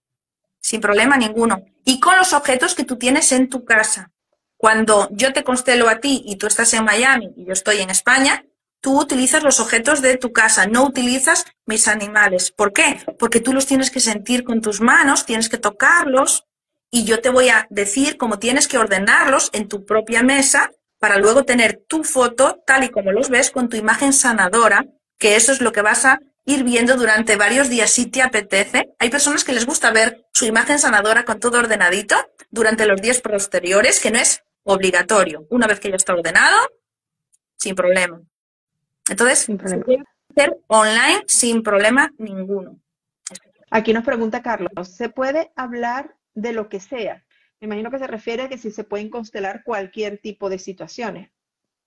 sin 0.60 0.80
problema 0.80 1.16
ninguno. 1.16 1.64
Y 1.84 2.00
con 2.00 2.16
los 2.16 2.32
objetos 2.32 2.74
que 2.74 2.84
tú 2.84 2.96
tienes 2.96 3.30
en 3.32 3.48
tu 3.48 3.64
casa. 3.64 4.10
Cuando 4.56 5.08
yo 5.12 5.32
te 5.32 5.44
constelo 5.44 5.88
a 5.88 6.00
ti 6.00 6.24
y 6.26 6.36
tú 6.36 6.48
estás 6.48 6.72
en 6.74 6.84
Miami 6.84 7.32
y 7.36 7.44
yo 7.44 7.52
estoy 7.52 7.78
en 7.78 7.90
España, 7.90 8.44
tú 8.80 9.00
utilizas 9.00 9.42
los 9.42 9.60
objetos 9.60 10.02
de 10.02 10.16
tu 10.16 10.32
casa, 10.32 10.66
no 10.66 10.84
utilizas 10.84 11.44
mis 11.66 11.88
animales. 11.88 12.50
¿Por 12.50 12.72
qué? 12.72 13.00
Porque 13.18 13.40
tú 13.40 13.52
los 13.52 13.66
tienes 13.66 13.90
que 13.90 14.00
sentir 14.00 14.44
con 14.44 14.60
tus 14.60 14.80
manos, 14.80 15.26
tienes 15.26 15.48
que 15.48 15.58
tocarlos 15.58 16.44
y 16.90 17.04
yo 17.04 17.20
te 17.20 17.30
voy 17.30 17.48
a 17.48 17.66
decir 17.70 18.16
cómo 18.16 18.38
tienes 18.38 18.68
que 18.68 18.78
ordenarlos 18.78 19.50
en 19.52 19.68
tu 19.68 19.84
propia 19.84 20.22
mesa 20.22 20.70
para 20.98 21.18
luego 21.18 21.44
tener 21.44 21.84
tu 21.86 22.04
foto 22.04 22.62
tal 22.66 22.84
y 22.84 22.88
como 22.88 23.12
los 23.12 23.28
ves 23.28 23.50
con 23.50 23.68
tu 23.68 23.76
imagen 23.76 24.12
sanadora, 24.12 24.86
que 25.18 25.36
eso 25.36 25.52
es 25.52 25.60
lo 25.60 25.72
que 25.72 25.82
vas 25.82 26.04
a 26.04 26.20
ir 26.44 26.64
viendo 26.64 26.96
durante 26.96 27.36
varios 27.36 27.68
días 27.68 27.90
si 27.90 28.06
te 28.06 28.22
apetece. 28.22 28.94
Hay 28.98 29.10
personas 29.10 29.44
que 29.44 29.52
les 29.52 29.66
gusta 29.66 29.90
ver 29.90 30.26
su 30.32 30.46
imagen 30.46 30.78
sanadora 30.78 31.24
con 31.24 31.40
todo 31.40 31.58
ordenadito 31.58 32.16
durante 32.50 32.86
los 32.86 33.00
días 33.00 33.20
posteriores, 33.20 34.00
que 34.00 34.10
no 34.10 34.18
es 34.18 34.42
obligatorio. 34.64 35.46
Una 35.50 35.66
vez 35.66 35.78
que 35.78 35.90
ya 35.90 35.96
está 35.96 36.14
ordenado, 36.14 36.56
sin 37.58 37.74
problema. 37.74 38.20
Entonces, 39.08 39.40
sin 39.40 39.58
se 39.58 39.78
puede 39.78 40.04
hacer 40.30 40.58
online 40.66 41.22
sin 41.26 41.62
problema 41.62 42.12
ninguno. 42.18 42.78
Aquí 43.70 43.92
nos 43.92 44.04
pregunta 44.04 44.42
Carlos, 44.42 44.88
¿se 44.88 45.08
puede 45.08 45.52
hablar 45.56 46.16
de 46.34 46.52
lo 46.52 46.68
que 46.68 46.80
sea? 46.80 47.24
Me 47.60 47.66
imagino 47.66 47.90
que 47.90 47.98
se 47.98 48.06
refiere 48.06 48.44
a 48.44 48.48
que 48.48 48.58
si 48.58 48.70
se 48.70 48.84
pueden 48.84 49.10
constelar 49.10 49.62
cualquier 49.64 50.18
tipo 50.18 50.48
de 50.48 50.58
situaciones. 50.58 51.30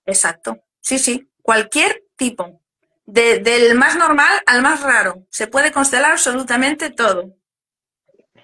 Exacto, 0.05 0.63
sí, 0.81 0.99
sí, 0.99 1.29
cualquier 1.41 2.03
tipo. 2.15 2.61
del 3.05 3.75
más 3.75 3.97
normal 3.97 4.41
al 4.45 4.61
más 4.61 4.81
raro. 4.83 5.25
Se 5.29 5.47
puede 5.47 5.71
constelar 5.71 6.11
absolutamente 6.11 6.91
todo. 6.91 7.35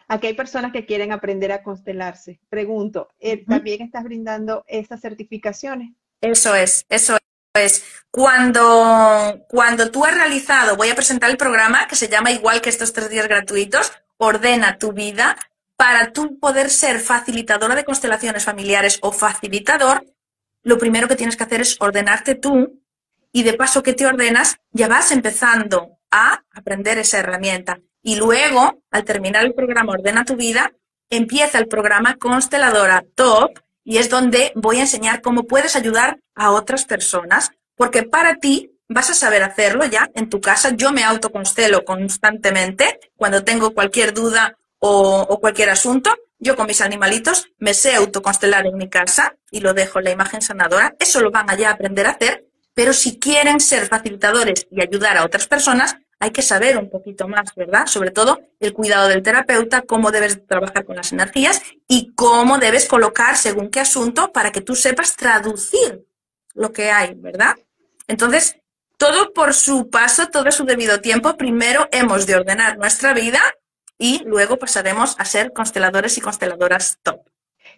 Aquí 0.10 0.28
hay 0.28 0.34
personas 0.34 0.72
que 0.72 0.86
quieren 0.86 1.12
aprender 1.12 1.52
a 1.52 1.64
constelarse. 1.64 2.40
Pregunto, 2.50 3.10
¿eh, 3.20 3.46
¿también 3.46 3.82
estás 3.82 4.04
brindando 4.04 4.64
estas 4.68 5.02
certificaciones? 5.02 5.92
Eso 6.22 6.56
es, 6.56 6.86
eso 6.90 7.18
es. 7.58 7.80
Pues 7.80 7.98
cuando, 8.12 9.46
cuando 9.50 9.92
tú 9.92 10.06
has 10.06 10.16
realizado, 10.16 10.76
voy 10.76 10.90
a 10.90 10.96
presentar 10.96 11.30
el 11.30 11.38
programa 11.38 11.88
que 11.88 11.96
se 11.96 12.08
llama 12.08 12.32
igual 12.32 12.62
que 12.62 12.70
estos 12.70 12.94
tres 12.94 13.10
días 13.10 13.28
gratuitos, 13.28 13.92
ordena 14.18 14.78
tu 14.78 14.94
vida, 14.94 15.38
para 15.76 16.12
tú 16.12 16.40
poder 16.40 16.70
ser 16.70 17.00
facilitadora 17.00 17.76
de 17.76 17.86
constelaciones 17.86 18.44
familiares 18.44 18.98
o 19.02 19.12
facilitador, 19.12 20.06
lo 20.64 20.78
primero 20.78 21.08
que 21.08 21.16
tienes 21.16 21.38
que 21.38 21.44
hacer 21.44 21.62
es 21.62 21.78
ordenarte 21.80 22.36
tú 22.36 22.82
y 23.32 23.44
de 23.44 23.54
paso 23.54 23.84
que 23.84 23.94
te 23.94 24.08
ordenas, 24.08 24.58
ya 24.72 24.88
vas 24.88 25.12
empezando 25.12 26.00
a 26.10 26.44
aprender 26.54 26.98
esa 26.98 27.20
herramienta. 27.20 27.80
Y 28.02 28.16
luego, 28.16 28.82
al 28.90 29.04
terminar 29.04 29.46
el 29.46 29.54
programa 29.54 29.94
Ordena 29.94 30.26
tu 30.26 30.36
vida, 30.36 30.72
empieza 31.10 31.60
el 31.60 31.68
programa 31.68 32.16
Consteladora 32.16 33.04
Top, 33.16 33.60
y 33.88 34.00
es 34.00 34.10
donde 34.10 34.52
voy 34.54 34.80
a 34.80 34.82
enseñar 34.82 35.22
cómo 35.22 35.44
puedes 35.44 35.78
ayudar 35.78 36.20
a 36.36 36.52
otras 36.52 36.84
personas, 36.84 37.52
porque 37.78 38.04
para 38.04 38.36
ti 38.36 38.70
vas 38.90 39.10
a 39.10 39.14
saber 39.14 39.44
hacerlo 39.44 39.86
ya 39.86 40.10
en 40.14 40.30
tu 40.30 40.42
casa. 40.42 40.72
Yo 40.76 40.92
me 40.92 41.06
autoconstelo 41.06 41.86
constantemente 41.86 43.00
cuando 43.16 43.46
tengo 43.46 43.74
cualquier 43.74 44.14
duda 44.14 44.58
o, 44.80 45.40
cualquier 45.40 45.70
asunto. 45.70 46.14
Yo 46.38 46.58
con 46.58 46.68
mis 46.68 46.82
animalitos 46.82 47.46
me 47.60 47.74
sé 47.74 47.96
autoconstelar 47.96 48.68
en 48.68 48.76
mi 48.76 48.90
casa 48.90 49.38
y 49.52 49.62
lo 49.62 49.74
dejo 49.74 50.00
en 50.00 50.06
la 50.06 50.12
imagen 50.12 50.42
sanadora. 50.42 50.94
Eso 51.00 51.22
lo 51.22 51.32
van 51.32 51.50
allá 51.50 51.70
a 51.70 51.74
aprender 51.74 52.08
a 52.08 52.12
hacer, 52.12 52.44
pero 52.74 52.92
si 52.92 53.18
quieren 53.20 53.62
ser 53.62 53.88
facilitadores 53.88 54.68
y 54.70 54.82
ayudar 54.82 55.16
a 55.18 55.24
otras 55.24 55.48
personas, 55.48 55.96
hay 56.20 56.32
que 56.32 56.42
saber 56.42 56.78
un 56.78 56.90
poquito 56.90 57.28
más, 57.28 57.54
¿verdad? 57.56 57.86
Sobre 57.86 58.12
todo 58.12 58.40
el 58.60 58.74
cuidado 58.74 59.08
del 59.08 59.22
terapeuta, 59.22 59.84
cómo 59.84 60.12
debes 60.12 60.46
trabajar 60.48 60.86
con 60.86 60.96
las 60.96 61.14
energías 61.14 61.62
y 61.88 62.14
cómo 62.16 62.58
debes 62.58 62.88
colocar 62.88 63.38
según 63.38 63.70
qué 63.70 63.80
asunto 63.80 64.32
para 64.32 64.52
que 64.52 64.62
tú 64.62 64.76
sepas 64.76 65.16
traducir 65.16 66.06
lo 66.54 66.74
que 66.74 66.92
hay, 66.92 67.14
¿verdad? 67.16 67.56
Entonces, 68.08 68.58
todo 68.98 69.32
por 69.32 69.54
su 69.54 69.90
paso, 69.90 70.28
todo 70.28 70.52
su 70.52 70.66
debido 70.66 71.02
tiempo. 71.02 71.38
Primero 71.38 71.88
hemos 71.92 72.26
de 72.26 72.36
ordenar 72.36 72.78
nuestra 72.78 73.14
vida 73.14 73.40
y 74.00 74.24
luego 74.26 74.58
pasaremos 74.58 75.16
a 75.20 75.26
ser 75.26 75.54
consteladores 75.54 76.18
y 76.18 76.22
consteladoras 76.22 76.98
top. 77.04 77.22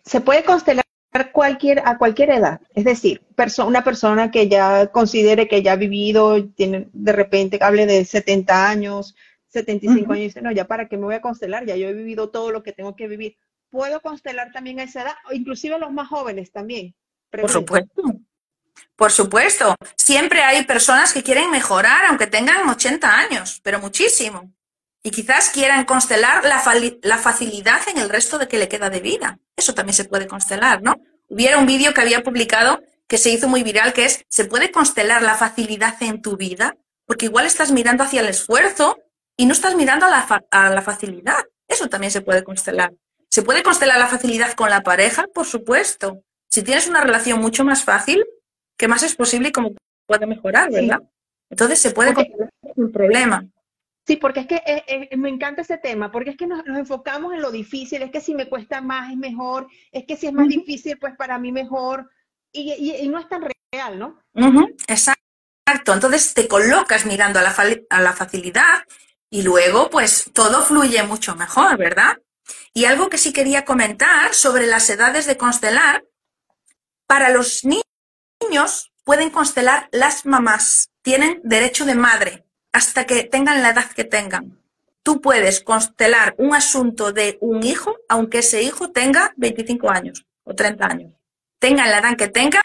¿Se 0.05 0.21
puede 0.21 0.43
constelar 0.43 0.85
cualquier, 1.31 1.81
a 1.85 1.97
cualquier 1.97 2.31
edad. 2.31 2.61
Es 2.73 2.85
decir, 2.85 3.21
una 3.65 3.83
persona 3.83 4.31
que 4.31 4.47
ya 4.47 4.87
considere 4.87 5.47
que 5.47 5.61
ya 5.61 5.73
ha 5.73 5.75
vivido, 5.75 6.45
tiene, 6.49 6.89
de 6.93 7.11
repente 7.11 7.59
hable 7.61 7.85
de 7.85 8.05
70 8.05 8.69
años, 8.69 9.15
75 9.47 10.13
años, 10.13 10.21
y 10.21 10.27
dice, 10.27 10.41
no, 10.41 10.51
ya 10.51 10.65
para 10.65 10.87
qué 10.87 10.97
me 10.97 11.05
voy 11.05 11.15
a 11.15 11.21
constelar, 11.21 11.65
ya 11.65 11.75
yo 11.75 11.87
he 11.87 11.93
vivido 11.93 12.29
todo 12.29 12.51
lo 12.51 12.63
que 12.63 12.73
tengo 12.73 12.95
que 12.95 13.07
vivir. 13.07 13.37
¿Puedo 13.69 14.01
constelar 14.01 14.51
también 14.51 14.79
a 14.79 14.83
esa 14.83 15.03
edad? 15.03 15.15
O 15.29 15.33
inclusive 15.33 15.77
los 15.79 15.91
más 15.91 16.07
jóvenes 16.07 16.51
también. 16.51 16.95
Por 17.29 17.49
supuesto. 17.49 18.01
Por 18.95 19.11
supuesto. 19.11 19.75
Siempre 19.95 20.41
hay 20.41 20.65
personas 20.65 21.13
que 21.13 21.23
quieren 21.23 21.51
mejorar, 21.51 22.05
aunque 22.07 22.27
tengan 22.27 22.67
80 22.67 23.15
años, 23.15 23.59
pero 23.63 23.79
muchísimo 23.79 24.51
y 25.03 25.11
quizás 25.11 25.49
quieran 25.49 25.85
constelar 25.85 26.43
la, 26.43 26.61
la, 27.03 27.17
facilidad 27.17 27.79
en 27.87 27.97
el 27.97 28.09
resto 28.09 28.37
de 28.37 28.47
que 28.47 28.57
le 28.57 28.67
queda 28.67 28.89
de 28.89 28.99
vida. 28.99 29.39
Eso 29.55 29.73
también 29.73 29.93
se 29.93 30.03
puede 30.03 30.27
constelar, 30.27 30.81
¿no? 30.81 30.99
Hubiera 31.27 31.57
un 31.57 31.65
vídeo 31.65 31.93
que 31.93 32.01
había 32.01 32.23
publicado 32.23 32.81
que 33.07 33.17
se 33.17 33.29
hizo 33.29 33.47
muy 33.47 33.63
viral, 33.63 33.93
que 33.93 34.05
es, 34.05 34.25
¿se 34.29 34.45
puede 34.45 34.71
constelar 34.71 35.21
la 35.21 35.35
facilidad 35.35 35.95
en 36.01 36.21
tu 36.21 36.37
vida? 36.37 36.75
Porque 37.05 37.25
igual 37.25 37.45
estás 37.45 37.71
mirando 37.71 38.03
hacia 38.03 38.21
el 38.21 38.27
esfuerzo 38.27 38.99
y 39.37 39.45
no 39.45 39.53
estás 39.53 39.75
mirando 39.75 40.05
a 40.05 40.09
la, 40.09 40.45
a 40.51 40.69
la 40.69 40.81
facilidad. 40.81 41.43
Eso 41.67 41.87
también 41.87 42.11
se 42.11 42.21
puede 42.21 42.43
constelar. 42.43 42.93
¿Se 43.29 43.41
puede 43.41 43.63
constelar 43.63 43.99
la 43.99 44.07
facilidad 44.07 44.53
con 44.53 44.69
la 44.69 44.81
pareja? 44.81 45.25
Por 45.33 45.45
supuesto. 45.45 46.21
Si 46.49 46.61
tienes 46.61 46.87
una 46.87 47.01
relación 47.01 47.39
mucho 47.39 47.63
más 47.63 47.83
fácil, 47.83 48.25
¿qué 48.77 48.87
más 48.87 49.03
es 49.03 49.15
posible 49.15 49.49
y 49.49 49.51
cómo 49.51 49.73
puede 50.05 50.25
mejorar, 50.25 50.71
verdad? 50.71 50.99
Entonces 51.49 51.79
se 51.79 51.91
puede 51.91 52.13
constelar 52.13 52.49
sin 52.75 52.91
problema. 52.91 53.45
Sí, 54.09 54.15
porque 54.15 54.39
es 54.39 54.47
que 54.47 54.55
eh, 54.65 54.83
eh, 54.87 55.17
me 55.17 55.29
encanta 55.29 55.61
ese 55.61 55.77
tema, 55.77 56.11
porque 56.11 56.31
es 56.31 56.35
que 56.35 56.47
nos, 56.47 56.65
enfocamos 56.65 57.31
en 57.31 57.43
lo 57.43 57.51
difícil, 57.51 58.01
es 58.01 58.09
que 58.09 58.21
si 58.21 58.33
me 58.33 58.49
cuesta 58.49 58.81
más 58.81 59.11
es 59.11 59.17
mejor, 59.17 59.67
es 59.91 60.05
que 60.07 60.17
si 60.17 60.25
es 60.25 60.33
más 60.33 60.47
difícil, 60.47 60.97
pues 60.97 61.15
para 61.15 61.37
mí 61.37 61.51
mejor, 61.51 62.09
y, 62.51 63.07
no 63.07 63.19
es 63.19 63.29
tan 63.29 63.47
real, 63.71 63.99
¿no? 63.99 64.19
Exacto, 64.87 65.93
entonces 65.93 66.33
te 66.33 66.47
colocas 66.47 67.05
mirando 67.05 67.37
a 67.37 67.43
la, 67.43 67.55
a 67.91 68.01
la 68.01 68.13
facilidad 68.13 68.81
y 69.29 69.43
luego 69.43 69.91
pues 69.91 70.31
todo 70.33 70.63
fluye 70.63 71.03
mucho 71.03 71.35
mejor, 71.35 71.77
¿verdad? 71.77 72.17
Y 72.73 72.85
algo 72.85 73.11
que 73.11 73.19
sí 73.19 73.31
quería 73.31 73.63
comentar 73.63 74.33
sobre 74.33 74.65
las 74.65 74.89
edades 74.89 75.27
de 75.27 75.37
constelar, 75.37 76.03
para 77.05 77.29
los 77.29 77.61
niños 77.63 78.91
pueden 79.03 79.29
constelar 79.29 79.87
las 79.91 80.25
mamás, 80.25 80.89
tienen 81.03 81.41
derecho 81.43 81.85
de 81.85 81.93
madre 81.93 82.48
hasta 82.71 83.05
que 83.05 83.23
tengan 83.23 83.61
la 83.61 83.69
edad 83.69 83.91
que 83.91 84.03
tengan. 84.03 84.59
Tú 85.03 85.21
puedes 85.21 85.61
constelar 85.61 86.35
un 86.37 86.53
asunto 86.53 87.11
de 87.11 87.37
un 87.41 87.63
hijo, 87.63 87.97
aunque 88.07 88.39
ese 88.39 88.61
hijo 88.61 88.91
tenga 88.91 89.33
25 89.37 89.89
años 89.89 90.25
o 90.43 90.53
30 90.53 90.85
años. 90.85 91.13
Tengan 91.59 91.89
la 91.89 91.99
edad 91.99 92.17
que 92.17 92.27
tengan, 92.27 92.63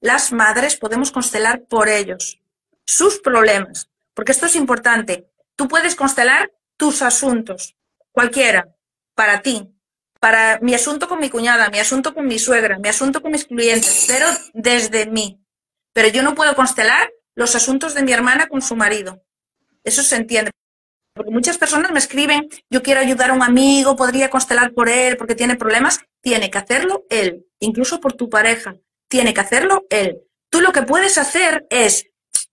las 0.00 0.32
madres 0.32 0.76
podemos 0.76 1.10
constelar 1.10 1.62
por 1.68 1.88
ellos, 1.88 2.40
sus 2.84 3.20
problemas. 3.20 3.88
Porque 4.14 4.32
esto 4.32 4.46
es 4.46 4.56
importante. 4.56 5.30
Tú 5.56 5.68
puedes 5.68 5.94
constelar 5.94 6.52
tus 6.76 7.02
asuntos, 7.02 7.76
cualquiera, 8.12 8.74
para 9.14 9.42
ti, 9.42 9.70
para 10.18 10.58
mi 10.60 10.74
asunto 10.74 11.08
con 11.08 11.18
mi 11.18 11.30
cuñada, 11.30 11.70
mi 11.70 11.78
asunto 11.78 12.14
con 12.14 12.26
mi 12.26 12.38
suegra, 12.38 12.78
mi 12.78 12.88
asunto 12.88 13.22
con 13.22 13.32
mis 13.32 13.46
clientes, 13.46 14.04
pero 14.06 14.26
desde 14.52 15.06
mí. 15.06 15.40
Pero 15.92 16.08
yo 16.08 16.22
no 16.22 16.34
puedo 16.34 16.54
constelar 16.54 17.10
los 17.34 17.54
asuntos 17.54 17.94
de 17.94 18.02
mi 18.02 18.12
hermana 18.12 18.46
con 18.48 18.60
su 18.62 18.76
marido. 18.76 19.22
Eso 19.84 20.02
se 20.02 20.16
entiende. 20.16 20.50
Porque 21.14 21.30
muchas 21.30 21.58
personas 21.58 21.90
me 21.90 21.98
escriben, 21.98 22.48
yo 22.70 22.82
quiero 22.82 23.00
ayudar 23.00 23.30
a 23.30 23.34
un 23.34 23.42
amigo, 23.42 23.96
podría 23.96 24.30
constelar 24.30 24.72
por 24.72 24.88
él 24.88 25.16
porque 25.16 25.34
tiene 25.34 25.56
problemas. 25.56 26.00
Tiene 26.22 26.50
que 26.50 26.58
hacerlo 26.58 27.04
él, 27.10 27.46
incluso 27.58 28.00
por 28.00 28.12
tu 28.12 28.28
pareja. 28.28 28.76
Tiene 29.08 29.34
que 29.34 29.40
hacerlo 29.40 29.86
él. 29.90 30.22
Tú 30.50 30.60
lo 30.60 30.72
que 30.72 30.82
puedes 30.82 31.18
hacer 31.18 31.66
es 31.70 32.06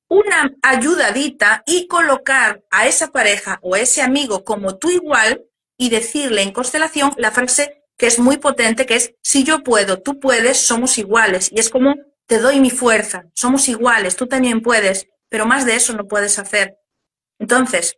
una 0.10 0.56
ayudadita 0.62 1.64
y 1.66 1.88
colocar 1.88 2.64
a 2.72 2.88
esa 2.88 3.12
pareja 3.12 3.60
o 3.62 3.76
a 3.76 3.80
ese 3.80 4.02
amigo 4.02 4.44
como 4.44 4.78
tú 4.78 4.90
igual 4.90 5.44
y 5.78 5.90
decirle 5.90 6.42
en 6.42 6.52
constelación 6.52 7.14
la 7.18 7.32
frase 7.32 7.84
que 7.98 8.08
es 8.08 8.20
muy 8.20 8.38
potente, 8.38 8.86
que 8.86 8.96
es, 8.96 9.16
si 9.24 9.44
yo 9.44 9.64
puedo, 9.64 10.02
tú 10.02 10.20
puedes, 10.20 10.60
somos 10.60 10.98
iguales. 10.98 11.50
Y 11.52 11.60
es 11.60 11.70
como, 11.70 11.96
te 12.28 12.40
doy 12.40 12.60
mi 12.60 12.70
fuerza, 12.70 13.26
somos 13.34 13.68
iguales, 13.68 14.16
tú 14.16 14.28
también 14.28 14.62
puedes, 14.62 15.08
pero 15.30 15.46
más 15.46 15.66
de 15.66 15.76
eso 15.76 15.94
no 15.94 16.08
puedes 16.08 16.38
hacer. 16.38 16.78
Entonces, 17.40 17.98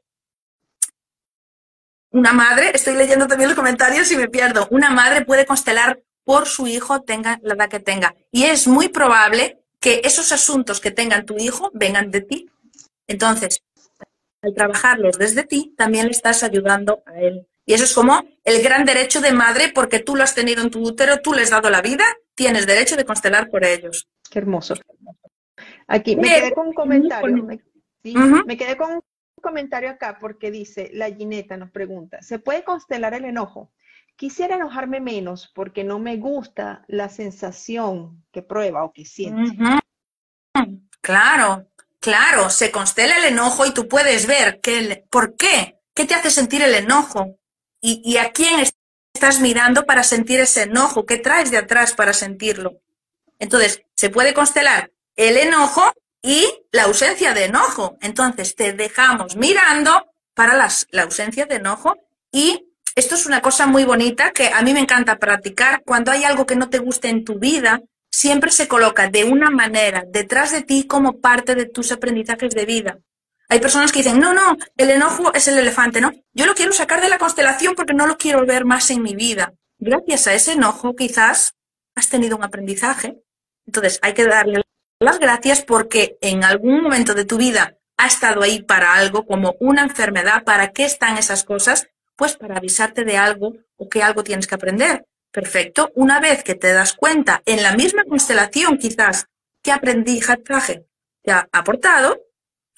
una 2.12 2.34
madre, 2.34 2.72
estoy 2.74 2.96
leyendo 2.96 3.28
también 3.28 3.50
los 3.50 3.58
comentarios 3.58 4.12
y 4.12 4.18
me 4.18 4.28
pierdo, 4.28 4.68
una 4.72 4.90
madre 4.90 5.26
puede 5.26 5.46
constelar 5.46 6.02
por 6.24 6.48
su 6.48 6.68
hijo, 6.68 7.02
tenga 7.02 7.40
la 7.44 7.54
edad 7.54 7.70
que 7.70 7.80
tenga. 7.80 8.16
Y 8.32 8.46
es 8.46 8.68
muy 8.68 8.90
probable 8.90 9.60
que 9.80 10.02
esos 10.04 10.32
asuntos 10.32 10.80
que 10.80 10.92
tengan 10.92 11.26
tu 11.26 11.38
hijo 11.38 11.72
vengan 11.74 12.12
de 12.12 12.22
ti. 12.22 12.50
Entonces, 13.08 13.64
al 14.42 14.54
trabajarlos 14.54 15.18
desde 15.18 15.44
ti, 15.44 15.74
también 15.78 16.06
le 16.06 16.12
estás 16.12 16.44
ayudando 16.44 17.04
a 17.06 17.20
él. 17.20 17.48
Y 17.66 17.74
eso 17.74 17.84
es 17.84 17.94
como 17.94 18.24
el 18.44 18.64
gran 18.64 18.86
derecho 18.86 19.22
de 19.22 19.32
madre, 19.32 19.72
porque 19.74 20.00
tú 20.00 20.16
lo 20.16 20.24
has 20.24 20.34
tenido 20.34 20.64
en 20.64 20.72
tu 20.72 20.82
útero, 20.82 21.20
tú 21.22 21.34
les 21.34 21.46
has 21.46 21.62
dado 21.62 21.70
la 21.70 21.82
vida, 21.82 22.04
tienes 22.34 22.66
derecho 22.66 22.96
de 22.96 23.06
constelar 23.06 23.50
por 23.50 23.64
ellos. 23.64 24.08
Qué 24.30 24.40
hermoso. 24.40 24.76
Aquí 25.88 26.16
me 26.16 26.28
quedé 26.28 26.54
con 26.54 26.68
un 26.68 26.74
comentario. 26.74 27.48
Me 28.04 28.58
quedé 28.58 28.78
con 28.78 28.94
un 28.94 29.02
comentario 29.40 29.90
acá 29.90 30.18
porque 30.20 30.52
dice, 30.52 30.90
la 30.94 31.08
Gineta 31.12 31.58
nos 31.58 31.72
pregunta, 31.72 32.22
¿se 32.22 32.40
puede 32.40 32.64
constelar 32.64 33.14
el 33.14 33.26
enojo? 33.26 33.72
Quisiera 34.16 34.56
enojarme 34.56 35.00
menos 35.00 35.52
porque 35.56 35.84
no 35.84 36.00
me 36.00 36.18
gusta 36.18 36.84
la 36.88 37.10
sensación 37.10 38.26
que 38.32 38.42
prueba 38.42 38.84
o 38.84 38.92
que 38.92 39.06
siente. 39.06 39.58
Claro, 41.02 41.68
claro, 42.00 42.50
se 42.50 42.72
constela 42.72 43.18
el 43.18 43.34
enojo 43.34 43.66
y 43.66 43.74
tú 43.74 43.88
puedes 43.88 44.28
ver 44.28 44.60
que 44.62 45.06
por 45.10 45.36
qué, 45.36 45.80
qué 45.94 46.06
te 46.06 46.16
hace 46.16 46.32
sentir 46.32 46.62
el 46.62 46.76
enojo 46.76 47.38
y, 47.82 48.02
y 48.04 48.18
a 48.18 48.32
quién 48.32 48.60
estás 49.14 49.40
mirando 49.40 49.86
para 49.86 50.04
sentir 50.04 50.40
ese 50.40 50.64
enojo, 50.64 51.06
qué 51.06 51.18
traes 51.18 51.52
de 51.52 51.58
atrás 51.58 51.94
para 51.94 52.14
sentirlo. 52.14 52.82
Entonces, 53.40 53.82
se 53.96 54.10
puede 54.10 54.34
constelar 54.34 54.92
el 55.16 55.38
enojo 55.38 55.84
y 56.22 56.48
la 56.72 56.84
ausencia 56.84 57.34
de 57.34 57.46
enojo. 57.46 57.98
Entonces, 58.02 58.56
te 58.56 58.74
dejamos 58.74 59.36
mirando 59.36 60.08
para 60.34 60.56
la 60.56 61.04
ausencia 61.04 61.46
de 61.46 61.56
enojo 61.56 61.96
y 62.32 62.66
esto 62.96 63.16
es 63.16 63.26
una 63.26 63.42
cosa 63.42 63.66
muy 63.66 63.86
bonita 63.86 64.32
que 64.32 64.50
a 64.50 64.62
mí 64.62 64.74
me 64.74 64.82
encanta 64.82 65.18
practicar. 65.18 65.84
Cuando 65.86 66.12
hay 66.12 66.24
algo 66.24 66.46
que 66.46 66.56
no 66.56 66.70
te 66.70 66.80
guste 66.80 67.10
en 67.10 67.24
tu 67.24 67.40
vida, 67.40 67.82
siempre 68.12 68.52
se 68.52 68.68
coloca 68.68 69.10
de 69.10 69.24
una 69.24 69.50
manera 69.50 70.04
detrás 70.08 70.52
de 70.52 70.64
ti 70.64 70.86
como 70.86 71.22
parte 71.22 71.56
de 71.56 71.66
tus 71.66 71.92
aprendizajes 71.92 72.54
de 72.54 72.66
vida. 72.66 72.98
Hay 73.48 73.60
personas 73.60 73.92
que 73.92 74.00
dicen, 74.00 74.20
no, 74.20 74.34
no, 74.34 74.58
el 74.78 74.90
enojo 74.90 75.34
es 75.34 75.48
el 75.48 75.58
elefante, 75.58 76.02
¿no? 76.02 76.12
Yo 76.34 76.46
lo 76.46 76.54
quiero 76.54 76.72
sacar 76.72 77.02
de 77.02 77.10
la 77.10 77.18
constelación 77.18 77.74
porque 77.74 77.94
no 77.94 78.06
lo 78.06 78.18
quiero 78.18 78.46
ver 78.46 78.66
más 78.66 78.92
en 78.92 79.02
mi 79.02 79.16
vida. 79.16 79.54
Gracias 79.78 80.28
a 80.28 80.34
ese 80.34 80.52
enojo 80.54 80.96
quizás 80.96 81.56
has 81.96 82.10
tenido 82.10 82.38
un 82.38 82.44
aprendizaje. 82.44 83.18
Entonces 83.66 84.00
hay 84.02 84.14
que 84.14 84.26
darle 84.26 84.62
las 85.00 85.20
gracias 85.20 85.64
porque 85.64 86.18
en 86.22 86.44
algún 86.44 86.82
momento 86.82 87.14
de 87.14 87.26
tu 87.26 87.38
vida 87.38 87.78
ha 87.98 88.08
estado 88.08 88.44
ahí 88.44 88.62
para 88.62 88.96
algo, 88.96 89.26
como 89.26 89.56
una 89.60 89.82
enfermedad. 89.82 90.44
¿Para 90.44 90.72
qué 90.72 90.86
están 90.86 91.18
esas 91.18 91.44
cosas? 91.44 91.88
Pues 92.16 92.36
para 92.36 92.58
avisarte 92.58 93.04
de 93.06 93.18
algo 93.18 93.54
o 93.78 93.90
que 93.90 94.04
algo 94.04 94.24
tienes 94.24 94.46
que 94.46 94.56
aprender. 94.56 95.06
Perfecto. 95.32 95.92
Una 95.96 96.20
vez 96.20 96.44
que 96.44 96.56
te 96.56 96.74
das 96.74 96.94
cuenta 96.94 97.42
en 97.46 97.64
la 97.64 97.76
misma 97.76 98.04
constelación, 98.04 98.78
quizás, 98.78 99.26
qué 99.62 99.72
aprendizaje 99.72 100.86
te 101.24 101.32
ha 101.32 101.48
aportado, 101.52 102.22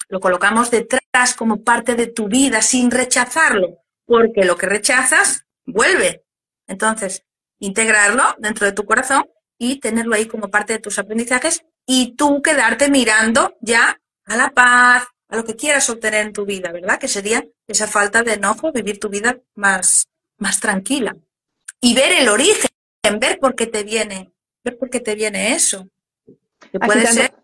lo 0.08 0.20
colocamos 0.20 0.70
detrás 0.70 1.34
como 1.36 1.62
parte 1.62 1.94
de 1.94 2.06
tu 2.08 2.28
vida 2.28 2.60
sin 2.62 2.90
rechazarlo, 2.90 3.78
porque 4.04 4.44
lo 4.44 4.56
que 4.56 4.66
rechazas 4.66 5.44
vuelve. 5.64 6.24
Entonces, 6.66 7.24
integrarlo 7.58 8.22
dentro 8.38 8.66
de 8.66 8.72
tu 8.72 8.84
corazón 8.84 9.24
y 9.58 9.80
tenerlo 9.80 10.14
ahí 10.14 10.26
como 10.26 10.50
parte 10.50 10.74
de 10.74 10.78
tus 10.80 10.98
aprendizajes 10.98 11.64
y 11.86 12.14
tú 12.16 12.42
quedarte 12.42 12.90
mirando 12.90 13.56
ya 13.60 14.00
a 14.24 14.36
la 14.36 14.50
paz, 14.50 15.04
a 15.28 15.36
lo 15.36 15.44
que 15.44 15.56
quieras 15.56 15.88
obtener 15.90 16.26
en 16.26 16.32
tu 16.32 16.44
vida, 16.44 16.72
¿verdad? 16.72 16.98
Que 16.98 17.08
sería 17.08 17.44
esa 17.66 17.86
falta 17.86 18.22
de 18.22 18.34
enojo, 18.34 18.72
vivir 18.72 19.00
tu 19.00 19.08
vida 19.08 19.38
más, 19.54 20.08
más 20.38 20.60
tranquila. 20.60 21.16
Y 21.80 21.94
ver 21.94 22.12
el 22.12 22.28
origen, 22.28 22.70
ver 23.18 23.38
por 23.38 23.54
qué 23.54 23.66
te 23.66 23.82
viene, 23.82 24.30
ver 24.62 24.78
por 24.78 24.90
qué 24.90 25.00
te 25.00 25.14
viene 25.14 25.54
eso. 25.54 25.88
Que 26.70 26.78
puede 26.78 27.06
ser. 27.06 27.34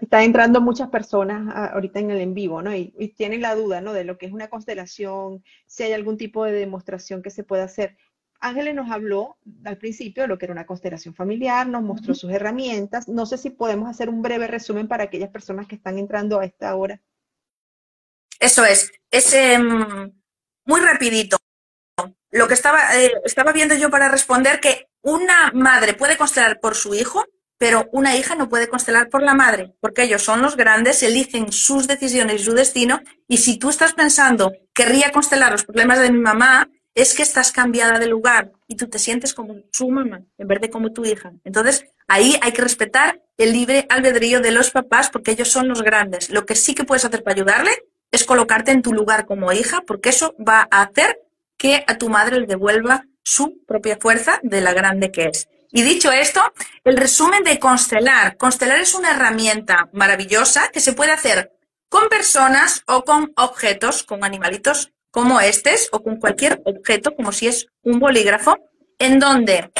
Está 0.00 0.22
entrando 0.22 0.60
muchas 0.60 0.90
personas 0.90 1.52
ah, 1.54 1.70
ahorita 1.72 1.98
en 1.98 2.10
el 2.10 2.20
en 2.20 2.34
vivo, 2.34 2.62
¿no? 2.62 2.74
Y, 2.74 2.94
y, 2.98 3.08
tienen 3.08 3.40
la 3.40 3.54
duda, 3.54 3.80
¿no? 3.80 3.92
De 3.92 4.04
lo 4.04 4.18
que 4.18 4.26
es 4.26 4.32
una 4.32 4.48
constelación, 4.48 5.42
si 5.66 5.82
hay 5.82 5.92
algún 5.92 6.18
tipo 6.18 6.44
de 6.44 6.52
demostración 6.52 7.22
que 7.22 7.30
se 7.30 7.42
pueda 7.42 7.64
hacer. 7.64 7.96
Ángeles 8.44 8.74
nos 8.74 8.90
habló 8.90 9.38
al 9.64 9.78
principio 9.78 10.24
de 10.24 10.28
lo 10.28 10.36
que 10.36 10.44
era 10.44 10.52
una 10.52 10.66
constelación 10.66 11.14
familiar, 11.14 11.66
nos 11.66 11.82
mostró 11.82 12.14
sus 12.14 12.30
herramientas. 12.30 13.08
No 13.08 13.24
sé 13.24 13.38
si 13.38 13.48
podemos 13.48 13.88
hacer 13.88 14.10
un 14.10 14.20
breve 14.20 14.46
resumen 14.46 14.86
para 14.86 15.04
aquellas 15.04 15.30
personas 15.30 15.66
que 15.66 15.76
están 15.76 15.98
entrando 15.98 16.38
a 16.38 16.44
esta 16.44 16.74
hora. 16.74 17.00
Eso 18.38 18.66
es, 18.66 18.92
es 19.10 19.32
em, 19.32 20.12
muy 20.66 20.80
rapidito. 20.82 21.38
Lo 22.30 22.46
que 22.46 22.52
estaba, 22.52 22.94
eh, 23.00 23.12
estaba 23.24 23.52
viendo 23.52 23.76
yo 23.76 23.88
para 23.88 24.10
responder 24.10 24.60
que 24.60 24.88
una 25.00 25.50
madre 25.54 25.94
puede 25.94 26.18
constelar 26.18 26.60
por 26.60 26.74
su 26.74 26.94
hijo, 26.94 27.24
pero 27.56 27.88
una 27.92 28.14
hija 28.14 28.34
no 28.34 28.50
puede 28.50 28.68
constelar 28.68 29.08
por 29.08 29.22
la 29.22 29.34
madre, 29.34 29.74
porque 29.80 30.02
ellos 30.02 30.22
son 30.22 30.42
los 30.42 30.54
grandes, 30.54 31.02
eligen 31.02 31.50
sus 31.50 31.86
decisiones 31.86 32.42
y 32.42 32.44
su 32.44 32.52
destino, 32.52 33.00
y 33.26 33.38
si 33.38 33.58
tú 33.58 33.70
estás 33.70 33.94
pensando, 33.94 34.52
querría 34.74 35.12
constelar 35.12 35.52
los 35.52 35.64
problemas 35.64 36.00
de 36.00 36.10
mi 36.10 36.18
mamá, 36.18 36.68
es 36.94 37.14
que 37.14 37.22
estás 37.22 37.50
cambiada 37.52 37.98
de 37.98 38.06
lugar 38.06 38.52
y 38.68 38.76
tú 38.76 38.88
te 38.88 38.98
sientes 38.98 39.34
como 39.34 39.56
su 39.72 39.88
mamá 39.90 40.22
en 40.38 40.48
vez 40.48 40.60
de 40.60 40.70
como 40.70 40.92
tu 40.92 41.04
hija. 41.04 41.32
Entonces, 41.44 41.86
ahí 42.06 42.38
hay 42.40 42.52
que 42.52 42.62
respetar 42.62 43.20
el 43.36 43.52
libre 43.52 43.86
albedrío 43.88 44.40
de 44.40 44.52
los 44.52 44.70
papás 44.70 45.10
porque 45.10 45.32
ellos 45.32 45.50
son 45.50 45.68
los 45.68 45.82
grandes. 45.82 46.30
Lo 46.30 46.46
que 46.46 46.54
sí 46.54 46.74
que 46.74 46.84
puedes 46.84 47.04
hacer 47.04 47.24
para 47.24 47.34
ayudarle 47.34 47.72
es 48.12 48.24
colocarte 48.24 48.70
en 48.70 48.82
tu 48.82 48.92
lugar 48.92 49.26
como 49.26 49.52
hija 49.52 49.82
porque 49.86 50.10
eso 50.10 50.34
va 50.38 50.68
a 50.70 50.82
hacer 50.82 51.20
que 51.56 51.84
a 51.86 51.98
tu 51.98 52.08
madre 52.08 52.40
le 52.40 52.46
devuelva 52.46 53.06
su 53.22 53.64
propia 53.66 53.96
fuerza 54.00 54.38
de 54.42 54.60
la 54.60 54.72
grande 54.72 55.10
que 55.10 55.26
es. 55.26 55.48
Y 55.72 55.82
dicho 55.82 56.12
esto, 56.12 56.40
el 56.84 56.96
resumen 56.96 57.42
de 57.42 57.58
constelar. 57.58 58.36
Constelar 58.36 58.78
es 58.78 58.94
una 58.94 59.10
herramienta 59.10 59.88
maravillosa 59.92 60.68
que 60.68 60.78
se 60.78 60.92
puede 60.92 61.10
hacer 61.10 61.52
con 61.88 62.08
personas 62.08 62.84
o 62.86 63.02
con 63.02 63.32
objetos, 63.36 64.04
con 64.04 64.24
animalitos 64.24 64.93
como 65.14 65.38
este 65.40 65.76
o 65.92 66.02
con 66.02 66.16
cualquier 66.16 66.60
objeto, 66.64 67.14
como 67.14 67.30
si 67.30 67.46
es 67.46 67.68
un 67.84 68.00
bolígrafo, 68.00 68.58
en 68.98 69.20
donde 69.20 69.70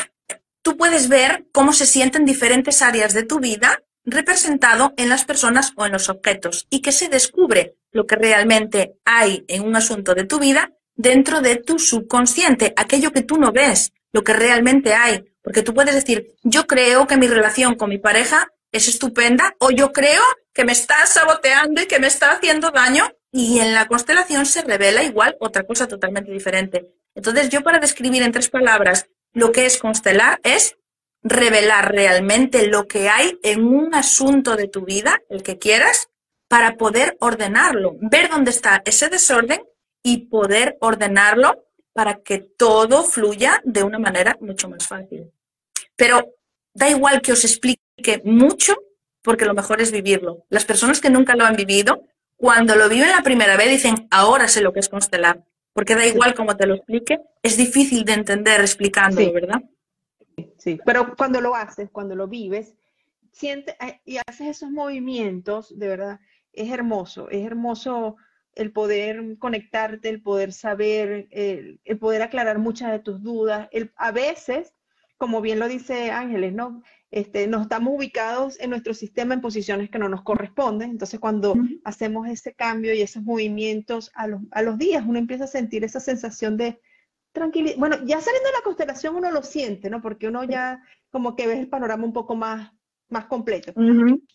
tú 0.63 0.77
puedes 0.77 1.09
ver 1.09 1.47
cómo 1.51 1.73
se 1.73 1.87
sienten 1.87 2.25
diferentes 2.25 2.83
áreas 2.83 3.15
de 3.15 3.25
tu 3.25 3.41
vida 3.41 3.83
representado 4.05 4.95
en 4.97 5.09
las 5.09 5.25
personas 5.25 5.73
o 5.75 5.87
en 5.87 5.91
los 5.91 6.09
objetos 6.09 6.69
y 6.71 6.83
que 6.83 6.93
se 6.93 7.09
descubre 7.09 7.75
lo 7.91 8.07
que 8.07 8.15
realmente 8.15 8.93
hay 9.05 9.45
en 9.49 9.65
un 9.65 9.75
asunto 9.75 10.15
de 10.15 10.23
tu 10.23 10.39
vida 10.39 10.71
dentro 10.95 11.41
de 11.41 11.57
tu 11.57 11.81
subconsciente, 11.81 12.73
aquello 12.77 13.11
que 13.11 13.23
tú 13.23 13.37
no 13.37 13.51
ves, 13.51 13.93
lo 14.13 14.23
que 14.23 14.35
realmente 14.35 14.95
hay. 14.95 15.25
Porque 15.43 15.63
tú 15.63 15.75
puedes 15.75 15.97
decir, 15.97 16.37
yo 16.45 16.69
creo 16.69 17.09
que 17.09 17.17
mi 17.17 17.27
relación 17.27 17.75
con 17.75 17.89
mi 17.89 17.99
pareja 17.99 18.53
es 18.71 18.87
estupenda 18.87 19.57
o 19.59 19.73
yo 19.73 19.93
creo 19.93 20.23
que 20.53 20.65
me 20.65 20.73
está 20.73 21.05
saboteando 21.07 21.83
y 21.83 21.87
que 21.87 21.99
me 21.99 22.07
está 22.07 22.31
haciendo 22.31 22.71
daño 22.71 23.11
y 23.37 23.59
en 23.59 23.75
la 23.75 23.89
constelación 23.89 24.47
se 24.47 24.63
revela 24.63 25.03
igual 25.03 25.37
otra 25.41 25.65
cosa 25.65 25.89
totalmente 25.89 26.31
diferente. 26.31 26.95
Entonces 27.17 27.49
yo 27.49 27.65
para 27.65 27.81
describir 27.81 28.23
en 28.23 28.31
tres 28.31 28.49
palabras 28.49 29.09
lo 29.33 29.51
que 29.51 29.67
es 29.67 29.77
constelar 29.77 30.39
es 30.45 30.77
revelar 31.21 31.91
realmente 31.91 32.69
lo 32.69 32.87
que 32.87 33.09
hay 33.09 33.37
en 33.43 33.65
un 33.65 33.93
asunto 33.93 34.55
de 34.55 34.69
tu 34.69 34.85
vida, 34.85 35.21
el 35.29 35.43
que 35.43 35.59
quieras, 35.59 36.11
para 36.47 36.77
poder 36.77 37.17
ordenarlo, 37.19 37.97
ver 38.01 38.31
dónde 38.31 38.53
está 38.53 38.83
ese 38.85 39.09
desorden 39.09 39.65
y 40.05 40.27
poder 40.27 40.77
ordenarlo 40.81 41.65
para 41.93 42.23
que 42.23 42.39
todo 42.39 43.03
fluya 43.03 43.61
de 43.65 43.83
una 43.83 43.99
manera 43.99 44.37
mucho 44.41 44.69
más 44.69 44.87
fácil. 44.87 45.33
Pero 45.97 46.37
da 46.73 46.89
igual 46.89 47.21
que 47.21 47.33
os 47.33 47.45
explique 47.45 48.23
mucho, 48.23 48.77
porque 49.23 49.45
lo 49.45 49.55
mejor 49.55 49.81
es 49.81 49.91
vivirlo. 49.91 50.47
Las 50.51 50.65
personas 50.65 51.01
que 51.01 51.11
nunca 51.11 51.35
lo 51.35 51.45
han 51.45 51.57
vivido, 51.57 52.07
cuando 52.45 52.77
lo 52.77 52.91
viven 52.91 53.09
la 53.09 53.23
primera 53.23 53.57
vez 53.57 53.71
dicen, 53.71 54.07
ahora 54.11 54.49
sé 54.49 54.61
lo 54.61 54.75
que 54.75 54.81
es 54.81 54.91
constelar, 54.91 55.43
porque 55.73 55.95
da 55.95 56.07
igual 56.07 56.35
cómo 56.35 56.55
te 56.55 56.67
lo 56.67 56.75
explique, 56.75 57.19
es 57.43 57.57
difícil 57.57 58.05
de 58.05 58.13
entender 58.13 58.61
explicándolo, 58.61 59.33
¿verdad? 59.33 59.63
Sí, 60.59 60.79
pero 60.85 61.17
cuando 61.17 61.41
lo 61.41 61.55
haces, 61.55 61.89
cuando 61.91 62.15
lo 62.15 62.29
vives, 62.29 62.75
sientes 63.33 63.75
eh, 63.81 63.99
y 64.05 64.19
haces 64.19 64.49
esos 64.49 64.71
movimientos, 64.71 65.73
de 65.79 65.89
verdad, 65.89 66.21
es 66.53 66.71
hermoso, 66.71 67.31
es 67.31 67.47
hermoso 67.47 68.17
el 68.53 68.73
poder 68.73 69.39
conectarte, 69.39 70.11
el 70.11 70.21
poder 70.21 70.53
saber, 70.53 71.29
el, 71.31 71.81
poder 71.99 72.21
aclarar 72.21 72.59
muchas 72.59 72.93
de 72.93 72.99
tus 72.99 73.23
dudas. 73.23 73.71
El, 73.73 73.91
a 73.97 74.13
veces, 74.13 74.75
como 75.17 75.41
bien 75.41 75.59
lo 75.59 75.67
dice 75.67 76.11
Ángeles, 76.11 76.53
¿no? 76.53 76.83
Este, 77.15 77.47
nos 77.47 77.63
estamos 77.63 77.95
ubicados 77.95 78.59
en 78.59 78.71
nuestro 78.71 78.93
sistema 78.93 79.35
en 79.35 79.41
posiciones 79.41 79.89
que 79.89 80.01
no 80.01 80.09
nos 80.09 80.23
corresponden. 80.23 80.91
Entonces, 80.91 81.21
cuando 81.21 81.55
hacemos 81.85 82.27
ese 82.27 82.55
cambio 82.55 82.93
y 82.93 83.03
esos 83.03 83.23
movimientos 83.23 84.11
a 84.17 84.27
los, 84.27 84.41
a 84.51 84.63
los 84.63 84.79
días, 84.79 85.05
uno 85.07 85.21
empieza 85.21 85.45
a 85.45 85.47
sentir 85.47 85.85
esa 85.85 86.01
sensación 86.01 86.57
de 86.57 86.81
tranquilidad. 87.31 87.77
Bueno, 87.79 87.99
ya 88.05 88.21
saliendo 88.21 88.49
de 88.49 88.57
la 88.57 88.65
constelación 88.65 89.15
uno 89.15 89.31
lo 89.31 89.45
siente, 89.45 89.91
¿no? 89.91 90.03
Porque 90.03 90.27
uno 90.27 90.43
ya 90.43 90.83
como 91.13 91.37
que 91.37 91.47
ves 91.47 91.61
el 91.61 91.69
panorama 91.69 92.05
un 92.05 92.13
poco 92.13 92.35
más, 92.35 92.73
más 93.09 93.27
completo. 93.27 93.73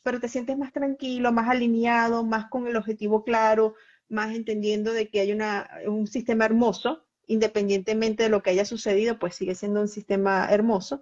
Pero 0.01 0.21
te 0.21 0.29
sientes 0.29 0.57
más 0.57 0.71
tranquilo, 0.71 1.33
más 1.33 1.49
alineado, 1.49 2.23
más 2.23 2.45
con 2.49 2.65
el 2.65 2.77
objetivo 2.77 3.25
claro, 3.25 3.73
más 4.07 4.33
entendiendo 4.33 4.93
de 4.93 5.09
que 5.09 5.19
hay 5.19 5.33
una, 5.33 5.69
un 5.85 6.07
sistema 6.07 6.45
hermoso, 6.45 7.05
independientemente 7.27 8.23
de 8.23 8.29
lo 8.29 8.41
que 8.41 8.51
haya 8.51 8.63
sucedido, 8.63 9.19
pues 9.19 9.35
sigue 9.35 9.53
siendo 9.53 9.81
un 9.81 9.89
sistema 9.89 10.47
hermoso. 10.49 11.01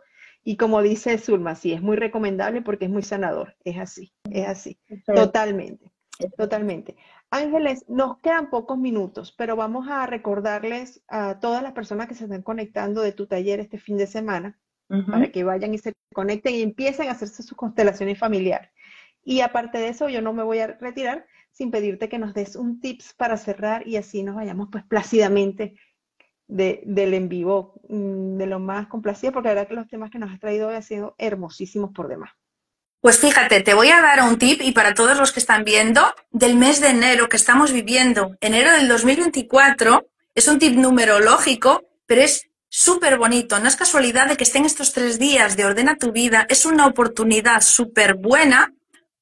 Y 0.50 0.56
como 0.56 0.82
dice 0.82 1.18
Zulma, 1.18 1.56
sí, 1.56 1.74
es 1.74 1.82
muy 1.82 1.98
recomendable 1.98 2.62
porque 2.62 2.86
es 2.86 2.90
muy 2.90 3.04
sanador. 3.04 3.58
Es 3.66 3.78
así, 3.78 4.14
es 4.32 4.48
así. 4.48 4.80
Totalmente, 5.06 5.92
totalmente. 6.38 6.96
Ángeles, 7.30 7.84
nos 7.90 8.20
quedan 8.20 8.50
pocos 8.50 8.78
minutos, 8.78 9.34
pero 9.38 9.58
vamos 9.58 9.90
a 9.90 10.08
recordarles 10.08 11.04
a 11.10 11.42
todas 11.42 11.62
las 11.62 11.74
personas 11.74 12.08
que 12.08 12.14
se 12.14 12.24
están 12.24 12.44
conectando 12.44 13.02
de 13.02 13.12
tu 13.12 13.28
taller 13.28 13.60
este 13.60 13.78
fin 13.78 13.98
de 13.98 14.08
semana, 14.08 14.58
para 14.88 15.34
que 15.34 15.44
vayan 15.44 15.74
y 15.74 15.80
se 15.80 15.92
conecten 16.14 16.56
y 16.56 16.62
empiecen 16.62 17.10
a 17.10 17.12
hacerse 17.12 17.44
sus 17.44 17.58
constelaciones 17.58 18.18
familiares. 18.18 18.72
Y 19.26 19.42
aparte 19.42 19.80
de 19.80 19.90
eso, 19.90 20.08
yo 20.08 20.22
no 20.22 20.32
me 20.32 20.44
voy 20.44 20.60
a 20.60 20.68
retirar 20.68 21.26
sin 21.52 21.72
pedirte 21.72 22.08
que 22.08 22.20
nos 22.20 22.34
des 22.34 22.56
un 22.56 22.80
tips 22.80 23.14
para 23.16 23.36
cerrar 23.36 23.86
y 23.86 23.98
así 23.98 24.24
nos 24.24 24.36
vayamos 24.36 24.70
pues 24.72 24.86
plácidamente 24.86 25.76
del 26.48 27.14
en 27.14 27.30
vivo, 27.30 27.74
mm, 27.90 28.38
de 28.38 28.46
lo 28.46 28.60
más 28.60 28.88
complacido, 28.88 29.34
porque 29.34 29.50
la 29.50 29.56
verdad 29.56 29.68
que 29.68 29.76
los 29.76 29.88
temas 29.88 30.12
que 30.12 30.20
nos 30.20 30.32
has 30.32 30.40
traído 30.40 30.70
hoy 30.70 30.76
han 30.76 30.84
sido 30.84 31.16
hermosísimos 31.18 31.92
por 31.94 32.08
demás. 32.08 32.32
Pues 33.00 33.20
fíjate, 33.20 33.62
te 33.62 33.74
voy 33.74 33.90
a 33.90 34.02
dar 34.02 34.24
un 34.24 34.38
tip 34.38 34.62
y 34.62 34.72
para 34.72 34.94
todos 34.94 35.18
los 35.18 35.32
que 35.32 35.40
están 35.40 35.64
viendo 35.64 36.02
del 36.32 36.56
mes 36.56 36.82
de 36.82 36.90
enero 36.90 37.30
que 37.30 37.38
estamos 37.38 37.72
viviendo, 37.72 38.36
enero 38.42 38.72
del 38.72 38.88
2024, 38.88 40.08
es 40.34 40.48
un 40.48 40.58
tip 40.60 40.76
numerológico, 40.76 41.84
pero 42.06 42.22
es 42.22 42.50
súper 42.70 43.18
bonito. 43.18 43.60
No 43.60 43.68
es 43.68 43.76
casualidad 43.76 44.28
de 44.28 44.36
que 44.36 44.44
estén 44.44 44.66
estos 44.66 44.94
tres 44.94 45.20
días 45.20 45.56
de 45.56 45.66
Ordena 45.66 45.98
tu 45.98 46.12
vida, 46.12 46.46
es 46.50 46.66
una 46.66 46.88
oportunidad 46.88 47.62
súper 47.62 48.16
buena 48.16 48.74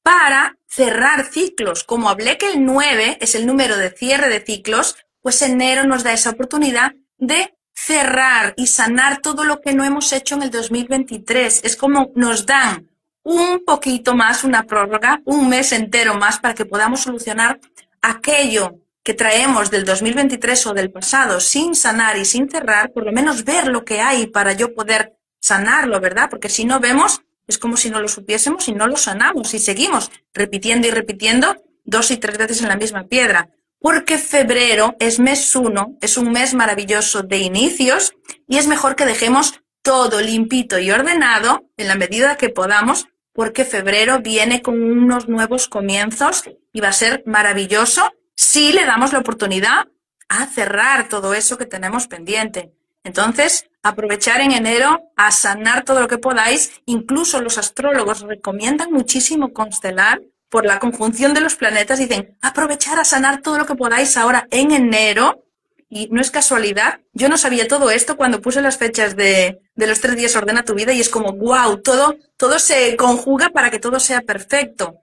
para 0.02 0.58
cerrar 0.68 1.26
ciclos. 1.26 1.84
Como 1.84 2.10
hablé 2.10 2.38
que 2.38 2.52
el 2.52 2.66
9 2.66 3.18
es 3.22 3.36
el 3.36 3.46
número 3.46 3.78
de 3.78 3.92
cierre 3.92 4.30
de 4.30 4.42
ciclos, 4.42 4.96
pues 5.22 5.42
enero 5.42 5.86
nos 5.86 6.04
da 6.04 6.14
esa 6.14 6.32
oportunidad 6.32 6.94
de 7.18 7.56
cerrar 7.74 8.54
y 8.58 8.68
sanar 8.68 9.22
todo 9.22 9.44
lo 9.44 9.62
que 9.62 9.74
no 9.74 9.84
hemos 9.84 10.12
hecho 10.14 10.36
en 10.36 10.44
el 10.44 10.52
2023. 10.52 11.62
Es 11.64 11.76
como 11.76 12.12
nos 12.16 12.46
dan 12.46 12.90
un 13.24 13.64
poquito 13.66 14.16
más, 14.16 14.44
una 14.44 14.64
prórroga, 14.64 15.22
un 15.26 15.50
mes 15.50 15.72
entero 15.72 16.16
más 16.16 16.40
para 16.40 16.54
que 16.54 16.66
podamos 16.66 17.02
solucionar 17.02 17.60
aquello 18.02 18.80
que 19.04 19.14
traemos 19.14 19.70
del 19.70 19.86
2023 19.86 20.68
o 20.68 20.74
del 20.74 20.92
pasado 20.92 21.40
sin 21.40 21.76
sanar 21.76 22.18
y 22.18 22.26
sin 22.26 22.50
cerrar, 22.50 22.92
por 22.92 23.06
lo 23.06 23.12
menos 23.12 23.44
ver 23.44 23.68
lo 23.68 23.86
que 23.86 24.02
hay 24.02 24.28
para 24.28 24.54
yo 24.54 24.74
poder 24.74 25.14
sanarlo, 25.40 26.00
¿verdad? 26.00 26.28
Porque 26.30 26.50
si 26.50 26.66
no 26.66 26.80
vemos, 26.80 27.22
es 27.48 27.58
como 27.58 27.78
si 27.78 27.90
no 27.92 28.02
lo 28.02 28.08
supiésemos 28.08 28.68
y 28.68 28.74
no 28.74 28.88
lo 28.88 28.98
sanamos 28.98 29.54
y 29.54 29.60
seguimos 29.60 30.12
repitiendo 30.34 30.88
y 30.88 30.92
repitiendo 30.92 31.56
dos 31.84 32.10
y 32.10 32.18
tres 32.18 32.38
veces 32.38 32.62
en 32.62 32.70
la 32.70 32.78
misma 32.78 33.04
piedra. 33.04 33.50
Porque 33.86 34.18
febrero 34.18 34.96
es 34.98 35.20
mes 35.20 35.56
uno, 35.56 35.96
es 36.02 36.18
un 36.18 36.32
mes 36.32 36.56
maravilloso 36.56 37.22
de 37.22 37.38
inicios 37.38 38.16
y 38.48 38.58
es 38.58 38.66
mejor 38.66 38.96
que 38.96 39.06
dejemos 39.06 39.62
todo 39.84 40.22
limpito 40.22 40.80
y 40.80 40.90
ordenado 40.90 41.70
en 41.78 41.90
la 41.90 41.94
medida 41.94 42.36
que 42.36 42.50
podamos, 42.50 43.10
porque 43.32 43.64
febrero 43.64 44.22
viene 44.22 44.64
con 44.64 44.82
unos 44.82 45.30
nuevos 45.30 45.68
comienzos 45.68 46.46
y 46.74 46.82
va 46.82 46.88
a 46.88 46.94
ser 46.94 47.22
maravilloso 47.28 48.12
si 48.36 48.74
le 48.74 48.88
damos 48.88 49.14
la 49.14 49.20
oportunidad 49.20 49.88
a 50.30 50.48
cerrar 50.48 51.08
todo 51.08 51.36
eso 51.36 51.60
que 51.60 51.68
tenemos 51.68 52.08
pendiente. 52.08 52.72
Entonces, 53.04 53.70
aprovechar 53.84 54.42
en 54.42 54.52
enero 54.52 55.12
a 55.16 55.30
sanar 55.32 55.84
todo 55.84 56.02
lo 56.02 56.08
que 56.08 56.18
podáis. 56.18 56.72
Incluso 56.88 57.40
los 57.40 57.60
astrólogos 57.60 58.22
recomiendan 58.22 58.92
muchísimo 58.92 59.54
constelar 59.54 60.24
por 60.50 60.66
la 60.66 60.80
conjunción 60.80 61.34
de 61.34 61.42
los 61.42 61.56
planetas. 61.56 62.00
Dicen, 62.00 62.38
aprovechar 62.42 63.00
a 63.00 63.06
sanar 63.06 63.42
todo 63.42 63.58
lo 63.58 63.66
que 63.66 63.76
podáis 63.76 64.18
ahora 64.18 64.48
en 64.52 64.72
enero. 64.72 65.42
Y 65.88 66.10
no 66.12 66.20
es 66.20 66.32
casualidad, 66.32 67.00
yo 67.14 67.30
no 67.30 67.38
sabía 67.38 67.68
todo 67.68 67.92
esto 67.92 68.18
cuando 68.18 68.42
puse 68.42 68.60
las 68.60 68.78
fechas 68.78 69.16
de, 69.16 69.62
de 69.76 69.88
los 69.88 70.02
tres 70.02 70.18
días 70.18 70.36
ordena 70.36 70.66
tu 70.66 70.74
vida 70.74 70.92
y 70.94 71.00
es 71.00 71.10
como, 71.10 71.34
wow, 71.34 71.78
todo, 71.82 72.18
todo 72.38 72.58
se 72.58 72.98
conjuga 72.98 73.50
para 73.50 73.70
que 73.70 73.80
todo 73.80 74.00
sea 74.00 74.22
perfecto. 74.22 74.96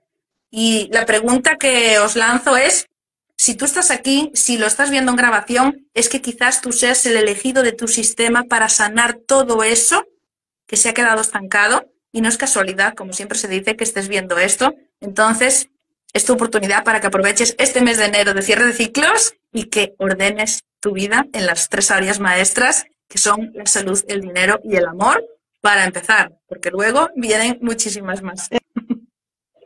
Y 0.51 0.89
la 0.91 1.05
pregunta 1.05 1.55
que 1.55 1.97
os 1.99 2.15
lanzo 2.15 2.57
es, 2.57 2.89
si 3.37 3.55
tú 3.55 3.65
estás 3.65 3.91
aquí, 3.91 4.31
si 4.35 4.57
lo 4.57 4.67
estás 4.67 4.89
viendo 4.89 5.11
en 5.11 5.17
grabación, 5.17 5.87
es 5.93 6.09
que 6.09 6.21
quizás 6.21 6.61
tú 6.61 6.71
seas 6.71 7.05
el 7.05 7.17
elegido 7.17 7.63
de 7.63 7.71
tu 7.71 7.87
sistema 7.87 8.43
para 8.43 8.69
sanar 8.69 9.15
todo 9.15 9.63
eso 9.63 10.05
que 10.67 10.77
se 10.77 10.89
ha 10.89 10.93
quedado 10.93 11.21
estancado 11.21 11.91
y 12.11 12.21
no 12.21 12.29
es 12.29 12.37
casualidad, 12.37 12.93
como 12.93 13.13
siempre 13.13 13.37
se 13.37 13.47
dice, 13.47 13.75
que 13.75 13.83
estés 13.83 14.07
viendo 14.07 14.37
esto. 14.37 14.75
Entonces, 15.03 15.69
es 16.13 16.25
tu 16.25 16.33
oportunidad 16.33 16.85
para 16.85 17.01
que 17.01 17.07
aproveches 17.07 17.55
este 17.59 17.81
mes 17.81 17.97
de 17.97 18.05
enero 18.05 18.33
de 18.33 18.41
cierre 18.41 18.65
de 18.65 18.73
ciclos 18.73 19.35
y 19.51 19.65
que 19.65 19.95
ordenes 19.97 20.63
tu 20.79 20.93
vida 20.93 21.27
en 21.33 21.45
las 21.45 21.67
tres 21.67 21.91
áreas 21.91 22.21
maestras, 22.21 22.85
que 23.09 23.17
son 23.17 23.51
la 23.53 23.65
salud, 23.65 24.01
el 24.07 24.21
dinero 24.21 24.61
y 24.63 24.77
el 24.77 24.85
amor, 24.85 25.23
para 25.59 25.83
empezar, 25.83 26.39
porque 26.47 26.71
luego 26.71 27.09
vienen 27.15 27.59
muchísimas 27.61 28.21
más. 28.21 28.49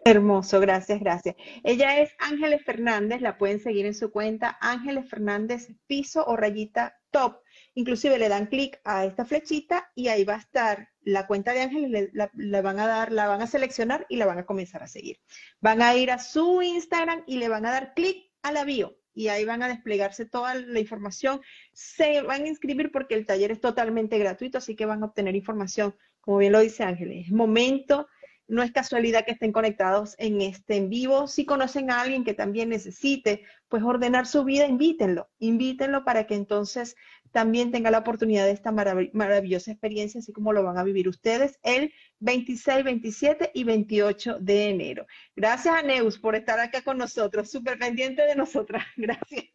Hermoso, 0.04 0.60
gracias, 0.60 1.00
gracias. 1.00 1.36
Ella 1.64 2.00
es 2.00 2.12
Ángeles 2.18 2.64
Fernández, 2.64 3.22
la 3.22 3.38
pueden 3.38 3.60
seguir 3.60 3.86
en 3.86 3.94
su 3.94 4.10
cuenta, 4.10 4.58
Ángeles 4.60 5.08
Fernández, 5.08 5.68
piso 5.86 6.26
o 6.26 6.36
rayita 6.36 6.98
top. 7.12 7.42
Inclusive 7.76 8.18
le 8.18 8.30
dan 8.30 8.48
clic 8.48 8.80
a 8.86 9.06
esta 9.06 9.26
flechita 9.26 9.92
y 9.94 10.08
ahí 10.08 10.24
va 10.24 10.36
a 10.36 10.40
estar 10.40 10.90
la 11.08 11.26
cuenta 11.26 11.54
de 11.54 11.62
Ángeles, 11.62 12.10
le, 12.34 12.62
van 12.62 12.80
a 12.82 12.86
dar, 12.86 13.14
la 13.14 13.28
van 13.28 13.42
a 13.42 13.48
seleccionar 13.48 14.06
y 14.10 14.18
la 14.18 14.26
van 14.26 14.40
a 14.40 14.46
comenzar 14.46 14.84
a 14.84 14.88
seguir. 14.88 15.22
Van 15.62 15.82
a 15.82 15.96
ir 15.96 16.12
a 16.12 16.20
su 16.20 16.62
Instagram 16.62 17.24
y 17.26 17.38
le 17.38 17.48
van 17.48 17.66
a 17.66 17.72
dar 17.72 17.94
clic 17.94 18.30
a 18.42 18.52
la 18.52 18.66
bio 18.66 18.98
y 19.14 19.30
ahí 19.30 19.46
van 19.46 19.64
a 19.64 19.70
desplegarse 19.70 20.26
toda 20.26 20.54
la 20.56 20.80
información. 20.82 21.40
Se 21.72 22.22
van 22.24 22.44
a 22.44 22.48
inscribir 22.50 22.92
porque 22.92 23.16
el 23.16 23.26
taller 23.26 23.52
es 23.52 23.62
totalmente 23.62 24.20
gratuito, 24.20 24.58
así 24.58 24.76
que 24.76 24.86
van 24.86 25.02
a 25.02 25.06
obtener 25.06 25.34
información, 25.34 25.96
como 26.20 26.40
bien 26.40 26.52
lo 26.52 26.60
dice 26.60 26.84
Ángeles. 26.84 27.28
Es 27.28 27.32
momento 27.32 28.08
no 28.48 28.64
es 28.64 28.72
casualidad 28.72 29.26
que 29.26 29.32
estén 29.32 29.52
conectados 29.52 30.16
en 30.18 30.42
este 30.42 30.78
en 30.78 30.90
vivo. 30.90 31.28
Si 31.28 31.46
conocen 31.46 31.92
a 31.92 32.02
alguien 32.02 32.24
que 32.24 32.34
también 32.34 32.70
necesite, 32.70 33.44
pues 33.68 33.84
ordenar 33.84 34.26
su 34.26 34.44
vida, 34.44 34.68
invítenlo, 34.68 35.30
invítenlo 35.40 36.06
para 36.06 36.26
que 36.28 36.36
entonces 36.36 36.96
también 37.32 37.72
tenga 37.72 37.92
la 37.92 38.00
oportunidad 38.00 38.46
de 38.46 38.52
esta 38.52 38.72
maravillosa 38.72 39.72
experiencia, 39.72 40.20
así 40.20 40.34
como 40.34 40.54
lo 40.54 40.64
van 40.64 40.78
a 40.78 40.84
vivir 40.84 41.08
ustedes 41.08 41.60
el 41.64 41.94
26, 42.20 42.84
27 42.84 43.52
y 43.54 43.64
28 43.64 44.38
de 44.40 44.70
enero. 44.70 45.06
Gracias 45.36 45.76
a 45.76 45.82
Neus 45.82 46.18
por 46.18 46.36
estar 46.36 46.60
acá 46.60 46.82
con 46.82 46.98
nosotros, 46.98 47.50
súper 47.50 47.78
pendiente 47.78 48.24
de 48.26 48.36
nosotras. 48.36 48.86
Gracias. 48.98 49.46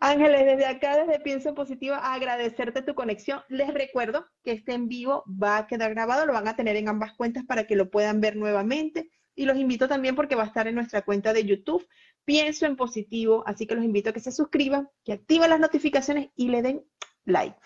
Ángeles, 0.00 0.44
desde 0.44 0.66
acá, 0.66 0.96
desde 0.96 1.20
Pienso 1.20 1.54
Positivo, 1.54 1.94
agradecerte 1.96 2.82
tu 2.82 2.94
conexión. 2.94 3.40
Les 3.48 3.72
recuerdo 3.72 4.26
que 4.44 4.52
este 4.52 4.72
en 4.74 4.88
vivo 4.88 5.24
va 5.26 5.58
a 5.58 5.66
quedar 5.66 5.92
grabado, 5.94 6.26
lo 6.26 6.32
van 6.32 6.48
a 6.48 6.56
tener 6.56 6.76
en 6.76 6.88
ambas 6.88 7.14
cuentas 7.14 7.44
para 7.44 7.64
que 7.64 7.76
lo 7.76 7.90
puedan 7.90 8.20
ver 8.20 8.36
nuevamente. 8.36 9.10
Y 9.34 9.44
los 9.44 9.56
invito 9.56 9.88
también 9.88 10.16
porque 10.16 10.34
va 10.34 10.42
a 10.42 10.46
estar 10.46 10.66
en 10.66 10.74
nuestra 10.74 11.02
cuenta 11.02 11.32
de 11.32 11.44
YouTube, 11.44 11.86
Pienso 12.28 12.66
en 12.66 12.76
Positivo, 12.76 13.42
así 13.46 13.66
que 13.66 13.74
los 13.74 13.82
invito 13.82 14.10
a 14.10 14.12
que 14.12 14.20
se 14.20 14.32
suscriban, 14.32 14.90
que 15.02 15.14
activen 15.14 15.48
las 15.48 15.60
notificaciones 15.60 16.28
y 16.36 16.50
le 16.50 16.60
den 16.60 16.84
like. 17.24 17.56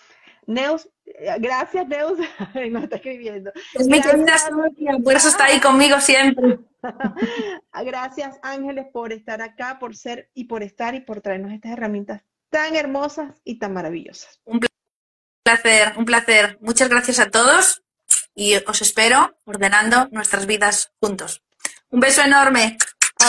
Neus, 0.47 0.89
eh, 1.05 1.35
gracias 1.41 1.89
Neus, 1.89 2.17
me 2.55 2.85
está 2.85 2.95
escribiendo. 2.95 3.51
Es 3.75 3.89
mi 3.89 4.01
querida 4.01 4.37
por 5.03 5.15
eso 5.15 5.27
está 5.27 5.47
ahí 5.47 5.59
conmigo 5.59 5.99
siempre. 5.99 6.61
gracias 7.85 8.39
Ángeles 8.41 8.87
por 8.93 9.13
estar 9.13 9.43
acá, 9.43 9.81
por 9.81 9.97
ser 9.97 10.31
y 10.33 10.45
por 10.45 10.63
estar 10.63 10.95
y 10.95 11.01
por 11.01 11.21
traernos 11.23 11.51
estas 11.51 11.73
herramientas 11.73 12.23
tan 12.49 12.77
hermosas 12.77 13.35
y 13.43 13.59
tan 13.59 13.75
maravillosas. 13.75 14.39
Un 14.45 14.61
placer, 15.43 15.95
un 15.97 16.05
placer. 16.05 16.57
Muchas 16.61 16.89
gracias 16.89 17.19
a 17.19 17.31
todos 17.33 17.83
y 18.33 18.55
os 18.55 18.81
espero 18.81 19.37
ordenando 19.45 20.07
nuestras 20.13 20.47
vidas 20.47 20.93
juntos. 21.01 21.43
Un 21.91 21.99
beso 21.99 22.23
enorme. 22.23 22.79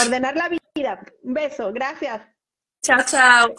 Ordenar 0.02 0.36
la 0.36 0.48
vida. 0.48 1.00
Un 1.22 1.34
beso, 1.34 1.72
gracias. 1.72 2.22
Chao, 2.82 3.02
chao. 3.06 3.54